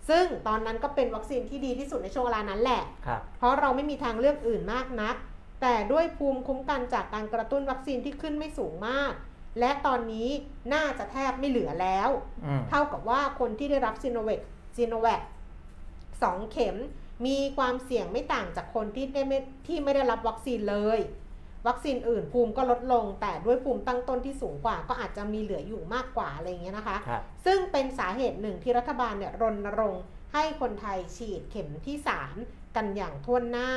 [0.10, 5.16] ซึ่งตอนนั้นก็เป็นวัคซีนที่ดีที่สุดในช่วงเวลานั้นแหละครับเพราะเราไม่มีทางเลือกอื่นมากนัก
[5.62, 9.14] แต่ด้วยภูมิคุ้มกันจากการกระตุ้นวัคซีนที่ขึ้นไม่สูงมาก
[9.60, 10.30] และตอนนี้
[10.74, 12.10] น่าจะแทบไม่เหลือแล้ว
[12.46, 14.42] อืมเท่ากับว่าคนที่ได้รับซีโนแวค
[14.78, 15.22] ซีโนแวค
[16.24, 16.76] สองเข็ม
[17.26, 21.00] มีความเสี่ยงไม่ต่างจากคนที่ได้ไม่ที่ไม่ได้รับวัคซีนเลย
[21.68, 30.04] วัคซีนอื่นภูมิก็ลดลง แต่ด้วยภูมิตั้งต้นที่สูงกว่า ก็อาจจะมีเหลืออยู่มากกว่าอะไรอย่างเงี้ยนะคะครับซึ่งเป็นสาเหตุหนึ่งที่รัฐบาลเนี่ยรณรงค์
[30.34, 31.98] ให้คนไทยฉีดเข็มที่
[32.38, 33.70] 3 กันอย่างท่วนหน้า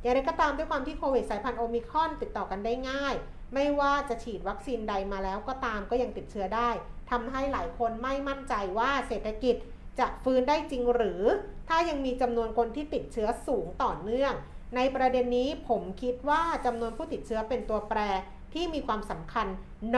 [0.00, 3.14] อย่างไรก็ตามด้วยความที่โควิดสายพันธุ์โอมิครอนติดต่อกันได้ง่าย
[3.54, 6.70] ไม่ว่าจะฉีดวัคซีนใดมาแล้วก็ตามก็ยังติดเชื้อได้
[7.10, 9.56] ทำให้หลายคนไม่มั่นใจว่าเศรษฐกิจ
[10.00, 11.22] จะฟื้นได้จริงหรือ
[11.68, 14.34] ถ้ายังมีจำนวนคนที่ติดเชื้อสูงต่อเนื่อง
[14.76, 18.00] ในประเด็นนี้ผมคิดว่าจำนวนผู้ติดเชื้อเป็นตัวแปร
[18.54, 19.46] ที่มีความสำคัญ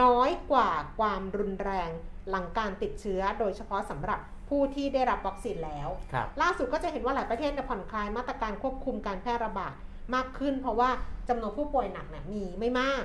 [0.01, 1.89] น้อยกว่าความรุนแรง
[2.29, 4.19] หลังการติดเชื้อโดยเฉพาะสำหรับ
[4.49, 9.73] ผู้ที่ได้รับวัคซีนแล้วครับล่าสุดก็จะเห็นว่าหลายประเทศเนี่ยผ่อนคลายมาตรการควบคุมการแพร่ระบาด
[10.15, 10.89] มากขึ้น เพราะว่า
[11.29, 13.03] จำนวนผู้ป่วยหนักเนี่ยมีไม่มาก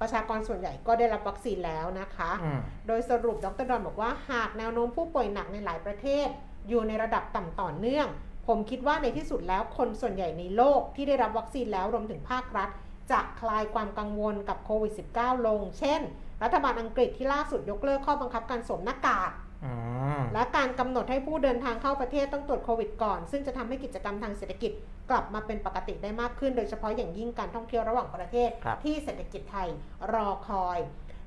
[0.00, 6.28] ประชากรส่วนใหญ่ก็ได้รับวัคซีนแล้วนะคะอืมโดยสรุปดรดอนบอกว่าหากแนวโน้มผู้ป่วยหนักในหลายประเทศ
[6.68, 8.06] อยู่ในระดับต่ำต่อเนื่อง
[8.46, 12.68] ผมคิดว่าในที่สุดแล้วคนส่วนใหญ่ในโลกที่ได้รับวัคซีนแล้วรวมถึงภาครัฐ
[13.12, 16.00] จะคลายความกังวลกับโควิด -19 ลง เช่น
[16.42, 19.30] รัฐบาลอังกฤษที่ล่าสุดยกเลิกข้อบังคับการสวมหน้ากาก
[19.64, 19.72] อื
[20.18, 24.72] มและการกำหนดให้ผู้เดินทางเข้าประเทศต้องตรวจโควิดก่อน ซึ่งจะทำให้กิจกรรมทางเศรษฐกิจ
[25.10, 29.68] กลับมาเป็นปกติได้มากขึ้น โดยเฉพาะอย่างยิ่งการท่องเที่ยวระหว่างประเทศครับที่เศรษฐกิจไทย
[30.12, 30.78] รอคอย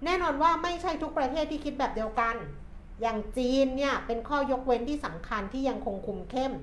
[0.05, 2.35] แน่นอนว่าไม่ใช่ทุกประเทศที่คิดแบบเดียวกัน
[3.01, 6.53] อย่างจีนเนี่ยเป็นข้อยกเว้นที่สำคัญที่ยังคงคุมเข้ม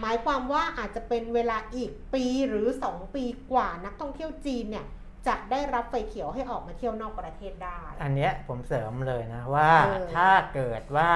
[0.00, 4.86] หมายความว่าอาจจะเป็นเวลาอีกปีหรือ 2 ปีกว่านักท่องเที่ยวจีนเนี่ย
[5.28, 11.10] จะได้รับไฟเขียวให้ออกมาเที่ยวนอกประเทศได้ อันเนี้ยผมเสริมเลยนะว่าเออถ้าเกิดว่า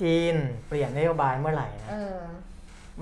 [0.00, 0.34] จีน
[0.66, 2.18] เปลี่ยนนโยบายเมื่อไหร่นะเออ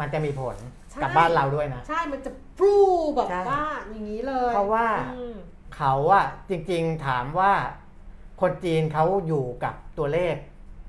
[0.00, 0.56] มันจะมีผล
[0.90, 2.76] ใช่กับบ้านเราด้วยนะ ใช่ มันจะปรู
[3.14, 5.34] แบบใช่ว่าอย่างนี้เลย เพราะว่าอืม
[5.76, 7.52] เขาอะจริงๆถามว่า
[8.40, 10.34] คนจีนเขาอยู่กับตัวเลข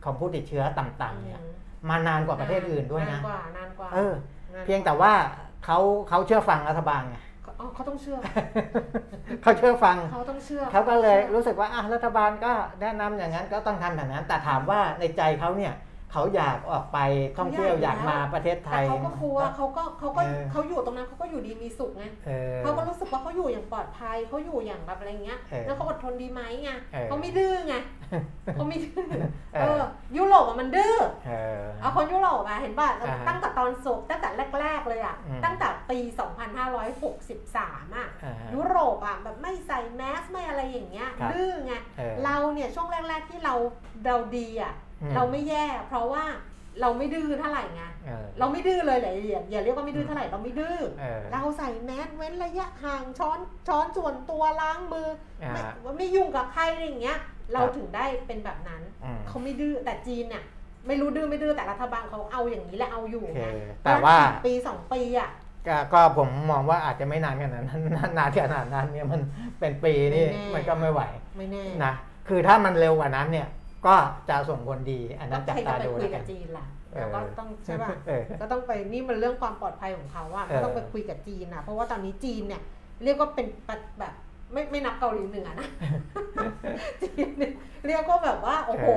[0.03, 1.41] ของผู้ติดเชื้อต่ำๆเนี่ย
[1.89, 4.13] มานานกว่าประเทศอื่นด้วยนะนานกว่านานกว่าเออ
[4.53, 5.13] นานเพียงแต่ว่า
[5.65, 5.77] เขา
[6.09, 7.17] เขาเชื่อฟังรัฐบาลไง
[7.59, 8.17] อ๋อเขาต้องเชื่อ
[9.41, 15.73] เขาเชื่อฟังเขาต้องเชื่อเขาก็เลยรู้สึกว่าอะรัฐบาลก็แนะนำอย่างนั้นก็ต้องทำแบบนั้น แต่ถามว่าในใจเขาเนี่ย
[16.13, 16.99] เขาอยากออกไป
[17.37, 27.75] ท่องเที่ยวอยากมาประเทศไทแต่ยเขาก็กลัวเขาก็เขาก็เออเขาอยู่ตรงนั้นเขาก็อยู่ดีมีสุขไงเออเขาก็รู้สึกว่าเขาอยู่อย่างปลอดภัยเขาอยู่อย่างแบบอะไรเงี้ยเออแล้วเขาอดทนดีไหมไงเออเขาไม่ดื้อไง
[28.55, 29.07] เขาไม่ดื้อ
[29.53, 29.81] เอเออ
[30.13, 30.95] อยุโรปอะมันดื้อ
[31.25, 35.99] เออเอาคนยุโรปอะเห็นป่ะอ่าฮะตั้งแต่ตอนศพตั้งแต่แรก ๆ เลยอะอืมตั้งแต่ปี
[36.77, 43.55] 2563อะอ่าฮะยุโรปอะแบบไม่ใส่แมสไม่อะไรอย่างเงี้ยครับดื้อไงเออเราเนี่ยช่วงแรก ๆที่เรา
[44.05, 44.82] เราดีอะอืม
[45.15, 46.23] เราไม่แย่ เพราะว่า
[46.81, 55.09] เราไม่ดื้อเท่าไหร่ไงเออเราไม่ดื้อเลยแหละอย่าอย่าเรียกว่าไม่ดื้อเท่าไหร่เราไม่ดื้อเออเราใส่แมสเว้นระยะห่างช้อนช้อนส่วนตัวล้างมือ
[55.43, 57.19] อ่าไม่ไม่ยุ่งกับใครอะไรอย่างเงี้ย
[57.53, 60.43] เราครับถึงได้เป็นแบบนั้นอืมเขาไม่ดื้อแต่จีนเนี่ย
[60.87, 63.47] ไม่รู้ดื้อไม่ดื้อแต่รัฐบาลเขาเอาอย่างนี้และเอาอยู่โอเคไง
[63.85, 65.29] แต่ว่าปีสองปีอะ
[65.67, 67.81] ก็ก็ผมมองว่าอาจจะไม่นานขนาดนั้น
[68.17, 69.21] นานขนาดนั้นเนี่ยมัน
[69.59, 71.01] เป็นปีนี่ไม่แน่มันก็ไม่ไหว
[71.37, 71.93] ไม่แน่นะ
[72.29, 73.47] คือถ้ามันเร็วกว่านั้นเนี่ย
[73.85, 73.95] ก็
[74.29, 82.61] จะส่งผลดี อันนั้นจับใครจะตาไปดูคุยแล้วกักับนจีนล่ะเออเราก็ต้องใช่ป่ะเออก็ต้องไปนี่มันเรื่องความปลอดภัยของเขาอะเออก็ต้องไปคุยกับจีนอะเพราะว่าตอนนี้จีนเนี่ย
[83.03, 84.13] เรียกว่าเป็นแบบแบบ
[84.53, 85.67] ไม่ไม่นับเกาหลีเหนือนะ
[87.01, 87.53] จีนเนี่ย
[87.87, 88.87] เรียกว่าแบบว่า โอ้โห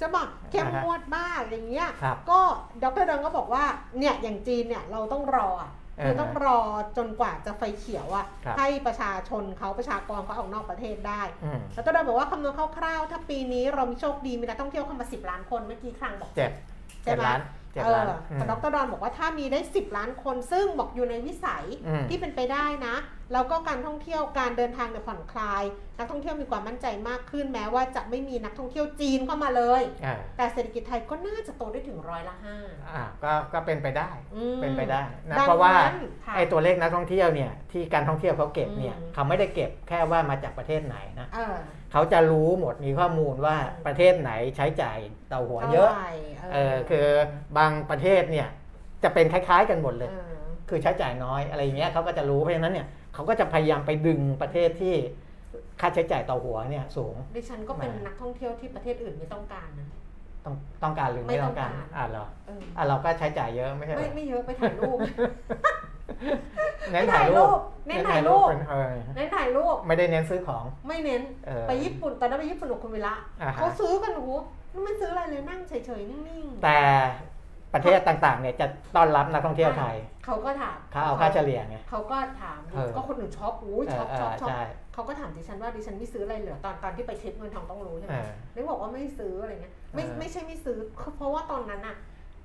[0.00, 2.40] จะบอกเข้มงวดมากอย่างเงี้ยครับก็
[2.82, 3.64] ดรดังก็บอกว่า
[3.98, 5.70] เนี่ยอย่างจีนเนี่ยเราต้องรออะ
[6.04, 6.60] คือต้องรอ
[6.96, 16.52] จนกว่าจะไฟเขียวอะครับให้ประชาชนเขาประชากรเขาออกนอกประเทศได้อืมแล้วก็ได้บอกว่าคำนวณคร่าวๆถ้าปีนี้เรามีโชคดีมีนักท่องเที่ยวเข้ามา 10 ล้านคนเมื่อกี้ครั้งบอกเจ็ด
[17.02, 17.40] ใช่เจ็ดไหมล้าน
[17.72, 22.96] เจ็ดเอล้านออืแต่มดรดอนบอกว่าถ้ามีได้ 10 ล้านคน ซึ่งบอกอยู่ในวิสัยอืม ที่เป็นไปได้นะ
[23.32, 25.62] แล้วก็การท่องเที่ยวการเดินทางเนี่ยผ่อนคลาย
[25.98, 32.56] นักท่องเที่ยวมีความมั่นใจมากขึ้นแม้ว่าจะไม่มีนักท่องเที่ยวจีนเข้ามาเลย อ่าแต่เศรษฐกิจไทยก็น่าจะโตได้ถึงร้อยละห้า
[32.88, 41.56] อ่าก็ก็เป็นไปได้ อืมเป็นไปได้นะดังเพราะว่านั้นค่ะ ไอ้ตัวเลขนักท่องเที่ยวเนี่ยที่การท่องเที่ยวเขาเก็บเนี่ยอืม เขาไม่ได้เก็บแค่ว่ามาจากประเทศไหนนะ เออ
[41.92, 46.12] เขาจะรู้หมดมีข้อมูลว่าอืมประเทศไหนใช้จ่ายเต่าหัวเยอะท่าไหร่
[46.52, 47.06] เออคือ
[47.58, 48.48] บางประเทศเนี่ย
[49.02, 50.34] จะเป็นคล้าย ๆ กันหมดเลยเออ
[50.68, 54.94] คือใช้จ่ายน้อยอะไรอย่างเงี้ยเขาก็จะรู้เพราะฉะนั้นเนี่ยเขาก็จะพยายามไปดึงประเทศที่
[55.80, 59.88] ค่าใช้จ่ายต่อหัวเนี่ยสูง ดิฉันก็เป็นมานันักท่องเที่ยวที่ประเทศอื่นไม่ต้องการนะ
[60.48, 64.98] ต้องต้องการหรือไม่ไม่ต้ต้อองงกาการรอ่าเหรอเอออะเราก็ใช้จ่ายเยอะไม่ใช่เหรไม่อไม่เยอะไปถ่ายรูป
[66.92, 74.30] เน้นถ่ายรูปเน้นถ่ายรูปเป็นเออเน้นถ่ายรูปไม่ได้เน้นซื้อของ ไม่เน้นเออไปญี่ปุ่นตอนนั้นไปญี่ปุ่นกับคุณวิระอ่าฮะเขาซื้อกันโอ้โห
[74.84, 76.78] ไม่ซื้ออะไรเลยนั่งเฉยๆนิ่งๆแต่
[77.74, 79.96] ประเทศต่างๆเนี่ยจะต้อนรับนักท่องเที่ยวไทย
[80.26, 84.62] เขาก็ถามเขาเอาค่าเฉลี่ยไงเขาก็ถามเออก็คนอื่นช็อปอู้ยเอช็ออปเอช็ออปช็อปใช่
[84.98, 90.78] เขาก็ถามดิฉันว่าดิฉันไม่ซื้ออะไรเหลือตอนตอนที่ไปทริปเงินทองต้องรู้ใช่ไหเอมอนึกบอกว่าไม่ซื้ออะไรเงี้ยไม่เออไม่ใช่ไม่ซื้อ
[91.16, 91.96] เพราะว่าตอนนั้นอะ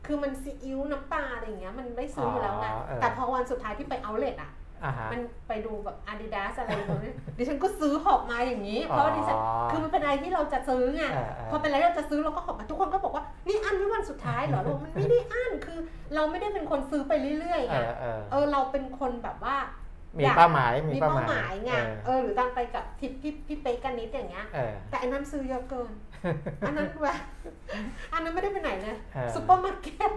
[0.05, 4.51] คือมันซีอิ๊วน้ำปลาอะไรอย่างเงี้ยมันไม่ซื้ออยู่แล้วไงอ๋อเออแต่พอวันสุดท้ายที่ไปเอาเลทอะ
[4.83, 15.79] อ่าฮะมันไปดูแบบอาดิดาสอะไรแบบนี้ดิฉันก็ซื้อหอบมาอย่างนี้ เพราะว่าดิฉันอ๋อคือมันเป็นอะไรที่เราจะซื้อไงเออเออพอเป็นอะไรที่เราจะซื้อเราก็หอบมาทุกคนก็บอกว่านี่อันไว้วันสุดท้ายเหรอเราบอกมันไม่ได้อันคือ
[16.15, 19.55] เราไม่ได้เป็นคนซื้อไปเรื่อยๆเอไงอเออเออเราเป็นคนแบบว่า
[20.17, 25.91] มีอยากเป้าหมายมีมีเป้าเป้าหมามหายยไงเออเออหรือตอนไปกับทริปพี่พี่เป๊กกันนิดอย่างเงี้ยเออแต่อันนั้นซื้อเยอะเกิน
[26.67, 27.17] อันนั้นแบบ
[28.13, 30.11] อันนั้นไม่ได้ไปไหนเลยเออซูเปอร์มาร์เก็ต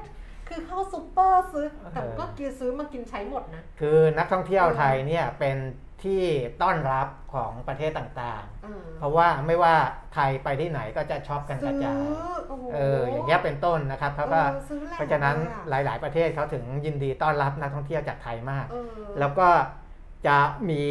[0.49, 5.57] คือเข้าซูเปอร์ซื้อแต่เออก็กินซื้อมากินใช้หมดนะคือนักท่องเที่ยวเออไทยเนี่ยเป็น
[6.05, 6.23] ที่
[6.63, 9.75] ต้อนรับของประเทศต่างเออๆเพราะว่าไม่ว่า
[10.15, 11.97] ไทยไปที่ไหนก็จะช็อปกันซื้อกระจาย
[12.49, 15.37] โอ้โหเอออย่างเงี้ยเป็นต้นนะครับเขาก็ออซื้อแหลกเพราะฉะนั้น
[15.73, 19.49] ลยอหลาย ๆ ประเทศเขาถึงยินดีต้อนรับนักท่องเที่ยวจากไทยมากเออแล้วก็
[20.27, 20.83] จะมี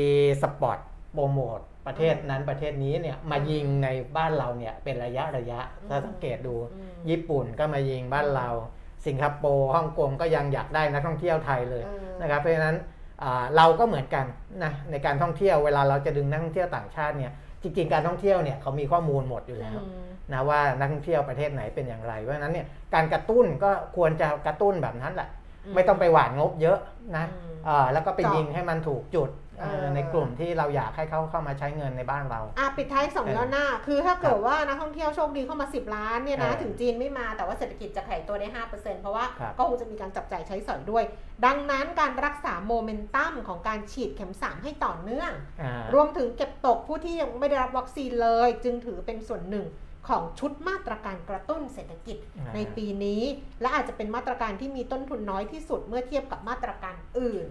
[0.41, 0.78] spot
[1.13, 8.49] promote ประเทศนั้นประเทศนี้เนี่ยมายิงในบ้านเราเนี่ยเป็นระยะระยะอืมถ้าสังเกตดูอืมญี่ปุ่นก็มายิงบ้านเรา
[9.05, 12.75] สิงคโปร์ฮ่องกงก็ยังอยากได้นักท่องเที่ยวไทยเลยเออนะครับเพราะฉะนั้น
[13.23, 14.25] อ่าเราก็เหมือนกัน
[14.63, 17.31] นะในการท่องเที่ยวเวลาเราจะดึงนักท่องเที่ยวต่างชาติเนี่ย
[17.61, 25.29] จริงๆการท่องเที่ยวเนี่ยเขามีข้อมูลหมดอยู่แล้วอืมนะว่านักท่องเที่ยวประเทศไหนเป็นอย่างไรเพราะฉะนั้นเนี่ยการกระตุ้นก็ควรจะกระตุ้นแบบนั้นแหละ
[25.65, 26.77] อืมไม่ต้องไปหวานงบเยอะ
[27.17, 27.45] นะอืมอ่า
[27.93, 41.03] แล้วก็ไปเจาะยิงให้มันถูกจุดเออเออในกลุ่มที่เราอยากให้เขาเข้ามาใช้เงินในบ้านเรา อะปิดท้ายสองเออย้อนหน้า คือถ้าเกิดว่านักท่องเที่ยวโชคดีเข้ามา 10 ล้านเนี่ยนะเออถึงจีนไม่มาแต่ว่าเศรษฐกิจจะขยายตัวได้ 5%เพราะว่าครับก็คงจะมีการจับจ่ายใช้สอยด้วย
[41.45, 49.66] ดังนั้นการรักษาโมเมนตัมของการฉีดเข็ม 3 ให้ต่อเนื่องอ่ารวมถึงเก็บตกผู้ที่ยังไม่ได้รับวัคซีนเลย จึงถือเป็นส่วนหนึ่ง
[50.08, 53.22] ของชุดมาตรการกระตุ้นเศรษฐกิจอ่าในปีนี้
[53.62, 57.47] และอาจจะเป็นมาตรการที่มีต้นทุนน้อยที่สุดเมื่อเทียบกับมาตรการอื่น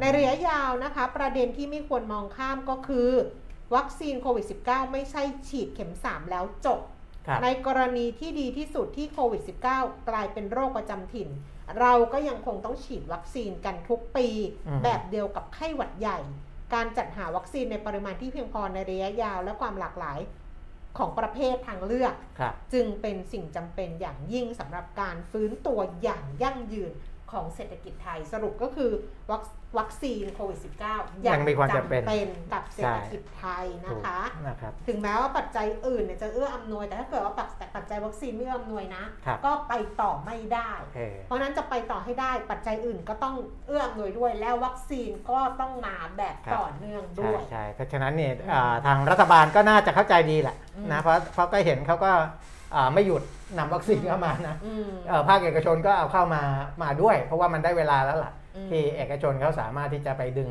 [0.00, 3.10] ในระยะยาวนะคะ ประเด็นที่ไม่ควรมองข้ามก็คือ
[3.74, 6.80] วัคซีนโควิด -19 ไม่ใช่ฉีดเข็ม 3 แล้วจบ
[7.26, 9.42] ครับในกรณีที่ดีที่สุดที่โควิด
[9.74, 11.28] -19 กลายเป็นโรคประจำถิ่น
[11.80, 14.28] เราก็ยังคงต้องฉีดวัคซีนกันทุกปี
[14.66, 16.18] อืมแบบเดียวกับไข้หวัดใหญ่
[16.74, 20.18] การจัดหาวัคซีนในปริมาณที่เพียงพอในระยะยาวและความหลากหลาย
[20.98, 26.92] ของประเภททางเลือกครับจึงเป็นสิ่งจำเป็นอย่างยิ่งสำหรับการฟื้นตัวอย่างยั่งยืน
[27.32, 28.90] ของเศรษฐกิจไทยสรุปก็คือ
[29.30, 29.42] วัค
[29.78, 30.58] วัคซีนโควิด
[30.90, 37.34] -19 ยังมีความจำเป็นกับเศรษฐกิจไทยนะคะถูกนะครับ ถึงแม้ว่าปัจจัยอื่นเนี่ยจะเอื้ออำนวย แต่ถ้าเกิดว่า
[37.76, 43.34] ปัจจัยวัคซีนไม่เอื้ออำนวยนะครับก็ไปต่อไม่ได้โอเคเพราะฉะนั้นจะไปต่อให้ได้ปัจจัยอื่นก็ต้อง
[43.66, 52.24] เอื้ออำนวยด้วย แล้ววัคซีนก็ต้องมาแบบครับต่อเนื่องใช่ด้วยใช่เพราะฉะนั้นเนี่ยอืมอ่าทางรัฐบาลก็น่าจะเข้าใจดีแหละอืมนะเพราะเพราะก็เห็นเขาก็อ่า
[52.94, 53.22] ไม่หยุด
[53.58, 56.42] นำวัคซีนเข้ามานะอืมเอ่อภาคเอกชนก็เอาเข้ามา
[56.82, 60.50] มาด้วย เพราะว่ามันได้เวลาแล้วล่ะอืมที่เอกชนเขาสามารถที่จะไปดึง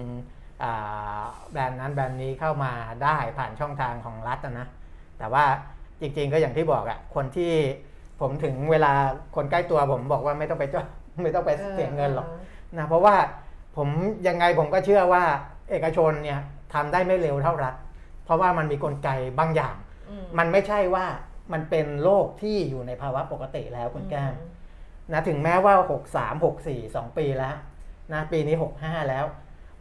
[0.63, 2.72] อ่าแบรนด์นั้นแบรนด์นี้เข้ามา
[3.03, 4.68] ได้ผ่านช่องทางของรัฐอะนะ
[5.20, 5.45] แต่ว่า
[6.01, 7.53] จริงๆก็อย่างที่บอกอะคนที่
[8.22, 8.91] ผมถึงเวลา
[9.36, 10.80] คนใกล้ตัวผมบอกว่าไม่ต้องไปจ้
[11.24, 12.28] ไม่ต้องไปเสียเงินหรอก
[12.78, 13.16] นะเพราะว่า
[13.78, 13.88] ผม
[14.28, 15.24] ยังไงผมก็เชื่อว่า
[15.72, 16.39] เอกชนเนี่ย
[16.74, 17.76] ทำได้ไม่เร็วเท่ารัฐ
[18.26, 19.09] เพราะว่ามันมีกลไก
[19.39, 19.76] บางอย่าง
[20.09, 21.05] อืมมันไม่ใช่ว่า
[21.54, 24.34] มันเป็นโรคที่อยู่ในภาวะปกติแล้วคุณแก้ม
[25.12, 25.74] นะถึงแม้ว่า
[26.12, 27.56] 63 64 2 ปีแล้ว
[28.14, 29.26] นะปีนี้ 65 แล้ว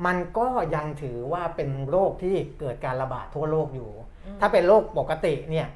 [0.06, 3.90] มันก็ยังถือว่าเป็นโรคที่เกิดการระบาดทั่วโลกอยู่
[4.24, 5.66] อืมถ้าเป็นโรคปกติเนี่ย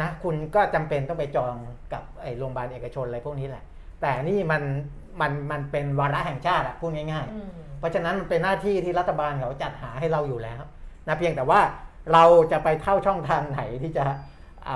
[0.00, 1.54] นะคุณก็จำเป็นต้องไปจอง
[1.92, 3.64] กับไอ้โรงพยาบาลเอกชนอะไรพวกนี้แหละ
[4.02, 4.62] แต่นี่มัน
[5.20, 10.62] มันมันเป็นวาระแห่งชาติอะพูดง่ายๆอืมเพราะฉะนั้นมันเป็นหน้าที่ที่รัฐบาลเขาจัดหาให้เราอยู่แล้ว
[11.08, 11.60] นะเพียงแต่ว่า
[12.12, 14.16] เราจะไปเข้าช่องทางไหนที่จะอ่า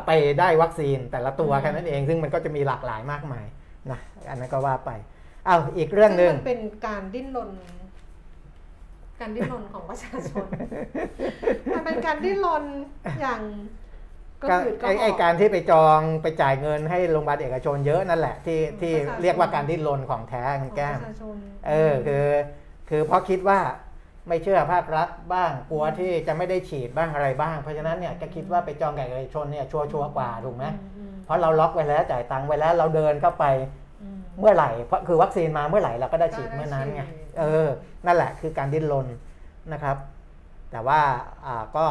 [0.06, 3.46] ไปได้วัคซีนแต่ละตัวอืมแค่นั้นเอง ซึ่งมันก็จะมีหลากหลายมากมาย
[3.90, 4.90] นะอันนั้นก็ว่าไป
[5.46, 7.50] เอาอีกเรื่องหนึ่งซึ่มันเป็นการดิ้นรน
[9.20, 10.46] การดิ้นรนของประชาชน
[11.74, 12.64] มันเป็นการดิ้นรน
[13.20, 13.40] อย่าง
[14.42, 21.36] ก็ก็คือก็ไอ้ไอ้การที่ไปจองไปจ่ายเงินให้โรงพยาบาลเอกชนเยอะนั่นแหละ ที่ที่เรียกว่าการดิ้นรนของแท้คุณแก้มประชาชน
[21.68, 22.26] เออคือ
[22.88, 23.58] คือเพราะคิดว่า
[24.28, 30.64] ไม่เชื่อภาครัฐบ้างกลัวที่จะไม่ได้ฉีดบ้างอะไรบ้าง เพราะฉะนั้นเนี่ยก็คิดว่าไปจองกับเอกชนเนี่ยชัวร์ๆกว่าถูกไหม
[30.96, 33.44] อืมเพราะเราล็อกไว้แล้วจ่ายตังค์ไว้แล้วเราเดินเข้าไป
[34.02, 37.66] อืมเมื่อไหร่เพราะคือวัคซีนมาเมื่อไหร่เราก็ได้ฉีดเมื่อนั้นไงก็ได้ฉีดเออ
[38.06, 39.06] นั่นแหละคือการดิ้นรน
[39.72, 39.96] นะครับ
[40.70, 41.00] แต่ว่า
[41.46, 41.84] อ่าก็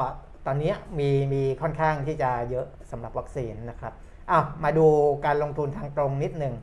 [0.46, 3.94] ตอนนี้มีมีค่อนข้างที่จะเยอะสำหรับวัคซีนนะครับ
[4.32, 4.86] อ้าวมาดู
[5.26, 6.54] การลงทุนทางตรงนิดหนึ่ง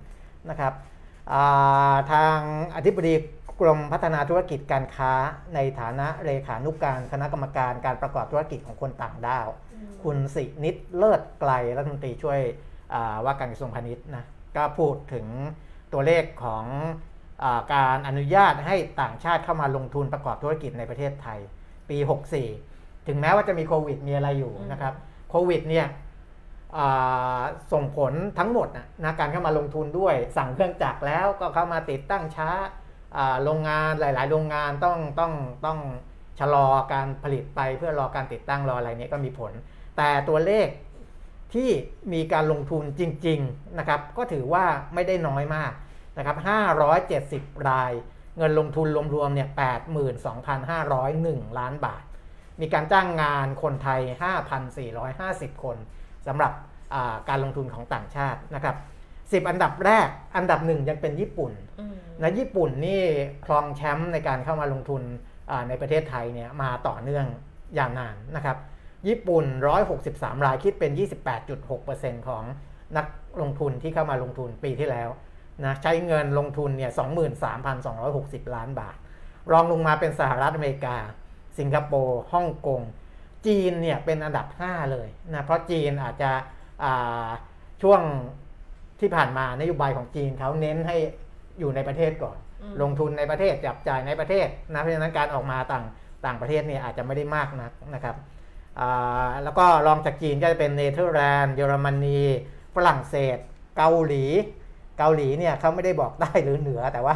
[0.51, 0.73] นะครับ
[1.33, 2.37] อ่าทาง
[2.77, 3.15] อธิบดี
[3.61, 5.13] กรมพัฒนาธุรกิจการค้า
[5.55, 12.41] ในฐานะเลขานุการคณะกรรมการการประกอบธุรกิจของคนต่างด้าวอืมคุณสินิดเลิศไกลรัฐมนตรีช่วย
[12.95, 14.25] อ่าว่าการกระทรวงพาณิชย์นะ
[14.57, 15.27] ก็พูดถึง
[15.93, 16.65] ตัวเลขของ
[17.43, 21.39] อาการอนุญาตให้ต่างชาติเข้ามาลงทุนประกอบธุรกิจในประเทศไทย
[21.91, 21.99] ปี
[22.53, 24.95] 64 ถึงแม้ว่าจะมีโควิดมีอะไรอยู่อืมนะครับ
[25.31, 25.87] โควิดเนี่ย
[26.77, 27.41] อ่า
[27.73, 32.87] ส่งผลทั้งหมดนะนะการเข้ามาลงทุนด้วย สั่งเครื่องจักรแล้วก็เข้ามาติดตั้งช้าอ่า
[33.45, 35.33] โรงงานหลาย ๆ โรงงานต้องต้อง
[35.67, 35.79] ต้อง
[36.39, 39.53] ชะลอการผลิตไปเพื่อรอการติดตั้งรออะไรเนี้ยก็มีผล
[39.97, 40.69] แต่ตัวเลข
[41.55, 41.71] ที่
[42.13, 45.73] มีการลงทุนจริง ๆ นะครับ ก็ถือว่าไม่ได้น้อยมาก
[46.19, 46.37] นะครับ
[47.19, 47.93] 570 ราย
[48.37, 49.49] เงินลงทุนรวม ๆ เนี่ย
[50.79, 52.03] 82,501 ล้านบาท
[52.61, 54.01] มีการจ้างงานคนไทย
[54.99, 55.77] 5,450 คน
[56.27, 56.53] สำหรับ
[57.29, 58.77] การลงทุนของต่างชาตินะครับ
[59.11, 61.53] 10 อันดับแรก อันดับหนึ่งยังเป็นญี่ปุ่น
[62.23, 63.01] นะญี่ปุ่นนี่
[63.45, 65.03] ครองแชมป์ในการเข้ามาลงทุน
[65.69, 67.27] ในประเทศไทยเนี่ยมาต่อเนื่อง
[67.79, 68.57] ยาวนานนะครับ
[69.09, 69.45] ญี่ปุ่น
[69.95, 70.93] 163 รายคิดเป็น
[71.61, 72.45] 28.6%ของ
[72.97, 73.07] นัก
[73.41, 75.09] ลงทุนที่เข้ามาลงทุนปีที่แล้ว
[75.65, 76.91] นะใช้เงินลงทุนเนี่ย
[77.73, 78.97] 23,260 ล้านบาท
[79.53, 80.97] รองลงมาเป็นสหรัฐอเมริกา
[81.59, 82.81] สิงคโปร์ฮ่องกง
[83.47, 86.31] จีนเนี่ยเป็นอันดับ 5 เลยนะเพราะจีนอาจจะ
[87.83, 88.01] ช่วง
[89.01, 90.97] ที่ผ่านมานโยบายของจีนเขาเน้นให้
[91.59, 95.85] อยู่ในประเทศก่อนอืมลงทุนในประเทศจับจ่ายในประเทศนะเพราะฉะนั้นการออกมาต่าง
[96.27, 98.17] ต่างประเทศเนี่ยอาจจะไม่ได้มากนักนะครับ
[98.81, 102.21] อ่าแล้วก็รองจากจีนก็จะเป็นเนเธอร์แลนด์เยอรมนี
[102.75, 103.39] ฝรั่งเศส
[103.77, 104.25] เกาหลี
[104.99, 107.15] เกาหลีเนี่ยเขาไม่ได้บอกใต้หรือเหนือ แต่ว่า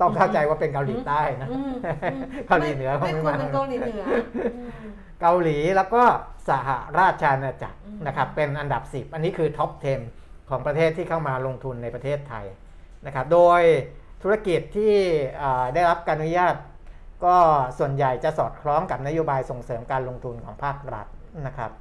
[0.00, 1.72] ต้องเข้าใจว่าเป็นเกาหลีใต้นะอืม
[2.12, 4.04] อืมเกาหลีเหนือคงไม่ไม่ควรมาเป็นเกาหลีเหนือ
[4.56, 4.68] อืม
[5.20, 6.02] เกาหลีแล้วก็
[6.48, 6.68] สห
[6.98, 9.70] ราชอาณาจักรอืมนะครับเป็นอันดับ 10 อันนี้คือท็อป
[10.10, 12.44] 10 ของประเทศที่เข้ามาลงทุนในประเทศไทย
[13.06, 13.62] นะครับโดย
[14.22, 14.94] ธุรกิจที่
[15.74, 16.54] ได้รับการอนุญาต
[17.24, 17.36] ก็
[17.78, 21.06] ส่วนใหญ่จะสอดคล้องกับนโยบายส่งเสริมการลงทุนของภาครัฐ
[21.46, 21.72] นะครับ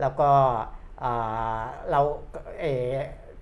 [0.00, 0.30] แล้วก็
[1.90, 2.00] เรา
[2.60, 2.66] เอ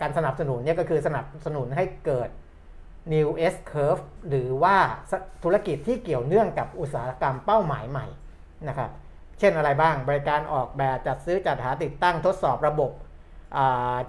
[0.01, 2.29] การสนับสนุนเนี่ยก็คือสนับสนุนให้เกิด
[3.13, 4.77] New S Curve หรือว่า
[5.45, 8.07] ธุรกิจที่เกี่ยวเนื่องกับอุตสาหกรรมเป้าหมายใหม่
[8.69, 8.91] นะครับ
[9.39, 12.91] เช่นอะไรบ้างบริการออกแบบจัดซื้อจัดหาติดตั้งทดสอบระบบ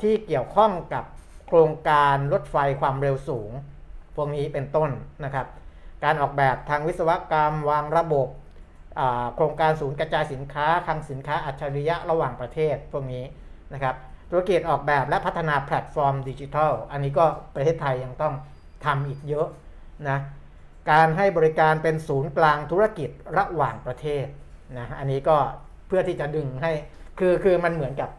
[0.01, 1.05] ที่เกี่ยวข้องกับ
[1.53, 3.51] ครงการรถไฟความเร็วสูง
[4.15, 4.89] พวกนี้เป็นต้น
[5.25, 5.47] นะครับ
[6.03, 8.27] การออกแบบทางวิศวกรรมวางระบบ
[9.35, 13.23] โครงการศูนย์กระจายสินค้าคลังสินค้าอัจฉริยะระหว่างประเทศพวกนี้
[13.73, 13.95] นะครับ
[14.29, 17.25] ธุรกิจออกแบบและพัฒนาแพลตฟอร์มดิจิทัล อันนี้ก็
[17.55, 18.33] ประเทศไทยยังต้อง
[18.85, 19.47] ทำอีกเยอะ
[20.09, 20.17] นะ
[20.91, 24.25] การให้บริการเป็นศูนย์กลางธุรกิจระหว่างประเทศ
[24.77, 25.37] นะอันนี้ก็
[25.87, 26.71] เพื่อที่จะดึงให้
[27.19, 28.09] คือคือมันเหมือนกับ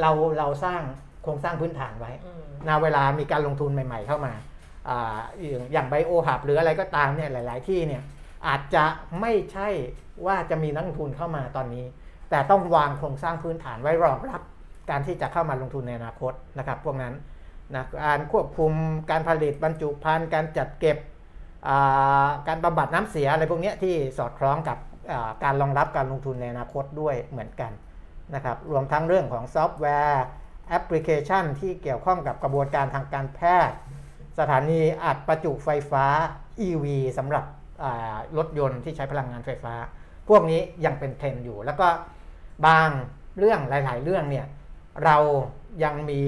[0.00, 0.82] เราเราสร้าง
[1.28, 4.32] ครงสร้างพื้นฐานไว้อืมนะเวลามีการลงทุนใหม่ ๆ เข้ามา
[4.88, 8.02] อ่าอย่างอย่างไบโอหับหรืออะไรก็ตามเนี่ยหลาย ๆ ที่เนี่ย
[8.46, 8.84] อาจจะ
[9.20, 9.68] ไม่ใช่
[10.26, 11.84] ว่าจะมีนักลงทุนเข้ามาตอนนี้
[12.30, 14.42] แต่ต้องวางโครงสร้างพื้นฐานไว้รองรับ
[14.90, 17.14] การที่จะเข้ามาลงทุนในอนาคตนะครับพวกนั้น
[17.74, 18.72] นะการควบคุม
[19.10, 20.98] การผลิตบรรจุภัณฑ์การจัดเก็บ
[21.68, 24.78] อ่าการบำบัดน้ำเสียอะไรพวกเนี้ยที่สอดคล้องกับ
[25.12, 27.72] อ่าการรองรับการลงทุนในอนาคตด้วยเหมือนกัน
[28.34, 30.24] นะครับรวมทั้งเรื่องของซอฟต์แวร์
[30.68, 33.76] แอปพลิเคชันที่เกี่ยวข้องกับกระบวนการทางการแพทย์
[34.38, 36.06] สถานีอัดประจุไฟฟ้า
[36.66, 36.86] EV
[37.18, 37.44] สำหรับ
[38.36, 39.74] รถยนต์ที่ใช้พลังงานไฟฟ้า
[40.28, 41.88] พวกนี้ยังเป็นเทรนด์อยู่ แล้วก็
[42.66, 42.88] บาง
[43.38, 44.46] เรื่องหลาย ๆ เรื่องเนี่ย
[45.04, 45.16] เรา
[45.84, 46.22] ยังมี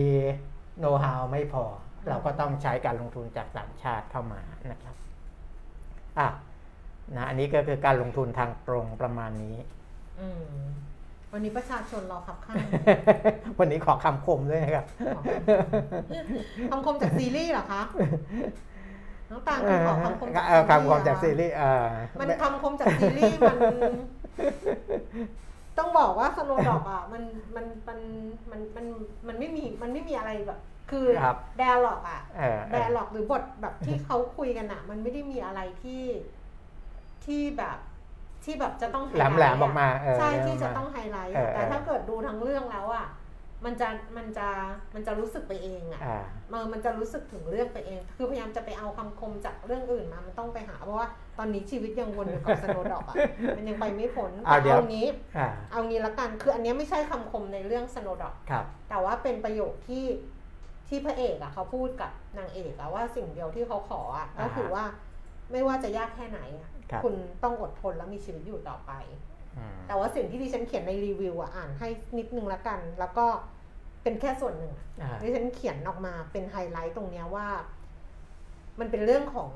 [0.78, 1.64] โน้ตฮาวไม่พอ
[2.08, 4.96] เราก็ต้องใช้การลงทุนจากต่างชาติเข้ามานะครับ
[6.18, 6.28] อะ
[7.16, 9.56] นะอันนี้ก็คือการลงทุนทางตรงประมาณนี้
[10.20, 10.64] อืม
[11.32, 12.56] วันนี้ประชาชนรอขับข้าง
[13.60, 14.86] วันนี้ขอคำคมด้วยนะครับ
[16.70, 17.82] คำคมจากซีรีส์เหรอคะ
[19.30, 21.84] น้องตาลคือขอคำคมจากเออคำคมจากซีรีส์เออ
[22.20, 23.58] มันคำคมจากซีรีส์มัน
[25.78, 27.22] ต้องบอกว่าสโนดอกอะมัน
[27.56, 27.98] มันมัน
[28.50, 28.86] มันมัน
[29.28, 30.60] มันไม่มีมันไม่มีอะไรแบบ
[30.90, 36.04] คือครับแดร์ล็อกอะเออเอแดอร์ล็อกหรือบทแบบที่เขาคุยกันอะ มันไม่ได้มีอะไรที่
[37.24, 37.78] ที่แบบ
[38.44, 43.06] ที่แบบจะต้องไฮแหลไลมท์แหลมๆออกมาเออใช่แหลมๆที่จะกมาต้องไฮไลท์เออะอแต่เออถ้าเกิดดูทั้งเรื่องแล้วอะ
[43.64, 44.48] มันจะมันจะ
[44.94, 53.16] มันจะรู้สึกไปเองอะอ่าเออมันจะรู้สึกถึงเรื่องไปเอง คือพยายามจะไปเอาคำคมจากเรื่องอื่นมา มันต้องไปหาเพราะว่าตอนนี้ชีวิตยังวนอยู่กับสโนดอกอะ
[53.56, 55.06] มันยังไปไม่พ้นอะแต่เดี๋ยวเอานี้
[55.38, 60.04] อ่าเอางี้ละกันคืออันเนี้ยไม่ใช่คำคมในเรื่องสโนดอกครับแต่ว่าเป็นประโยคที่
[60.88, 64.84] ที่พระเอกอะเขาพูดกับนางเอกอะว่าสิ่งเดียวที่เขาขออะก็คือว่า
[65.52, 68.92] ไม่ว่าจะยากแค่ไหนอะ ครับคุณต้องอดทนและมีชีวิตอยู่ต่อไป
[69.58, 71.88] อืมแต่ว่าสิ่งที่ดิฉันเขียนในรีวิวอะอ่านให้
[72.18, 73.26] นิดนึงละกัน แล้วก็
[74.02, 77.46] เป็นแค่ส่วนหนึ่งอ่าดิฉันเขียนออกมาเป็นไฮไลท์ตรงเนี้ยว่า
[78.80, 79.50] มันเป็นเรื่องของ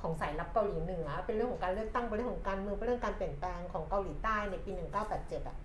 [0.00, 4.70] ของสายลับเกาหลีเหนือเป็นเรื่องของการเลือกตั้งเป็นเรื่องของการเมืองเป็นเรื่องการเปลี่ยนแปลงของเกาหลีใต้ในปี
[5.10, 5.56] 1987อะ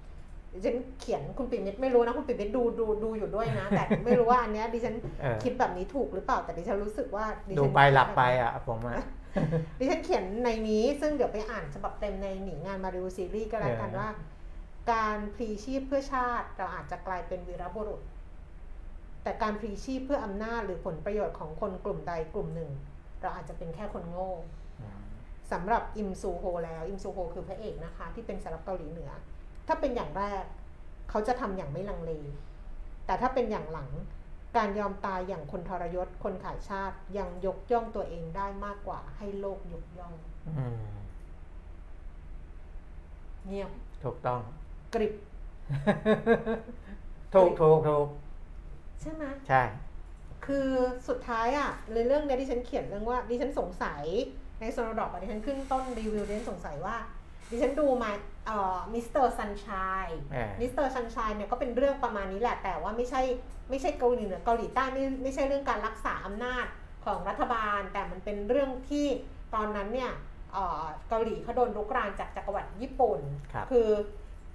[0.53, 9.03] ดิฉันเขียนคุณปิ่มมิตรไม่รู้นะคุณปิ่มมิตรดูดูดูอยู่ด้วยนะ แต่ไม่รู้ว่าอันเนี้ยดิฉันเออคิดแบบนี้ถูกหรือเปล่าแต่ดิฉันรู้สึกว่าดิดูฉันไปหลับไปอะผมอะ
[9.77, 14.09] ดิฉันเขียนในนี้ซึ่งเดี๋ยวไปอ่านฉบับเต็มในหนีงานมาริวซีรีส์ก็แล้วกันเออว่า
[14.91, 18.01] การพลีชีพเพื่อชาติเราอาจจะกลายเป็นวีรบุรุษ
[19.23, 22.71] แต่การพลีชีพเพื่ออำนาจหรือผลประโยชน์ของคนกลุ่มใดกลุ่มหนึ่ง
[23.21, 24.31] เราอาจจะเป็นแค่คนโง่
[24.81, 25.01] อืม
[25.51, 29.11] สำหรับอิมซูโฮแล้วอิมซูโฮคือพระเอกนะคะ ที่เป็นสำหรับเกาหลีเหนือ
[29.67, 30.43] ถ้าเป็นอย่างแรก
[31.09, 32.11] เขาจะทำอย่างไม่ลังเล
[33.05, 33.89] แต่ถ้าเป็นอย่างหลัง
[34.57, 40.13] การยอมตายอย่างคนทรยศคนขายชาติยังยกย่องตัวเองได้มากกว่าให้โลกยกย่อง
[40.47, 40.77] อืม
[43.47, 43.71] เงียบ
[44.03, 44.39] ถูกต้อง
[44.93, 45.13] กริบ
[47.33, 48.07] ถูกถูกถูก
[49.01, 49.61] ใช่ไหมใช่
[50.45, 50.69] คือ
[51.07, 54.03] สุดท้ายอะในเรื่องเนี้ยที่ฉันเขียนเรื่องว่าดิฉันสงสัย
[54.59, 56.95] ใน Snowdrop อะดิฉันขึ้นต้นรีวิวดิฉันสงสัยว่า
[57.53, 58.11] ดิฉันดูมา
[58.47, 59.25] เอ่อ Mr.
[59.25, 60.87] Sunshine เออ Mr.
[60.87, 63.21] Sunshine เนี่ยก็เป็นเรื่องประมาณนี้แหละ แต่ว่าไม่ใช่
[63.69, 66.65] ไม่ใช่เกาหลีเหนือเกาหลีใต้ไม่ไม่ใช่เรื่องการรักษาอำนาจ
[67.05, 69.07] ของรัฐบาล แต่มันเป็นเรื่องที่
[69.55, 70.11] ตอนนั้นเนี่ย
[70.53, 73.19] เอ่อเกาหลีเขาโดนรุกรานจากจักรวรรดิญี่ปุ่น
[73.53, 73.89] ครับคือ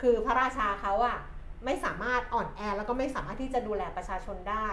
[0.02, 1.18] คือพระราชาเขาอะ
[1.64, 4.68] ไม่สามารถอ่อนแอแล้วก็ไม่สามารถที่จะดูแลประชาชนได้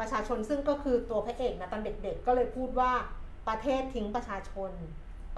[0.00, 2.92] ประชาชนซึ่งก็คือตัวพระเอกนะตอนเด็กๆ ก็เลยพูดว่า
[3.48, 4.70] ประเทศทิ้งประชาชน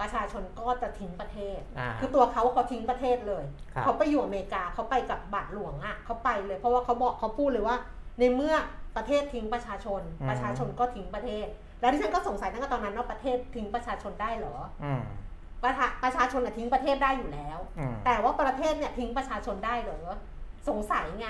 [0.01, 3.43] ประชาชนก็จะทิ้งประเทศอ่าคือตัวเขาเขาทิ้งประเทศเลย
[3.73, 7.75] ครับเขาไปอยู่อเมริกาเขาไปกับบาทหลวงอะ่ะเขาไปเลย เพราะว่าเขาบอกเขาพูดเลยว่า
[8.19, 8.55] ในเมื่อ
[8.97, 11.47] ประเทศทิ้งประชาชนอืมประชาชนก็ทิ้งประเทศ
[11.81, 15.01] แล้วที่ฉันก็สงสัยตั้งแต่ตอนนั้นว่าประเทศทิ้งประชาชนได้เหรออืม
[15.63, 19.99] ประชาประชาชนน่ะทิ้งประเทศได้อยู่แล้วอืมแต่ว่าประเทศเนี่ยทิ้งประชาชนได้เหรอ
[20.69, 21.27] สงสัยไง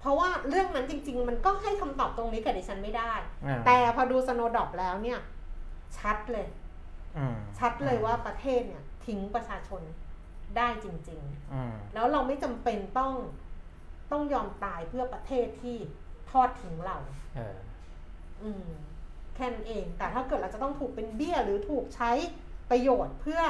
[0.00, 3.12] เพราะว่าเรื่องนั้นจริง ๆ มันก็ให้คำตอบตรงนี้กับดิฉันไม่ได้
[3.46, 5.18] อ่าแต่พอดูสโนดอปแล้วเนี่ย
[5.98, 6.57] ชัดเลยอืม
[7.58, 9.82] ชัดเลยว่าประเทศเนี่ยทิ้งประชาชน
[10.56, 11.20] ได้จริง
[11.52, 13.12] อืมๆแล้วเราไม่จำเป็นต้อง
[14.12, 15.76] ต้องยอมตายเพื่อประเทศที่
[16.30, 16.96] ทอดทิ้งเรา
[17.36, 17.56] เออ
[18.42, 18.66] อืม
[19.34, 22.10] แค่นั้นเอง แต่ถ้าเกิดเราจะต้องถูกเป็นเบี้ยหรือถูกใช้
[22.70, 23.40] ประโยชน์เพื่อ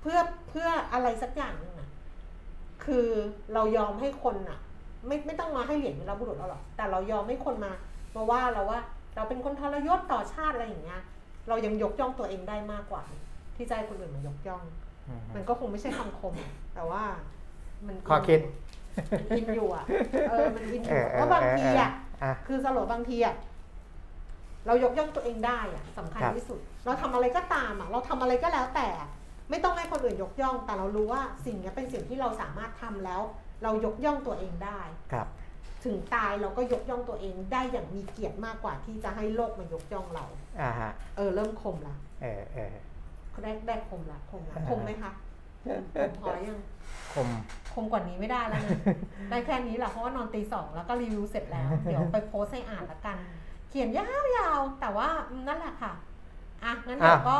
[0.00, 0.18] เพื่อ
[0.48, 1.90] เพื่ออะไรสักอย่างหนึงอะ
[2.84, 3.06] คือ
[3.54, 4.58] เรายอมให้คนอะ
[5.06, 7.72] ไม่ไม่ต้องมาให้เหรียญวีรบุรุษเราหรอกแต่เรายอมให้คนมา
[8.14, 8.80] มาว่าเราว่า
[9.16, 11.02] เราเป็นคนทรยศต่อชาติอะไรอย่างเงี้ย
[11.48, 13.04] เรายังยกย่องตัวเองได้มากกว่า
[13.56, 14.64] ที่จะให้คนอื่นมายกย่อง
[15.08, 16.34] อืมมันก็คงไม่ใช่คำคม
[16.74, 17.02] แต่ว่า
[17.86, 18.40] มันข้อคิด
[19.18, 19.84] มันอินอยู่อะ
[20.30, 21.90] เออมันอินอเอยู่อเออเพราะบางทีอะ
[22.20, 23.34] เอะคือสโลบางทีอะ
[24.66, 28.88] เรายกย่องตัวเองได้อะสำคัญครับที่สุด เราทำอะไรก็ตามอะเราทำอะไรก็แล้วแต่
[29.50, 33.22] ไม่ต้องให้คนอื่นยกย่อง แต่เรารู้ว่าสิ่งนี้เป็นสิ่งที่เราสามารถทำแล้ว
[33.62, 34.80] เรายกย่องตัวเองได้
[35.12, 35.26] ครับ
[35.84, 40.24] ถึงตายเราก็ยกย่องตัวเองได้อย่างมีเกียรติมากกว่าที่จะให้โลกมายกย่องเรา
[40.60, 42.74] อ่าฮะเออเริ่มคมละเออเออ
[43.42, 45.12] ได้ได้คมละคมละคมไหมคะ
[45.96, 46.58] คมพอยัง
[47.12, 47.28] คม
[47.74, 48.78] คมกว่านี้ไม่ได้แล้วนะ
[49.30, 53.16] ได้แค่นี้แหละเพราะว่านอนตีสองแล้วก็รีวิวเสร็จแล้ว เดี๋ยวไปโพสต์ให้อ่านละกัน
[53.68, 55.08] เขียนยาวๆแต่ว่า
[55.48, 55.92] นั่นแหละค่ะ
[56.66, 57.38] อะงั้นเดี๋ยวก็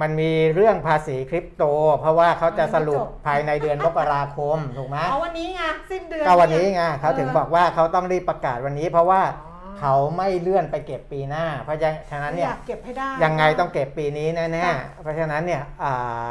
[0.00, 1.64] มันมีเรื่องภาษีคริปโต
[2.00, 11.78] เพราะว่าเขาจะสรุปยังไม่จบภายในเดือนมกราคมถูกไหมเอาวันนี้ไงสิ้นเดือนก็วันนี้ไงยเขาถึงบอกว่าเขาต้องรีบประกาศวันนี้ เพราะว่าอ๋อเขาไม่เลื่อนไปเก็บปีหน้า เพราะ
[12.10, 16.30] ฉะนั้นเนี่ยอยากเก็บให้ได้ยังไงต้องเก็บปีนี้แน่ค่ะๆเพราะฉะนั้นเนี่ยอ่า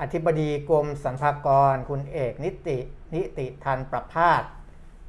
[0.00, 2.78] อธิบดีกรมสรรพากร คุณเอกนิติ
[3.14, 4.42] นิติทันประพาส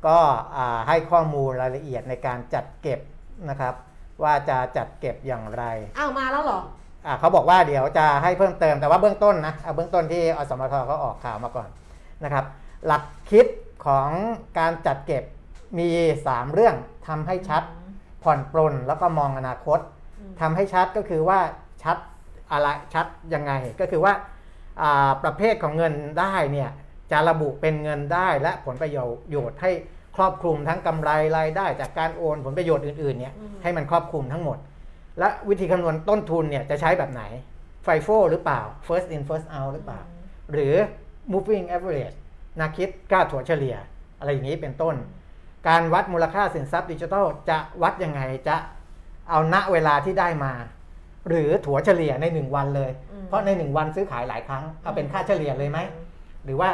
[0.07, 0.19] ก็
[0.55, 2.99] อ่าให้ข้อมูลรายละเอียดในการจัดเก็บ
[3.49, 3.74] นะครับ
[4.24, 5.63] ว่าจะจัดเก็บอย่างไร
[5.97, 6.59] อ้าวมาแล้วเหรอ
[7.05, 11.69] อ่าเขาบอกว่าเดี๋ยวจะให้เพิ่มเติมแต่ว่าเบื้องต้นนะเอาเบื้องต้นที่อสมทเขาออกข่าวมาก่อน
[12.24, 12.45] นะครับ
[12.86, 13.45] หลักคิด
[13.86, 14.09] ของ
[14.59, 15.24] การจัดเก็บ
[15.80, 15.89] มี
[16.24, 16.76] 3 เรื่อง
[17.07, 17.63] ทำให้ชัด
[18.24, 19.80] ผ่อนปลนแล้วก็มองอนาคต
[20.19, 21.39] อืมทำให้ชัดก็คือว่า
[21.84, 21.97] ชัด
[22.51, 24.13] อะไรชัดยังไงก็คือว่า
[24.82, 26.69] อ่าประเภทของเงินได้เนี่ย
[27.11, 29.71] จะระบุเป็นเงินได้และผลประโยชน์ให้
[30.16, 34.57] ครอบคลุมทั้งกำไรรายได้จากการโอนผลประโยชน์อื่นๆเนี่ยอืมให้มันครอบคลุมทั้งหมด
[35.20, 37.24] และวิธีคำนวณต้นทุนเนี่ยจะใช้แบบไหน
[37.86, 40.01] FIFO หรือเปล่า first in first out หรือเปล่า
[40.51, 40.74] หรือ
[41.32, 42.18] moving average
[42.59, 43.76] นาคิดค่าถั่วเฉลี่ย
[44.20, 44.95] อะไรอย่างนี้เป็นต้น
[45.68, 48.55] การวัดมูลค่าสินทรัพย์ดิจิทัลจะวัดยังไงจะ
[49.30, 50.53] เอาณเวลาที่ได้มา
[51.30, 55.80] หรือถั่วเฉลี่ยใน 1 วันเลยอืมเพราะใน 1 วันซื้อขายหลายครั้ง เอาเป็นค่าเฉลี่ยเลยไหม
[56.45, 56.70] หรือว่า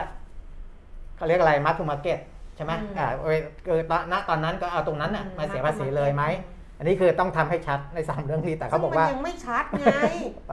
[1.17, 3.37] เขาเรียกอะไรมาร์ k ูมาร์เก็ตใช่ไหมอืมอ่าเออ
[3.67, 3.81] เออ
[4.11, 6.23] ณตอนนั้นก็เอาตรงนั้นน่ะอืมมาเสียภาษีเลยไหม
[6.77, 9.89] อันนี้คือต้องทำให้ชัดในสามเรื่องนี้แต่เขาบอกว่าซึ่งมันยังไม่ชัดไง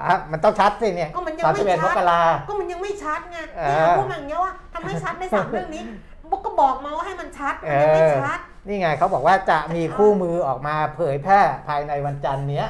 [0.09, 5.83] อะมันต้องชัดสิเนี่ยก็มันยังสามไม่สิบเอ็ดชัมดกราก็มันยังไม่ชัดไงเออที่เราพูดมาอย่างเงี้ยว่าทำให้ชัดในสามเรื่องนี้
[6.31, 12.67] บุ๊กก็บอกมาว่าให้มันชัด มันยังไม่ชัด นี่ไงเขาบอกว่าจะมีคู่มือออกมาเผยแพร่ภายในวันจันทร์เนี้ย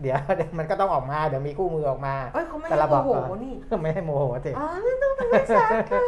[0.00, 6.00] เดี๋ยวเดี๋ยวมันก็ต้องออกมาเดี๋ยวมีคู่มือออกมาเอ้ยเขาไม่แต่ได้เราโมบอกโหก่อนนี่ไม่ให้โมโหสิอ๋อไม่ต้องทำให้ชัดค่ะ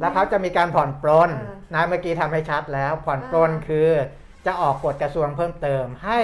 [0.00, 3.88] แล้วเขาจะมีการผ่อนปลนเออนะเมื่อกี้ทำให้ชัดแล้ว ผ่อนปลนอ่าคือ
[4.46, 6.20] จะออกกฎกระทรวงเพิ่มเติมให้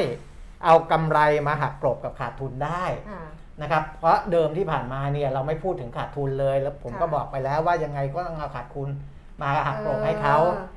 [0.64, 3.26] เอากำไรมาหักกลบกับขาดทุนได้อ่า
[3.62, 8.88] นะครับ เพราะเดิมที่ผ่านมาเนี่ยเราไม่พูดถึงขาดทุนเลย แล้วผมค่ะก็บอกไปแล้วว่ายังไงก็ต้องเอาขาดทุน
[9.42, 10.75] มาหักกลบให้เขาออ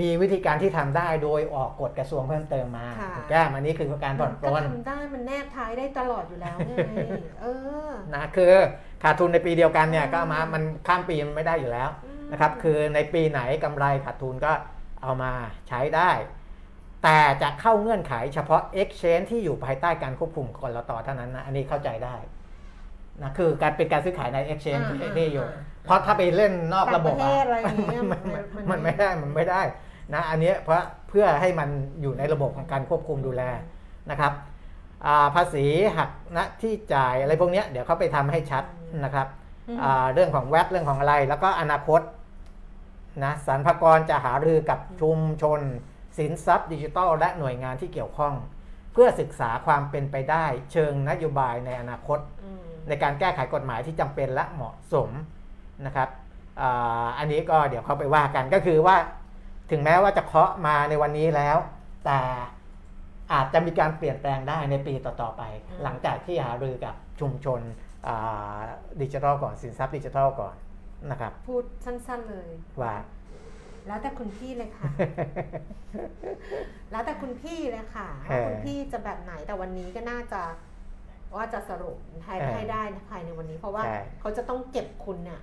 [0.00, 6.72] มีวิธีการที่ทำได้โดยออกกฎกระทรวงเพิ่มเติมมาค่ะถูกแก้มอันนี้คือการผ่อนปลก็นทำได้มันแนบท้ายได้ตลอดอยู่แล้วไง
[7.40, 7.46] เอ
[7.88, 8.52] อนะคือ
[9.02, 14.52] ขาดทุนในปีเดียวกันเนี่ยอืมก็มามันข้ามปีมันไม่ได้อยู่แล้วอืมนะครับคือในปีไหนกำไรขาดทุนก็
[15.02, 15.32] เอามา
[15.68, 16.10] ใช้ได้
[17.02, 22.16] แต่จะเข้าเงื่อนไขเฉพาะ exchange ที่อยู่ภายใต้การควบคุมกลตเท่านั้นนะอันนี้เข้าใจได้
[23.22, 25.46] นะคือการเป็นการซื้อขายใน exchange ที่ที่อยู่
[25.84, 29.62] เพราะถ้าไปเล่นนอกระบบต่างประเทศอะไรอย่างเงี้ยมันมันมันมันไม่ได้มันไม่ได้
[30.14, 31.68] นะอันเนี้ยเพราะเพื่อให้มัน
[32.00, 33.42] อยู่ในระบบของการควบคุมดูแล
[34.10, 34.32] นะครับ
[35.06, 35.64] อ่าภาษี
[35.96, 38.64] หักณที่จ่ายอะไรพวกเนี้ยเดี๋ยวเขาไปทำให้ชัด
[39.04, 39.26] นะครับ
[39.68, 42.00] อืมอ่าเรื่องของแวดเรื่องของอะไร แล้วก็อนาคต
[43.24, 45.60] นะสรรพากรจะหารือกับชุมชน
[46.18, 48.34] สินทรัพย์ดิจิทัลและหน่วยงานที่เกี่ยวข้อง
[48.92, 55.10] เพื่อศึกษาความเป็นไปได้ เชิงนโยบายในอนาคตอืมในการแก้ไขกฎหมายที่จำเป็นและเหมาะสม
[55.86, 56.08] นะครับ
[56.60, 58.96] อาอันนี้ก็เดี๋ยวเขาไปว่ากันก็คือว่า
[59.70, 61.56] ถึงแม้ว่าจะเคาะมาในวันนี้แล้ว
[62.04, 62.20] แต่
[63.32, 67.60] อาจจะมีการเปลี่ยนแปลงได้ในปีต่อ ๆ ไปอืมหลังจากที่หารือกับชุมชน
[69.02, 70.54] ดิจิทัลก่อนสินทรัพย์ดิจิทัลก่อน
[71.10, 72.48] นะครับ พูดสั้นๆเลย
[72.82, 72.94] ว่า
[73.86, 74.88] แล้วแต่คุณพี่เลยค่ะ
[76.90, 80.42] แล้วแต่คุณพี่เลยค่ะเอว่าอคุณพี่จะแบบไหนแต่วันนี้ก็น่าจะ
[81.36, 85.40] ว่าจะสรุปให้เออให้ได้ภายในวันนี้ เพราะว่าใช่เขาจะต้องเก็บคุณเนี่ย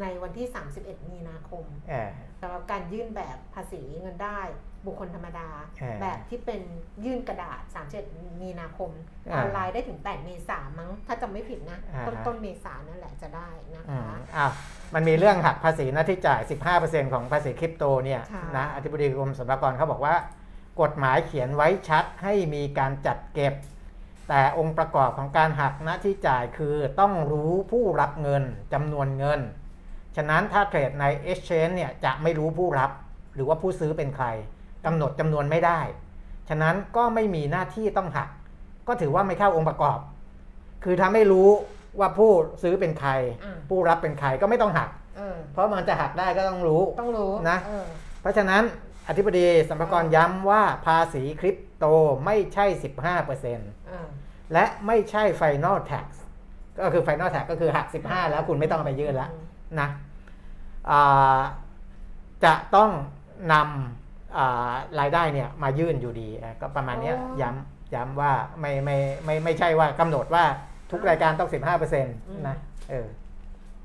[0.00, 0.46] ในวันที่
[0.78, 2.10] 31 มีนาคมเออ
[2.40, 4.40] สำหรับการยื่นแบบภาษีเงินได้
[4.86, 5.48] บุคคลธรรมดา
[5.80, 6.62] เออแบบที่เป็น
[7.04, 7.60] ยื่นกระดาษ
[8.00, 8.90] 37 มีนาคม
[9.26, 14.52] เออออนไลน์ได้ถึง 8 เมษามั้ง ถ้าจำไม่ผิดนะอ่าฮะต้นต้นเมษานั่นแหละจะได้นะอืมคะอ้าว
[14.94, 16.40] มันมีเรื่องหักภาษีหน้าที่จ่าย
[16.76, 20.14] 15%ของภาษีคริปโตเนี่ยค่ะนะอธิบดีกรมสรรพากรเขาบอกว่า
[20.80, 23.54] กฎหมายเขียนไว้ชัดให้มีการจัดเก็บ
[24.28, 29.40] แต่องค์ประกอบของการหักหน้าที่จ่ายคือต้องรู้ผู้รับเงินจำนวนเงิน
[30.16, 32.90] ฉะนั้นถ้าเทรดใน Exchange เนี่ยจะไม่รู้ผู้รับ
[33.34, 34.26] หรือว่าผู้ซื้อเป็นใคร
[34.86, 35.80] กำหนดจำนวนไม่ได้
[36.48, 38.28] ฉะนั้นก็ไม่มีหน้าที่ต้องหัก
[38.88, 39.98] ก็ถือว่าไม่เข้าองค์ประกอบ
[40.84, 41.48] คือถ้าไม่รู้
[41.98, 42.30] ว่าผู้
[42.62, 43.10] ซื้อเป็นใคร
[43.44, 47.86] อ่าผู้รับเป็นใครก็ไม่ต้องหักเออเพราะมันจะหักได้ก็ต้องรู้ต้องรู้นะเออ
[48.20, 48.62] เพราะฉะนั้น
[49.08, 51.86] อธิบดีสัมภากรย้ำว่าภาษีคริปโต
[52.24, 52.66] ไม่ใช่
[53.06, 54.06] 15%เออ
[54.52, 56.06] และไม่ใช่ Final Tax
[56.78, 59.30] ก็คือ Final Tax ก็คือหัก 15 แล้วคุณไม่ต้องเอาไปยื่นแล้ว
[59.80, 59.88] นะ
[60.90, 61.38] อ่า
[62.44, 62.90] จะต้อง
[63.52, 70.44] นำอ่ารายได้เนี่ยมายื่นอยู่ดีอะก็ประมาณเนี้ยอ๋อย้ำย้ำว่าไม่ไม่ไม่ไม่ใช่ว่ากำหนดว่า
[70.90, 72.56] ทุกรายการต้อง 15%นะ
[72.90, 73.08] เออ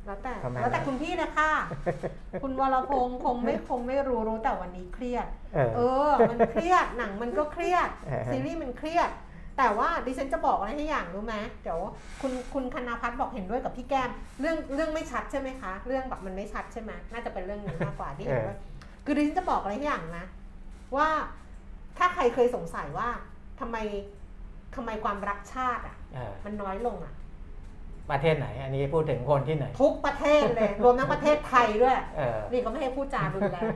[0.05, 1.51] แล้วแต่ประมาณแล้วแต่นั้นคุณพี่เลยค่ะ
[2.41, 9.09] คุณวรพงศ์คงไม่คงไม่รู้รู้แต่วันนี้เครียด เออเออมันเครียดหนังมันก็เครียดเออซีรีส์มันเครียด
[9.57, 11.79] แต่ว่าดิฉันจะบอกอะไรให้อย่างรู้ไหมเดี๋ยว
[12.21, 18.59] คุณคุณคณาพัฒน์บอกเห็นด้วยกับพี่แก้มเรื่องเรื่องไม่ชัดใช่ไหมคะ เรื่องแบบมันไม่ชัดใช่ไหมน่าจะเป็นเรื่องนี้มากกว่าที่เห็นด้วย
[19.05, 20.25] คือดิฉันจะบอกอะไรให้อย่างนะ
[20.95, 21.09] ว่า
[21.97, 23.09] ถ้าใครเคยสงสัยว่า
[23.59, 23.77] ทำไม
[24.75, 27.13] ทำไมความรักชาติอะเออมันน้อยลงอะ
[28.11, 33.67] ประเทศไหน อันนี้พูดถึงคนที่ไหน ทุกประเทศเลย รวมทั้งประเทศไทยด้วย เออ นี่ก็ไม่ให้พูดจารุนแรง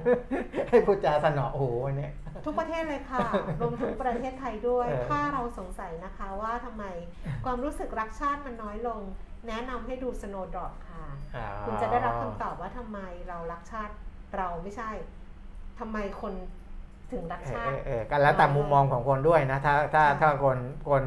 [0.69, 2.09] ให้พูดจาสนอหูอันนี้
[2.45, 3.19] ทุกประเทศเลยค่ะ
[3.61, 6.83] รวมถึงประเทศไทยด้วย เออ ถ้าเราสงสัยนะคะว่าทำไม
[7.45, 8.99] ความรู้สึกรักชาติมันน้อยลง
[9.47, 11.05] แนะนำให้ดู Snowdrop ค่ะ
[11.35, 12.99] อ๋อคุณจะได้รับคำตอบว่าทำไม
[13.29, 13.93] เรารักชาติ
[14.37, 14.91] เราไม่ใช่
[15.79, 16.33] ทำไมคน
[17.13, 20.57] ถึงรักเออชาเอติอเออก็แล้วแต่มุมมองของคนด้วยนะ ถ้าถ้าค่ะถ้าคน
[20.89, 21.03] คน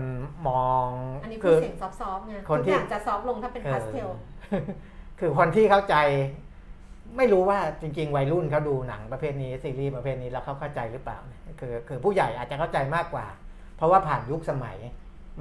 [0.49, 0.87] มอง
[1.23, 4.09] อันนี้พูคืดอเสียง soft ๆไงคนทุกที่อย่างจะ soft ลงถ้าเป็นเออพาสเทล
[5.21, 5.97] คือคนที่เข้าใจ
[7.17, 13.27] ไม่รู้ว่าจริง ๆ วัยรุ่นเขาดูหนังประเภทนี้ซีรีส์ประเภทนี้แล้วเขาเข้าใจหรือเปล่าเนี่ยคือคือผู้ใหญ่อาจจะเข้าใจมากกว่า
[13.77, 14.79] เพราะว่าผ่านยุคสมัย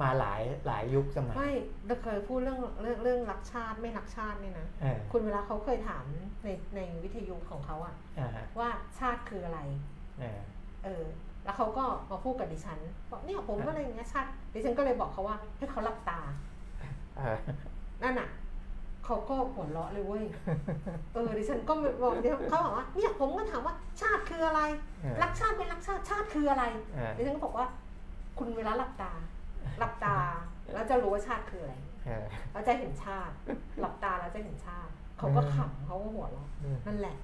[0.02, 1.52] มาหลายหลายยุคสมัยไม่
[1.86, 6.04] เราเคยพูดเรื่องเรื่องเรื่องรักชาติไม่รักชาติเนี่ยนะเออคุณเวลาเขาเคยถาม
[6.44, 9.60] ในในวิทยุของเขาอะอ่าฮะว่าชาติคืออะไร
[10.20, 10.40] เออ
[10.84, 11.04] เออ
[11.44, 12.78] แล้วเขาก็มาพูดกับดิฉัน
[13.10, 16.20] บอกเนี่ยผมก็อะไรอย่างเงี้ยชาติดิฉันก็เลยบอกเขาว่าให้เขาหลับตา
[17.16, 17.36] เออ
[18.02, 18.28] นั่นน่ะ
[19.04, 20.24] เขาก็หัวเราะเลยเว้ย
[21.14, 24.60] เออดิฉันก็บอกเดี๋ยวเขาบอกว่าเนี่ยผมก็ถามว่าชาติคืออะไร
[25.02, 27.66] เออรักชาติเป็นรักชาติชาติคืออะไรเออดิฉันก็บอกว่า
[28.38, 29.12] คุณเวลาหลับตา
[29.78, 30.16] หลับตา
[30.72, 31.74] แล้วจะรู้ว่าชาติคืออะไร
[32.06, 33.34] เออแล้วจะเห็นชาติ
[33.80, 37.16] หลับตาแล้วจะเห็นชาติ เขาก็ขำเขาก็หัวเราะอืมนั่นแหละ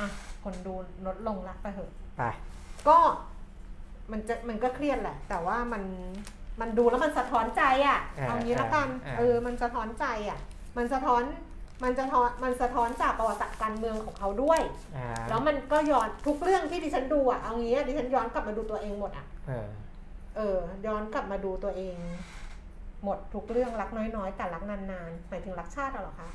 [0.00, 0.08] อะ
[0.44, 0.74] คนดู
[1.06, 2.22] ลดลงรักไปเถอะ ไป
[2.88, 2.96] ก็
[4.10, 5.82] มันจะมันก็เครียดแหละ แต่ว่ามัน
[6.60, 10.38] มันดูแล้วมันสะท้อนใจอะ่ะอ่าเอางี้ละกันอ่า เออมันสะท้อนใจอะ่ะ
[10.76, 11.22] มันสะท้อน
[11.82, 14.60] มันสะท้อนมันสะท้อนจากประวัติศาสตร์การเมืองของเขาด้วย
[14.96, 19.68] อ่าแล้วมันก็ย้อนทุกเรื่องที่ดิฉันดูอะ่ะเอางี้ดิฉันย้อนกลับมาดูตัวเองหมดอะ เออ
[20.36, 21.94] เออย้อนกลับมาดูตัวเอง
[23.04, 26.28] หมดทุกเรื่องรักน้อยๆ แต่รักนานๆหมายถึงรักชาติเหรอคะ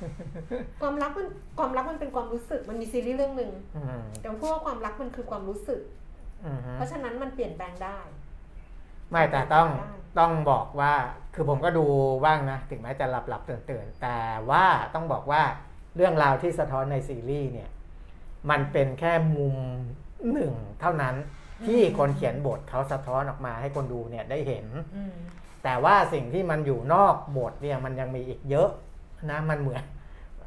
[0.81, 1.27] ความรักมัน
[1.59, 5.81] ความรักมันเป็นความรู้สึกมันมีซีรีส์เรื่องหนึ่งอืมแต่พูดว่าความรักมันคือความรู้สึก
[6.45, 7.99] อืมเพราะฉะนั้นมันเปลี่ยนแปลงได้
[9.11, 10.93] ไม่แต่ต้องได้ต้องบอกว่า
[11.35, 11.85] คือผมก็ดู
[12.25, 15.41] บ้างนะ ถึงแม้จะหลับหลับตื่นตื่นๆแต่ว่าต้องบอกว่า
[15.95, 17.69] เรื่องราวที่สะท้อนในซีรีส์เนี่ย
[18.49, 19.55] มันเป็นแค่มุม
[20.33, 21.15] หนึ่งเท่านั้น
[21.67, 24.65] ที่คนเขียนบทเขาสะท้อนออกมาให้คนดูเนี่ยได้เห็น
[24.95, 25.15] อืม
[25.63, 28.69] แต่ว่าสิ่งที่มันอยู่นอกบทเนี่ยมันยังมีอีกเยอะ
[29.31, 29.83] นะมันเหมือน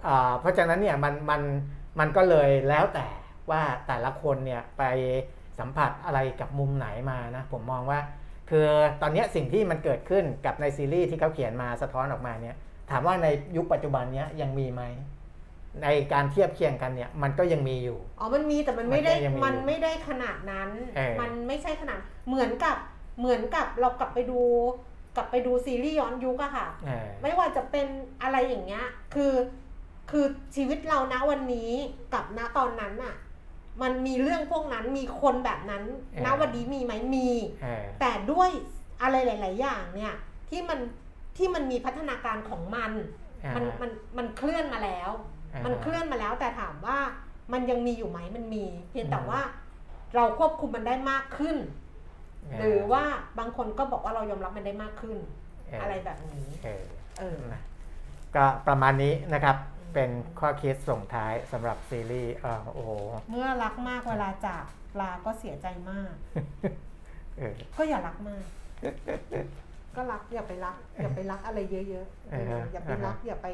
[0.06, 1.42] อาเพราะฉะนั้นเนี่ยมันมัน
[1.98, 3.06] มันก็เลยแล้วแต่
[3.50, 4.82] ว่าแต่ละคนเนี่ยไป
[5.58, 8.00] สัมผัสอะไรกับมุมไหนมานะผมมองว่า
[8.50, 8.66] คือ
[9.02, 12.56] ตอนเนี้ยสิ่งที่มันเกิดขึ้นกับในซีรีส์ที่เขาเขียนมาสะท้อนออกมาเนี่ย
[12.90, 14.82] ถามว่าในยุคปัจจุบันเนี้ยยังมีไหม
[15.82, 21.98] ในการเทียบเคียงกันเนี่ยมันก็ยังมีอยู่ อ๋อ มันมีแต่มันไม่ได้มันก็ยังมีมันไม่ได้ขนาดนั้นเออมันไม่ใช่ขนาด
[22.28, 22.76] เหมือนกับ
[23.18, 24.40] เหมือนกับเรากลับไปดู
[25.16, 27.86] กลับไปดูซีรีส์ย้อนยุคอะค่ะเออไม่ว่าจะเป็น
[28.22, 29.32] อะไรอย่างเงี้ย คือ
[30.10, 30.24] คือ
[30.56, 31.72] ชีวิตเรานะวันนี้
[32.14, 33.14] กับณตอนนั้นอะ
[33.82, 35.84] มันมีเรื่องพวกนั้นมีคนแบบนั้น
[36.24, 37.28] ณวันนี้มีไหมมี
[37.62, 38.50] เออแต่ด้วย
[39.02, 40.14] อะไรหลาย ๆ อย่างเนี่ย
[40.50, 40.78] ที่มัน
[41.36, 42.92] ที่มันมีพัฒนาการของมัน
[43.56, 45.10] มันมันมันเคลื่อนมาแล้ว
[45.64, 46.98] มันเคลื่อนมาแล้วแต่ถามว่า
[47.52, 49.40] มันยังมีอยู่ไหมมันมี เพียงแต่ว่า
[50.16, 51.56] เราควบคุมมันได้มากขึ้น
[52.58, 53.04] หรือว่า
[53.38, 55.18] บางคนก็บอกว่าเรายอมรับมันได้มากขึ้น
[55.68, 56.84] เออออะไรแบบนี้เออ
[57.18, 57.62] เออนะ
[58.36, 62.90] ก็ประมาณนี้นะครับอืมเป็นข้อคิดส่งท้ายสำหรับซีรีส์เออโอ้โห
[63.30, 64.64] เมื่อรักมากเวลาจาก
[64.94, 66.14] ปลาก็เสียใจมาก
[67.38, 68.44] เออก็อย่ารักมาก
[69.96, 73.48] ก็รักอย่าไปรัก อย่าไปรักอะไรเยอะๆเออเอออย่าไปรักอย่าไป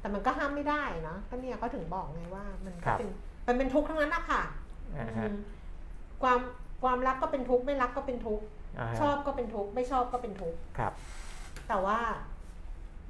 [0.00, 3.08] แต่มันก็ห้ามไม่ได้เนาะก็เนี่ยก็ถึงบอกไงว่า มันครัก็บเป็น
[3.46, 4.42] มันเป็นทุกข์ทั้งนั้นอะค่ะ
[4.98, 5.36] อ่าฮะอืม
[6.22, 6.38] ความ
[6.82, 10.92] ความรักก็เป็นทุกข์ไม่รักก็เป็นทุกข์าฮะชอบก็เป็นทุกข์ไม่ชอบก็เป็นทุกข์ครับ
[11.68, 11.98] แต่ว่า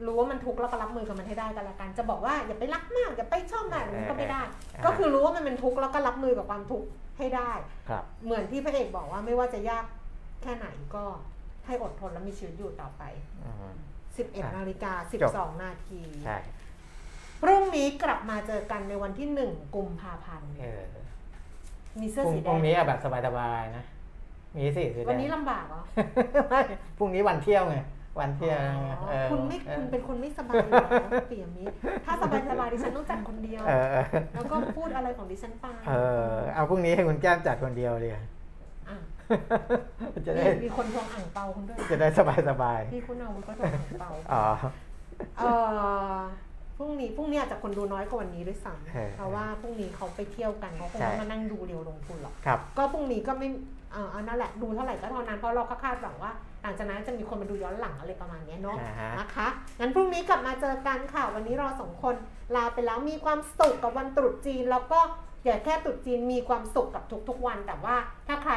[0.06, 4.42] รู้ว่ามันทุกข์แล้วก็รับมือกับมันให้ได้ก็แล้วกัน จะบอกว่าอย่าไปรักมากอย่าไปชอบมากมันก็ไม่ได้
[4.74, 6.86] อ่า ก็คือรู้ว่ามันเป็นทุกข์แล้วก็รับมือกับความทุกข์
[7.18, 7.52] ให้ได้
[7.88, 9.84] ครับ เหมือนที่พระเอกบอกว่าไม่ว่าจะยาก
[10.42, 11.04] แค่ไหนก็
[11.66, 13.02] ให้อดทนและมีชีวิตอยู่ต่อไป
[13.44, 13.74] อืม
[14.16, 14.92] 11นาฬิกา
[15.22, 16.38] จบ 12 นาที ใช่
[17.42, 20.84] พรุ่งนี้กลับมาเจอกันในวันที่ 1 กุมภาพันธ์ เออ
[22.01, 23.84] มีเสื้อพรุ่งสีแดพรุ่งงนี้เอาแบบสบายๆนะ
[24.57, 25.80] มีสิสีแดงวันนี้ลำบากเหรอ
[26.51, 26.61] ไม่
[26.99, 27.76] พรุ่งนี้วันเที่ยวไง
[28.20, 30.88] วันเที่ยวไงเออคุณไม่เออคุณเป็นคนไม่สบายเหรอ
[31.28, 31.74] เปียมิตร
[32.05, 35.94] ถ้าสบายสบายดิฉันต้องจัดคนเดียว เออเออแล้วก็พูดอะไรของดิฉันไปเอ
[36.30, 38.24] อ เอาพรุ่งนี้ให้คุณแก้มจัดคนเดียวเลย อะ
[40.26, 44.44] จะได้นี่มีคนทวงอ่างเปาคุณด้วย จะได้สบายสบายพี่คุณเอาวุธก็ทวงอ่างเปา ๆอ๋อ
[45.38, 45.42] เอ
[46.14, 46.18] อ
[46.76, 53.48] พรุ่งนี้พรุ่งนี้อาจจะคนดูน้อยกว่าวันนี้ด้วยซ้เออำเพราะว่าพรุ่งนี้เขาไปเที่ยวกันเขาคงใช่ไม่มานั่งดูเดียวลงทุนหรอกครับก็พรุ่งนี้ก็ไม่
[53.92, 59.48] เออเอานั่นแหละดูเท่าไหร่ก็เท่านั้นเพราะเราก็คาดหวังว่า หลังจากนั้นจะมีคนมาดูย้อนหลังอะไรประมาณเนี้ยเนาะอ่าฮะนะคะ
[59.80, 62.14] งั้นพรุ่งนี้กลับมาเจอกันค่ะ วันนี้เราสองคน
[62.56, 65.00] ลาไปแล้วมีความสุขกับวันตรุษจีน แล้วก็
[65.44, 67.96] อย่าแค่ตรุษจีนมีความสุขกับทุกๆวัน แต่ว่า
[68.26, 68.54] ถ้าใคร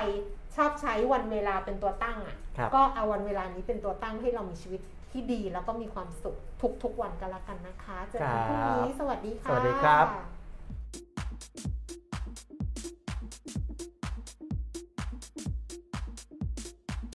[0.56, 4.82] ชอบใช้วันเวลาเป็นตัวตั้งอะครับก็เอาวันเวลานี้เป็นตัวตั้งให้เรามีชีวิต
[5.12, 6.38] ที่ดีแล้วก็มีความสุข
[6.84, 10.08] ทุกๆวันกันละกันนะคะเจอกันพรุ่งนี้สวัสดีค่ะ สวัสดีครับ